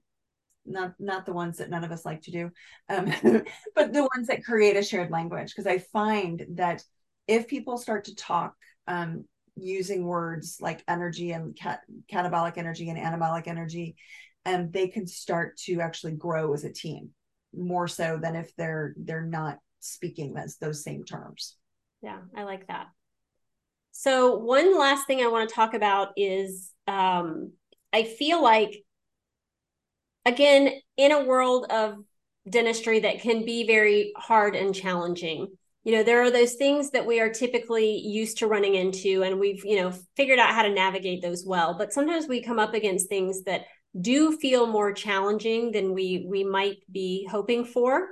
not 0.66 0.93
not 0.99 1.25
the 1.27 1.33
ones 1.33 1.59
that 1.59 1.71
none 1.71 1.85
of 1.85 1.93
us 1.93 2.05
like 2.05 2.21
to 2.23 2.31
do 2.31 2.51
um, 2.89 3.07
but 3.75 3.93
the 3.93 4.09
ones 4.14 4.27
that 4.29 4.45
create 4.45 4.77
a 4.77 4.83
shared 4.83 5.11
language. 5.11 5.49
Because 5.49 5.66
i 5.66 5.79
find 5.79 6.45
that 6.55 6.83
if 7.27 7.49
people 7.49 7.79
start 7.79 8.05
to 8.05 8.14
talk 8.14 8.55
um, 8.87 9.25
using 9.57 10.05
words 10.05 10.59
like 10.61 10.83
energy 10.89 11.33
and 11.33 11.57
cat- 11.57 11.85
catabolic 12.12 12.59
energy 12.59 12.89
and 12.89 12.99
anabolic 12.99 13.47
energy 13.47 13.97
and 14.45 14.64
um, 14.64 14.71
they 14.71 14.89
can 14.89 15.07
start 15.07 15.57
to 15.59 15.81
actually 15.81 16.12
grow 16.12 16.53
as 16.55 16.64
a 16.64 16.73
team 16.73 17.11
more 17.55 17.89
so 17.89 18.18
than 18.21 18.37
if 18.37 18.55
they're 18.57 18.95
they're 18.97 19.27
not 19.27 19.59
speaking 19.81 20.35
those 20.35 20.57
those 20.57 20.85
same 20.85 21.05
terms 21.05 21.57
yeah 22.03 22.18
i 22.37 22.45
like 22.45 22.66
that 22.68 22.87
so 23.93 24.37
one 24.37 24.78
last 24.78 25.07
thing 25.07 25.20
i 25.20 25.26
want 25.26 25.49
to 25.49 25.55
talk 25.55 25.74
about 25.74 26.09
is 26.16 26.72
um, 26.87 27.53
i 27.93 28.05
feel 28.05 28.43
like 28.43 28.85
again, 30.24 30.72
in 30.97 31.12
a 31.12 31.24
world 31.24 31.66
of 31.70 31.97
dentistry 32.49 33.01
that 33.01 33.20
can 33.20 33.45
be 33.45 33.66
very 33.66 34.12
hard 34.16 34.57
and 34.57 34.74
challenging, 34.74 35.49
you 35.85 35.93
know, 35.93 36.03
there 36.03 36.22
are 36.22 36.31
those 36.31 36.55
things 36.55 36.91
that 36.91 37.07
we 37.07 37.20
are 37.20 37.31
typically 37.31 37.97
used 37.99 38.39
to 38.39 38.47
running 38.47 38.74
into, 38.74 39.22
and 39.22 39.41
we've, 39.41 39.64
you 39.64 39.76
know, 39.76 39.93
figured 40.16 40.39
out 40.39 40.55
how 40.55 40.62
to 40.62 40.72
navigate 40.72 41.22
those 41.22 41.45
well. 41.47 41.76
But 41.76 41.93
sometimes 41.93 42.28
we 42.28 42.43
come 42.43 42.59
up 42.59 42.74
against 42.74 43.09
things 43.09 43.45
that 43.45 43.62
do 43.99 44.37
feel 44.37 44.66
more 44.66 44.93
challenging 44.93 45.72
than 45.72 45.95
we 45.95 46.26
we 46.28 46.45
might 46.45 46.78
be 46.91 47.26
hoping 47.31 47.64
for. 47.64 48.09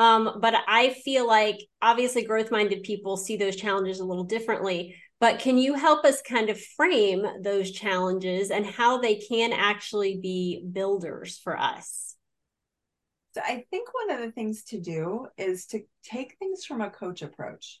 Um, 0.00 0.38
but 0.40 0.54
I 0.66 0.94
feel 1.04 1.26
like 1.26 1.58
obviously 1.82 2.24
growth 2.24 2.50
minded 2.50 2.84
people 2.84 3.18
see 3.18 3.36
those 3.36 3.54
challenges 3.54 4.00
a 4.00 4.04
little 4.04 4.24
differently. 4.24 4.96
But 5.20 5.40
can 5.40 5.58
you 5.58 5.74
help 5.74 6.06
us 6.06 6.22
kind 6.22 6.48
of 6.48 6.58
frame 6.58 7.26
those 7.42 7.70
challenges 7.70 8.50
and 8.50 8.64
how 8.64 8.96
they 8.96 9.16
can 9.16 9.52
actually 9.52 10.18
be 10.22 10.64
builders 10.72 11.38
for 11.44 11.54
us? 11.54 12.16
So 13.34 13.42
I 13.44 13.66
think 13.70 13.90
one 13.92 14.18
of 14.18 14.24
the 14.24 14.32
things 14.32 14.64
to 14.68 14.80
do 14.80 15.26
is 15.36 15.66
to 15.66 15.82
take 16.02 16.38
things 16.38 16.64
from 16.64 16.80
a 16.80 16.88
coach 16.88 17.20
approach. 17.20 17.78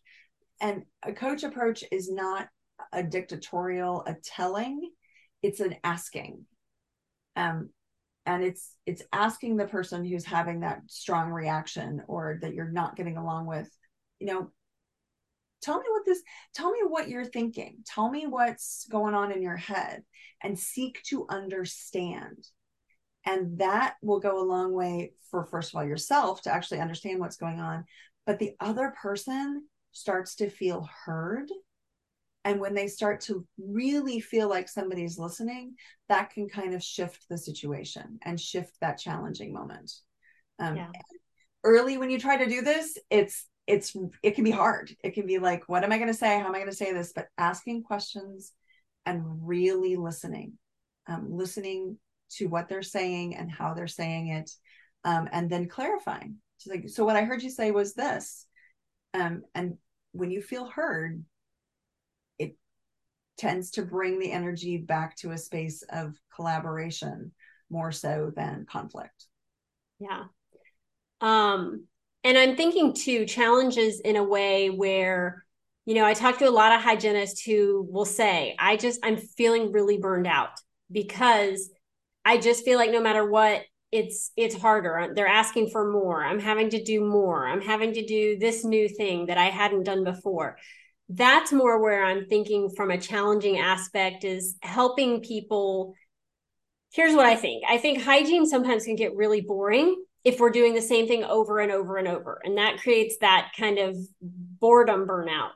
And 0.60 0.82
a 1.02 1.14
coach 1.14 1.42
approach 1.42 1.84
is 1.90 2.12
not 2.12 2.48
a 2.92 3.02
dictatorial, 3.02 4.04
a 4.06 4.14
telling, 4.22 4.90
it's 5.42 5.60
an 5.60 5.76
asking. 5.82 6.44
Um, 7.34 7.70
and 8.26 8.42
it's 8.44 8.74
it's 8.86 9.02
asking 9.12 9.56
the 9.56 9.66
person 9.66 10.04
who's 10.04 10.24
having 10.24 10.60
that 10.60 10.80
strong 10.86 11.30
reaction 11.30 12.02
or 12.06 12.38
that 12.42 12.54
you're 12.54 12.70
not 12.70 12.96
getting 12.96 13.16
along 13.16 13.46
with, 13.46 13.68
you 14.18 14.26
know, 14.26 14.50
tell 15.62 15.78
me 15.78 15.86
what 15.88 16.04
this 16.04 16.22
tell 16.54 16.70
me 16.70 16.80
what 16.86 17.08
you're 17.08 17.24
thinking. 17.24 17.78
Tell 17.86 18.10
me 18.10 18.26
what's 18.26 18.86
going 18.90 19.14
on 19.14 19.32
in 19.32 19.42
your 19.42 19.56
head 19.56 20.02
and 20.42 20.58
seek 20.58 21.02
to 21.04 21.26
understand. 21.28 22.46
And 23.26 23.58
that 23.58 23.96
will 24.02 24.20
go 24.20 24.40
a 24.40 24.48
long 24.48 24.72
way 24.72 25.12
for 25.30 25.44
first 25.44 25.72
of 25.72 25.76
all 25.76 25.84
yourself 25.84 26.42
to 26.42 26.52
actually 26.52 26.80
understand 26.80 27.20
what's 27.20 27.36
going 27.36 27.60
on. 27.60 27.84
But 28.26 28.38
the 28.38 28.52
other 28.60 28.94
person 29.00 29.66
starts 29.92 30.36
to 30.36 30.50
feel 30.50 30.88
heard 31.04 31.50
and 32.44 32.60
when 32.60 32.74
they 32.74 32.86
start 32.86 33.20
to 33.22 33.46
really 33.58 34.20
feel 34.20 34.48
like 34.48 34.68
somebody's 34.68 35.18
listening 35.18 35.74
that 36.08 36.30
can 36.30 36.48
kind 36.48 36.74
of 36.74 36.82
shift 36.82 37.26
the 37.28 37.36
situation 37.36 38.18
and 38.22 38.40
shift 38.40 38.74
that 38.80 38.98
challenging 38.98 39.52
moment. 39.52 39.92
Um, 40.58 40.76
yeah. 40.76 40.90
early 41.64 41.96
when 41.96 42.10
you 42.10 42.18
try 42.18 42.36
to 42.36 42.46
do 42.46 42.60
this 42.60 42.98
it's 43.08 43.46
it's 43.66 43.96
it 44.22 44.34
can 44.34 44.44
be 44.44 44.50
hard. 44.50 44.94
It 45.02 45.14
can 45.14 45.26
be 45.26 45.38
like 45.38 45.68
what 45.68 45.84
am 45.84 45.92
i 45.92 45.96
going 45.96 46.08
to 46.08 46.14
say? 46.14 46.38
How 46.38 46.46
am 46.46 46.54
i 46.54 46.58
going 46.58 46.70
to 46.70 46.76
say 46.76 46.92
this? 46.92 47.12
But 47.14 47.28
asking 47.38 47.84
questions 47.84 48.52
and 49.06 49.22
really 49.46 49.96
listening 49.96 50.54
um, 51.06 51.28
listening 51.30 51.98
to 52.32 52.46
what 52.46 52.68
they're 52.68 52.82
saying 52.82 53.36
and 53.36 53.50
how 53.50 53.74
they're 53.74 53.86
saying 53.86 54.28
it 54.28 54.50
um, 55.04 55.28
and 55.32 55.50
then 55.50 55.68
clarifying. 55.68 56.36
So, 56.58 56.70
like, 56.70 56.88
so 56.88 57.04
what 57.04 57.16
i 57.16 57.24
heard 57.24 57.42
you 57.42 57.50
say 57.50 57.70
was 57.70 57.94
this 57.94 58.46
um, 59.14 59.42
and 59.54 59.78
when 60.12 60.30
you 60.30 60.42
feel 60.42 60.66
heard 60.66 61.24
tends 63.40 63.70
to 63.72 63.82
bring 63.82 64.18
the 64.18 64.30
energy 64.30 64.76
back 64.76 65.16
to 65.16 65.30
a 65.30 65.38
space 65.38 65.82
of 65.90 66.14
collaboration 66.34 67.32
more 67.70 67.90
so 67.90 68.30
than 68.36 68.66
conflict. 68.70 69.24
Yeah. 69.98 70.24
Um 71.20 71.86
and 72.22 72.36
I'm 72.36 72.54
thinking 72.54 72.92
too, 72.92 73.24
challenges 73.24 74.00
in 74.00 74.16
a 74.16 74.22
way 74.22 74.68
where, 74.68 75.46
you 75.86 75.94
know, 75.94 76.04
I 76.04 76.12
talk 76.12 76.38
to 76.38 76.48
a 76.48 76.50
lot 76.50 76.72
of 76.72 76.82
hygienists 76.82 77.42
who 77.42 77.88
will 77.90 78.04
say, 78.04 78.54
I 78.58 78.76
just, 78.76 79.00
I'm 79.02 79.16
feeling 79.16 79.72
really 79.72 79.96
burned 79.96 80.26
out 80.26 80.50
because 80.92 81.70
I 82.22 82.36
just 82.36 82.62
feel 82.62 82.78
like 82.78 82.90
no 82.90 83.00
matter 83.00 83.26
what, 83.26 83.62
it's 83.90 84.30
it's 84.36 84.54
harder. 84.54 85.12
They're 85.16 85.26
asking 85.26 85.70
for 85.70 85.90
more. 85.90 86.22
I'm 86.22 86.38
having 86.38 86.70
to 86.70 86.84
do 86.84 87.00
more. 87.00 87.46
I'm 87.46 87.62
having 87.62 87.94
to 87.94 88.06
do 88.06 88.38
this 88.38 88.64
new 88.64 88.88
thing 88.88 89.26
that 89.26 89.38
i 89.38 89.46
hadn't 89.46 89.82
done 89.82 90.04
before 90.04 90.56
that's 91.10 91.52
more 91.52 91.80
where 91.82 92.04
i'm 92.04 92.26
thinking 92.26 92.70
from 92.76 92.90
a 92.90 92.98
challenging 92.98 93.58
aspect 93.58 94.24
is 94.24 94.56
helping 94.62 95.20
people. 95.20 95.94
Here's 96.92 97.14
what 97.14 97.26
i 97.26 97.36
think. 97.36 97.64
I 97.68 97.78
think 97.78 98.02
hygiene 98.02 98.46
sometimes 98.46 98.84
can 98.84 98.96
get 98.96 99.14
really 99.14 99.40
boring 99.40 100.02
if 100.24 100.38
we're 100.38 100.50
doing 100.50 100.74
the 100.74 100.82
same 100.82 101.06
thing 101.08 101.24
over 101.24 101.58
and 101.58 101.72
over 101.72 101.96
and 101.96 102.06
over 102.06 102.40
and 102.44 102.58
that 102.58 102.80
creates 102.80 103.16
that 103.20 103.52
kind 103.58 103.78
of 103.78 103.96
boredom 104.20 105.06
burnout. 105.06 105.50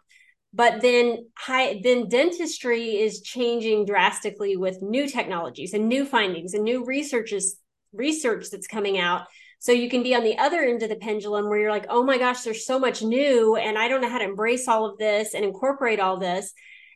But 0.52 0.82
then 0.82 1.26
high, 1.36 1.80
then 1.82 2.08
dentistry 2.08 2.96
is 2.96 3.22
changing 3.22 3.86
drastically 3.86 4.56
with 4.56 4.82
new 4.82 5.08
technologies 5.08 5.74
and 5.74 5.88
new 5.88 6.04
findings 6.04 6.54
and 6.54 6.62
new 6.62 6.84
researches 6.84 7.56
research 7.92 8.46
that's 8.50 8.68
coming 8.68 8.98
out 8.98 9.26
so 9.58 9.72
you 9.72 9.88
can 9.88 10.02
be 10.02 10.14
on 10.14 10.24
the 10.24 10.38
other 10.38 10.62
end 10.62 10.82
of 10.82 10.88
the 10.88 10.96
pendulum 10.96 11.48
where 11.48 11.58
you're 11.58 11.70
like 11.70 11.86
oh 11.88 12.02
my 12.02 12.18
gosh 12.18 12.42
there's 12.42 12.66
so 12.66 12.78
much 12.78 13.02
new 13.02 13.56
and 13.56 13.78
i 13.78 13.88
don't 13.88 14.00
know 14.00 14.08
how 14.08 14.18
to 14.18 14.24
embrace 14.24 14.68
all 14.68 14.86
of 14.86 14.98
this 14.98 15.34
and 15.34 15.44
incorporate 15.44 16.00
all 16.00 16.18
this 16.18 16.52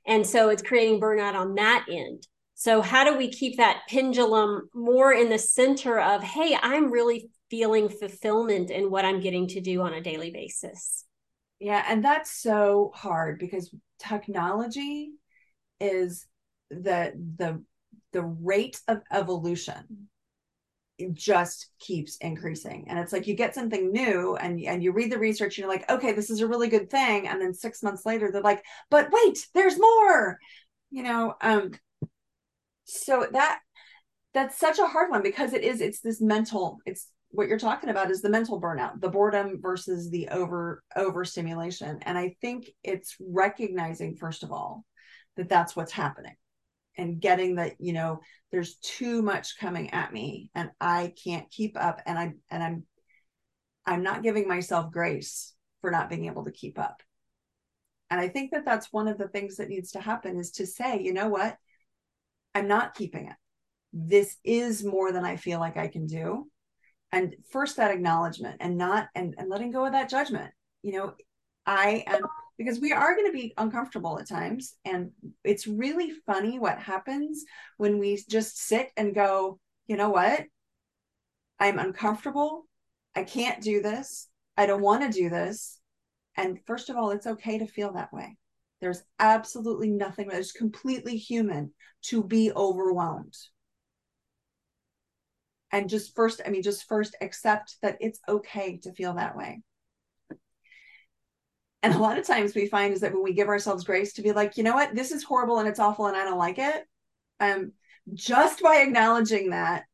and 0.07 0.27
so 0.27 0.49
it's 0.49 0.63
creating 0.63 1.01
burnout 1.01 1.35
on 1.35 1.55
that 1.55 1.85
end 1.91 2.27
so 2.55 2.83
how 2.83 3.05
do 3.05 3.17
we 3.17 3.31
keep 3.31 3.57
that 3.57 3.83
pendulum 3.89 4.69
more 4.75 5.13
in 5.13 5.29
the 5.29 5.39
center 5.39 6.01
of 6.01 6.23
hey 6.23 6.57
i'm 6.63 6.91
really 6.91 7.29
feeling 7.51 7.89
fulfillment 7.89 8.71
in 8.71 8.91
what 8.91 9.05
I'm 9.05 9.21
getting 9.21 9.49
to 9.49 9.61
do 9.61 9.83
on 9.83 9.95
a 9.95 10.01
daily 10.01 10.31
basis. 10.31 11.05
Yeah, 11.59 11.85
and 11.89 12.05
that's 12.05 12.31
so 12.31 12.93
hard 12.95 13.39
because 13.39 13.75
technology 13.99 15.11
is 15.81 16.27
the 16.71 17.13
the 17.37 17.63
the 18.13 18.23
rate 18.23 18.81
of 18.87 19.01
evolution 19.13 20.09
just 21.13 21.71
keeps 21.79 22.17
increasing. 22.17 22.87
And 22.89 22.99
it's 22.99 23.13
like 23.13 23.27
you 23.27 23.35
get 23.35 23.55
something 23.55 23.93
new 23.93 24.37
and 24.37 24.61
and 24.61 24.83
you 24.83 24.93
read 24.93 25.13
the 25.13 25.19
research 25.19 25.57
and 25.57 25.59
you're 25.59 25.73
like 25.73 25.91
okay 25.91 26.13
this 26.13 26.31
is 26.31 26.41
a 26.41 26.47
really 26.47 26.69
good 26.69 26.91
thing. 26.91 27.29
And 27.29 27.41
then 27.41 27.55
6 27.55 27.83
months 27.83 28.05
later 28.05 28.31
they're 28.31 28.43
like 28.43 28.65
but 28.91 29.11
wait 29.13 29.39
there's 29.55 29.79
more 29.79 30.39
you 30.91 31.03
know 31.03 31.35
um 31.41 31.73
so 32.85 33.27
that 33.33 33.61
that's 34.35 34.59
such 34.59 34.79
a 34.79 34.87
hard 34.87 35.11
one 35.11 35.23
because 35.23 35.53
it 35.53 35.63
is 35.63 35.81
it's 35.81 36.01
this 36.01 36.21
mental 36.21 36.79
it's 36.87 37.09
what 37.31 37.49
you're 37.49 37.59
talking 37.59 37.91
about 37.91 38.11
is 38.11 38.23
the 38.23 38.31
mental 38.31 38.61
burnout 38.61 39.01
the 39.01 39.09
boredom 39.09 39.61
versus 39.61 40.11
the 40.11 40.29
over 40.29 40.83
overstimulation. 40.97 41.99
And 42.03 42.17
i 42.17 42.37
think 42.41 42.71
it's 42.83 43.17
recognizing 43.21 44.17
first 44.17 44.43
of 44.43 44.53
all 44.53 44.85
that 45.37 45.49
that's 45.49 45.77
what's 45.77 45.93
happening 45.93 46.35
and 46.99 47.21
getting 47.21 47.55
that 47.55 47.77
you 47.79 47.93
know 47.93 48.21
there's 48.53 48.75
too 48.77 49.23
much 49.23 49.59
coming 49.59 49.91
at 49.91 50.13
me 50.13 50.51
and 50.55 50.71
i 50.81 51.13
can't 51.25 51.51
keep 51.51 51.77
up 51.81 52.03
and 52.05 52.19
i 52.19 52.33
and 52.51 52.63
i'm 52.63 52.83
i'm 53.87 54.03
not 54.03 54.23
giving 54.23 54.47
myself 54.47 54.93
grace 54.93 55.55
for 55.81 55.91
not 55.91 56.09
being 56.09 56.27
able 56.27 56.45
to 56.45 56.53
keep 56.53 56.79
up. 56.79 57.03
And 58.11 58.21
i 58.21 58.29
think 58.29 58.51
that 58.53 58.65
that's 58.65 58.93
one 58.93 59.09
of 59.09 59.19
the 59.19 59.29
things 59.29 59.57
that 59.57 59.69
needs 59.69 59.93
to 59.93 60.01
happen 60.01 60.39
is 60.39 60.53
to 60.53 60.67
say 60.67 61.01
you 61.01 61.13
know 61.13 61.29
what? 61.29 61.57
I'm 62.55 62.69
not 62.69 62.95
keeping 62.95 63.27
it. 63.27 63.37
This 63.93 64.37
is 64.45 64.85
more 64.85 65.13
than 65.13 65.25
i 65.25 65.37
feel 65.37 65.61
like 65.61 65.77
i 65.77 65.89
can 65.89 66.07
do. 66.07 66.49
And 67.13 67.35
first 67.51 67.77
that 67.77 67.91
acknowledgement 67.91 68.57
and 68.61 68.77
not 68.77 69.09
and, 69.15 69.35
and 69.39 69.49
letting 69.49 69.71
go 69.71 69.87
of 69.87 69.93
that 69.93 70.11
judgment. 70.11 70.51
You 70.83 70.93
know 70.93 71.15
i 71.67 72.03
am 72.07 72.23
because 72.59 72.81
we 72.81 72.93
are 72.93 73.15
going 73.15 73.27
to 73.27 73.33
be 73.33 73.55
uncomfortable 73.57 74.19
at 74.19 74.29
times. 74.29 74.75
And 74.85 75.13
it's 75.45 75.67
really 75.67 76.13
funny 76.27 76.59
what 76.59 76.79
happens 76.79 77.45
when 77.77 77.99
we 77.99 78.21
just 78.29 78.61
sit 78.61 78.91
and 78.97 79.15
go, 79.15 79.61
you 79.87 79.97
know 79.97 80.11
what? 80.11 80.45
I'm 81.61 81.79
uncomfortable. 81.79 82.67
I 83.15 83.23
can't 83.23 83.63
do 83.63 83.81
this. 83.81 84.29
I 84.57 84.67
don't 84.67 84.83
want 84.83 85.03
to 85.05 85.19
do 85.19 85.31
this. 85.31 85.79
And 86.37 86.59
first 86.67 86.91
of 86.91 86.97
all, 86.97 87.11
it's 87.11 87.27
okay 87.27 87.59
to 87.59 87.67
feel 87.67 87.93
that 87.93 88.13
way. 88.13 88.37
There's 88.81 89.03
absolutely 89.19 89.91
nothing 89.91 90.29
that's 90.29 90.53
completely 90.53 91.17
human 91.17 91.73
to 92.03 92.23
be 92.23 92.53
overwhelmed. 92.53 93.37
And 95.71 95.89
just 95.89 96.15
first, 96.15 96.41
I 96.45 96.51
mean, 96.51 96.63
just 96.63 96.89
first 96.89 97.17
accept 97.21 97.77
that 97.83 97.99
it's 98.01 98.21
okay 98.29 98.79
to 98.79 98.93
feel 98.93 99.15
that 99.15 99.37
way. 99.37 99.63
And 101.83 101.95
a 101.95 101.99
lot 101.99 102.19
of 102.19 102.27
times 102.27 102.55
we 102.55 102.67
find 102.67 102.93
is 102.93 103.01
that 103.01 103.13
when 103.13 103.23
we 103.23 103.33
give 103.33 103.49
ourselves 103.49 103.85
grace 103.85 104.15
to 104.15 104.23
be 104.23 104.33
like, 104.33 104.57
you 104.57 104.65
know 104.65 104.75
what, 104.75 104.95
this 104.95 105.13
is 105.13 105.23
horrible 105.23 105.59
and 105.59 105.69
it's 105.69 105.79
awful 105.79 106.07
and 106.07 106.17
I 106.17 106.25
don't 106.25 106.39
like 106.39 106.59
it. 106.59 106.85
Um, 107.41 107.73
just 108.15 108.63
by 108.63 108.77
acknowledging 108.77 109.51
that 109.51 109.85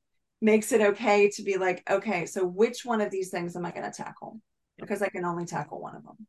makes 0.41 0.73
it 0.73 0.81
okay 0.81 1.31
to 1.31 1.43
be 1.43 1.57
like, 1.57 1.83
okay, 1.89 2.27
so 2.27 2.45
which 2.45 2.85
one 2.85 3.01
of 3.01 3.11
these 3.11 3.31
things 3.31 3.55
am 3.55 3.67
I 3.67 3.71
going 3.71 3.91
to 3.91 3.97
tackle? 3.97 4.41
Because 4.79 5.03
I 5.03 5.09
can 5.09 5.25
only 5.25 5.45
tackle 5.45 5.81
one 5.81 5.97
of 5.97 6.05
them. 6.05 6.27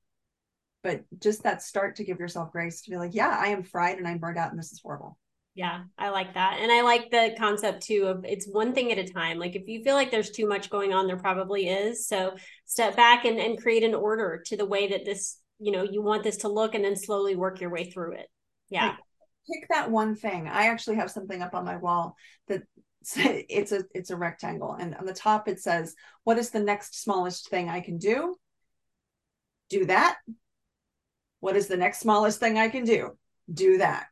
But 0.83 1.03
just 1.19 1.43
that 1.43 1.61
start 1.61 1.95
to 1.95 2.03
give 2.03 2.19
yourself 2.19 2.51
grace 2.51 2.81
to 2.81 2.91
be 2.91 2.97
like, 2.97 3.15
yeah, 3.15 3.37
I 3.39 3.47
am 3.47 3.63
fried 3.63 3.97
and 3.97 4.07
I'm 4.07 4.19
burned 4.19 4.37
out 4.37 4.51
and 4.51 4.59
this 4.59 4.71
is 4.71 4.81
horrible. 4.83 5.17
Yeah, 5.55 5.83
I 5.97 6.09
like 6.09 6.33
that. 6.33 6.59
And 6.59 6.69
I 6.69 6.81
like 6.81 7.11
the 7.11 7.33
concept 7.37 7.83
too 7.83 8.07
of 8.07 8.25
it's 8.25 8.45
one 8.45 8.73
thing 8.73 8.91
at 8.91 8.97
a 8.97 9.07
time. 9.07 9.39
Like 9.39 9.55
if 9.55 9.67
you 9.67 9.83
feel 9.83 9.95
like 9.95 10.11
there's 10.11 10.31
too 10.31 10.47
much 10.47 10.69
going 10.69 10.93
on, 10.93 11.07
there 11.07 11.17
probably 11.17 11.69
is. 11.69 12.07
So 12.07 12.35
step 12.65 12.97
back 12.97 13.23
and, 13.23 13.39
and 13.39 13.61
create 13.61 13.83
an 13.83 13.95
order 13.95 14.43
to 14.47 14.57
the 14.57 14.65
way 14.65 14.89
that 14.89 15.05
this 15.05 15.37
you 15.59 15.71
know 15.71 15.83
you 15.83 16.01
want 16.01 16.23
this 16.23 16.37
to 16.37 16.49
look 16.49 16.75
and 16.75 16.83
then 16.83 16.95
slowly 16.95 17.35
work 17.35 17.61
your 17.61 17.69
way 17.69 17.85
through 17.85 18.13
it. 18.13 18.27
Yeah. 18.69 18.95
Pick 19.51 19.67
that 19.69 19.91
one 19.91 20.15
thing. 20.15 20.47
I 20.47 20.67
actually 20.67 20.95
have 20.95 21.11
something 21.11 21.41
up 21.41 21.53
on 21.53 21.65
my 21.65 21.77
wall 21.77 22.15
that 22.47 22.63
it's 23.15 23.71
a 23.71 23.83
it's 23.93 24.09
a 24.09 24.15
rectangle. 24.15 24.73
And 24.73 24.95
on 24.95 25.05
the 25.05 25.13
top 25.13 25.47
it 25.47 25.59
says 25.59 25.95
what 26.23 26.37
is 26.37 26.49
the 26.49 26.59
next 26.59 27.01
smallest 27.01 27.49
thing 27.49 27.69
i 27.69 27.79
can 27.79 27.97
do? 27.97 28.35
Do 29.69 29.85
that. 29.85 30.17
What 31.39 31.55
is 31.55 31.67
the 31.67 31.77
next 31.77 31.99
smallest 31.99 32.39
thing 32.39 32.57
i 32.57 32.69
can 32.69 32.83
do? 32.83 33.17
Do 33.51 33.77
that. 33.77 34.07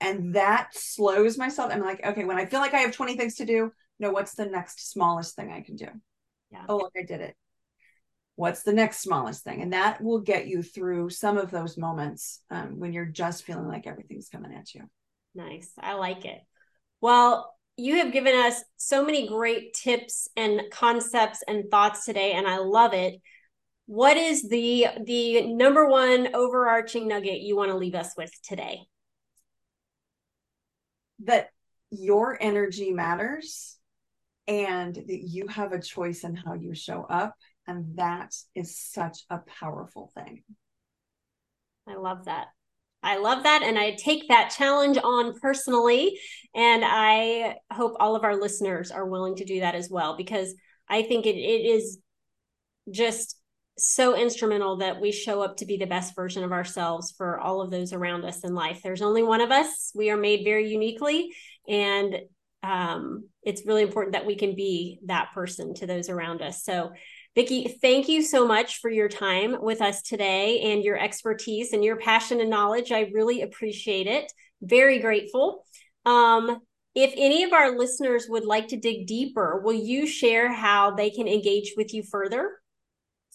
And 0.00 0.36
that 0.36 0.70
slows 0.74 1.36
myself. 1.38 1.72
I'm 1.72 1.80
like 1.80 2.04
okay 2.04 2.24
when 2.24 2.38
i 2.38 2.46
feel 2.46 2.60
like 2.60 2.74
i 2.74 2.78
have 2.78 2.92
20 2.92 3.16
things 3.16 3.36
to 3.36 3.46
do 3.46 3.72
no 3.98 4.10
what's 4.10 4.34
the 4.34 4.46
next 4.46 4.90
smallest 4.90 5.34
thing 5.34 5.50
i 5.50 5.60
can 5.60 5.76
do? 5.76 5.88
Yeah. 6.50 6.64
oh 6.68 6.76
look 6.78 6.92
i 6.96 7.02
did 7.02 7.20
it 7.20 7.36
what's 8.38 8.62
the 8.62 8.72
next 8.72 9.00
smallest 9.00 9.42
thing? 9.42 9.62
And 9.62 9.72
that 9.72 10.00
will 10.00 10.20
get 10.20 10.46
you 10.46 10.62
through 10.62 11.10
some 11.10 11.38
of 11.38 11.50
those 11.50 11.76
moments 11.76 12.40
um, 12.52 12.78
when 12.78 12.92
you're 12.92 13.04
just 13.04 13.42
feeling 13.42 13.66
like 13.66 13.88
everything's 13.88 14.28
coming 14.28 14.54
at 14.54 14.72
you. 14.72 14.82
Nice. 15.34 15.72
I 15.80 15.94
like 15.94 16.24
it. 16.24 16.40
Well 17.00 17.52
you 17.80 17.96
have 17.96 18.12
given 18.12 18.34
us 18.34 18.62
so 18.76 19.04
many 19.04 19.28
great 19.28 19.72
tips 19.72 20.28
and 20.36 20.62
concepts 20.72 21.44
and 21.46 21.70
thoughts 21.70 22.04
today 22.04 22.32
and 22.32 22.46
i 22.46 22.58
love 22.58 22.92
it. 22.92 23.20
What 23.86 24.16
is 24.16 24.48
the 24.48 24.86
the 25.04 25.46
number 25.46 25.88
one 25.88 26.34
overarching 26.34 27.08
nugget 27.08 27.40
you 27.40 27.56
want 27.56 27.70
to 27.70 27.76
leave 27.76 27.94
us 27.94 28.14
with 28.16 28.32
today? 28.42 28.80
That 31.24 31.50
your 31.90 32.36
energy 32.40 32.92
matters 32.92 33.78
and 34.46 34.94
that 34.94 35.22
you 35.28 35.46
have 35.46 35.72
a 35.72 35.80
choice 35.80 36.24
in 36.24 36.34
how 36.34 36.54
you 36.54 36.74
show 36.74 37.02
up 37.02 37.34
and 37.68 37.96
that 37.96 38.34
is 38.54 38.76
such 38.76 39.18
a 39.30 39.38
powerful 39.60 40.10
thing. 40.14 40.42
I 41.86 41.94
love 41.94 42.24
that. 42.24 42.48
I 43.02 43.18
love 43.18 43.44
that. 43.44 43.62
And 43.62 43.78
I 43.78 43.94
take 43.94 44.28
that 44.28 44.52
challenge 44.56 44.98
on 44.98 45.38
personally. 45.40 46.18
And 46.54 46.82
I 46.84 47.56
hope 47.70 47.94
all 48.00 48.16
of 48.16 48.24
our 48.24 48.34
listeners 48.34 48.90
are 48.90 49.06
willing 49.06 49.36
to 49.36 49.44
do 49.44 49.60
that 49.60 49.76
as 49.76 49.88
well, 49.88 50.16
because 50.16 50.52
I 50.88 51.02
think 51.02 51.24
it, 51.24 51.36
it 51.36 51.64
is 51.64 51.98
just 52.90 53.36
so 53.78 54.16
instrumental 54.16 54.78
that 54.78 55.00
we 55.00 55.12
show 55.12 55.40
up 55.40 55.58
to 55.58 55.66
be 55.66 55.76
the 55.76 55.86
best 55.86 56.16
version 56.16 56.42
of 56.42 56.50
ourselves 56.50 57.14
for 57.16 57.38
all 57.38 57.60
of 57.60 57.70
those 57.70 57.92
around 57.92 58.24
us 58.24 58.42
in 58.42 58.52
life. 58.52 58.80
There's 58.82 59.02
only 59.02 59.22
one 59.22 59.40
of 59.40 59.52
us. 59.52 59.92
We 59.94 60.10
are 60.10 60.16
made 60.16 60.42
very 60.42 60.68
uniquely. 60.68 61.32
And 61.68 62.18
um, 62.64 63.28
it's 63.44 63.64
really 63.64 63.82
important 63.82 64.14
that 64.14 64.26
we 64.26 64.34
can 64.34 64.56
be 64.56 64.98
that 65.06 65.28
person 65.32 65.74
to 65.74 65.86
those 65.86 66.08
around 66.08 66.42
us. 66.42 66.64
So 66.64 66.90
Vicki, 67.34 67.78
thank 67.80 68.08
you 68.08 68.22
so 68.22 68.46
much 68.46 68.80
for 68.80 68.90
your 68.90 69.08
time 69.08 69.56
with 69.60 69.80
us 69.80 70.02
today 70.02 70.72
and 70.72 70.82
your 70.82 70.98
expertise 70.98 71.72
and 71.72 71.84
your 71.84 71.96
passion 71.96 72.40
and 72.40 72.50
knowledge. 72.50 72.90
I 72.90 73.10
really 73.12 73.42
appreciate 73.42 74.06
it. 74.06 74.32
Very 74.60 74.98
grateful. 74.98 75.64
Um, 76.04 76.58
if 76.94 77.12
any 77.16 77.44
of 77.44 77.52
our 77.52 77.78
listeners 77.78 78.26
would 78.28 78.44
like 78.44 78.68
to 78.68 78.76
dig 78.76 79.06
deeper, 79.06 79.60
will 79.62 79.74
you 79.74 80.06
share 80.06 80.52
how 80.52 80.90
they 80.90 81.10
can 81.10 81.28
engage 81.28 81.74
with 81.76 81.94
you 81.94 82.02
further? 82.02 82.58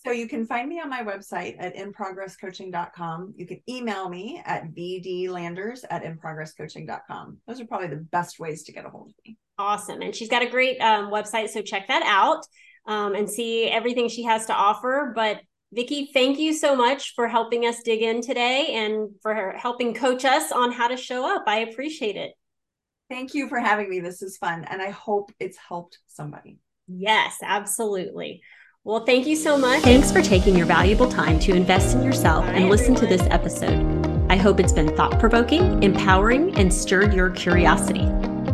So 0.05 0.11
you 0.11 0.27
can 0.27 0.45
find 0.45 0.67
me 0.67 0.81
on 0.81 0.89
my 0.89 1.01
website 1.01 1.55
at 1.59 1.77
inprogresscoaching.com. 1.77 3.35
You 3.37 3.47
can 3.47 3.61
email 3.69 4.09
me 4.09 4.41
at 4.43 4.73
bdlanders 4.75 5.85
at 5.89 6.03
inprogresscoaching.com. 6.03 7.37
Those 7.47 7.61
are 7.61 7.65
probably 7.65 7.87
the 7.87 8.05
best 8.11 8.37
ways 8.37 8.63
to 8.63 8.73
get 8.73 8.85
a 8.85 8.89
hold 8.89 9.11
of 9.11 9.15
me. 9.25 9.37
Awesome. 9.57 10.01
And 10.01 10.13
she's 10.13 10.27
got 10.27 10.41
a 10.41 10.49
great 10.49 10.77
um, 10.81 11.09
website, 11.09 11.49
so 11.49 11.61
check 11.61 11.87
that 11.87 12.03
out 12.05 12.45
um, 12.85 13.15
and 13.15 13.29
see 13.29 13.65
everything 13.65 14.09
she 14.09 14.23
has 14.23 14.45
to 14.47 14.53
offer. 14.53 15.11
But 15.15 15.41
Vicki, 15.73 16.11
thank 16.13 16.37
you 16.37 16.53
so 16.53 16.75
much 16.75 17.15
for 17.15 17.27
helping 17.27 17.65
us 17.65 17.81
dig 17.83 18.01
in 18.01 18.21
today 18.21 18.73
and 18.75 19.09
for 19.21 19.53
helping 19.57 19.93
coach 19.93 20.23
us 20.23 20.51
on 20.51 20.71
how 20.71 20.87
to 20.87 20.97
show 20.97 21.25
up. 21.25 21.43
I 21.47 21.59
appreciate 21.59 22.15
it. 22.15 22.33
Thank 23.09 23.33
you 23.33 23.49
for 23.49 23.59
having 23.59 23.89
me. 23.89 23.99
This 23.99 24.21
is 24.21 24.37
fun, 24.37 24.65
and 24.69 24.81
I 24.81 24.89
hope 24.89 25.31
it's 25.39 25.57
helped 25.57 25.99
somebody. 26.07 26.59
Yes, 26.87 27.37
absolutely. 27.43 28.41
Well, 28.83 29.05
thank 29.05 29.25
you 29.25 29.35
so 29.35 29.57
much. 29.57 29.81
Thanks 29.83 30.11
for 30.11 30.21
taking 30.21 30.57
your 30.57 30.65
valuable 30.65 31.09
time 31.09 31.39
to 31.39 31.53
invest 31.53 31.95
in 31.95 32.03
yourself 32.03 32.45
and 32.45 32.69
listen 32.69 32.95
to 32.95 33.07
this 33.07 33.21
episode. 33.29 34.03
I 34.29 34.35
hope 34.35 34.59
it's 34.59 34.73
been 34.73 34.95
thought 34.95 35.19
provoking, 35.19 35.81
empowering, 35.83 36.55
and 36.57 36.73
stirred 36.73 37.13
your 37.13 37.29
curiosity. 37.29 38.09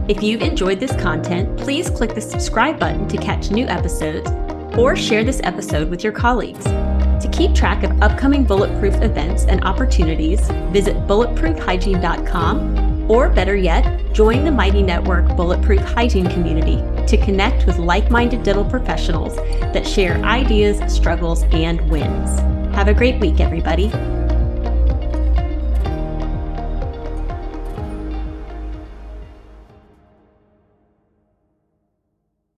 If 0.10 0.22
you've 0.24 0.42
enjoyed 0.42 0.80
this 0.80 0.96
content, 0.96 1.56
please 1.56 1.88
click 1.88 2.16
the 2.16 2.22
subscribe 2.22 2.80
button 2.80 3.08
to 3.10 3.18
catch 3.18 3.52
new 3.52 3.68
episodes 3.68 4.28
or 4.76 4.96
share 4.96 5.24
this 5.24 5.40
episode 5.44 5.88
with 5.88 6.04
your 6.04 6.14
colleagues. 6.14 6.64
To 6.64 7.30
keep 7.32 7.54
track 7.54 7.84
of 7.84 8.02
upcoming 8.02 8.44
Bulletproof 8.44 9.04
events 9.04 9.46
and 9.46 9.64
opportunities, 9.64 10.42
visit 10.72 10.96
bulletproofhygiene.com 11.06 13.12
or 13.12 13.30
better 13.30 13.56
yet, 13.56 14.12
join 14.12 14.46
the 14.46 14.52
Mighty 14.52 14.82
Network 14.82 15.28
Bulletproof 15.36 15.82
Hygiene 15.82 16.32
community 16.32 16.78
to 17.06 17.24
connect 17.24 17.68
with 17.68 17.78
like 17.78 18.10
minded 18.10 18.42
dental 18.42 18.66
professionals 18.66 19.36
that 19.36 19.86
share 19.86 20.18
ideas, 20.24 20.92
struggles, 20.92 21.44
and 21.52 21.88
wins. 21.88 22.40
Have 22.74 22.88
a 22.88 22.96
great 22.96 23.20
week, 23.20 23.40
everybody. 23.40 23.92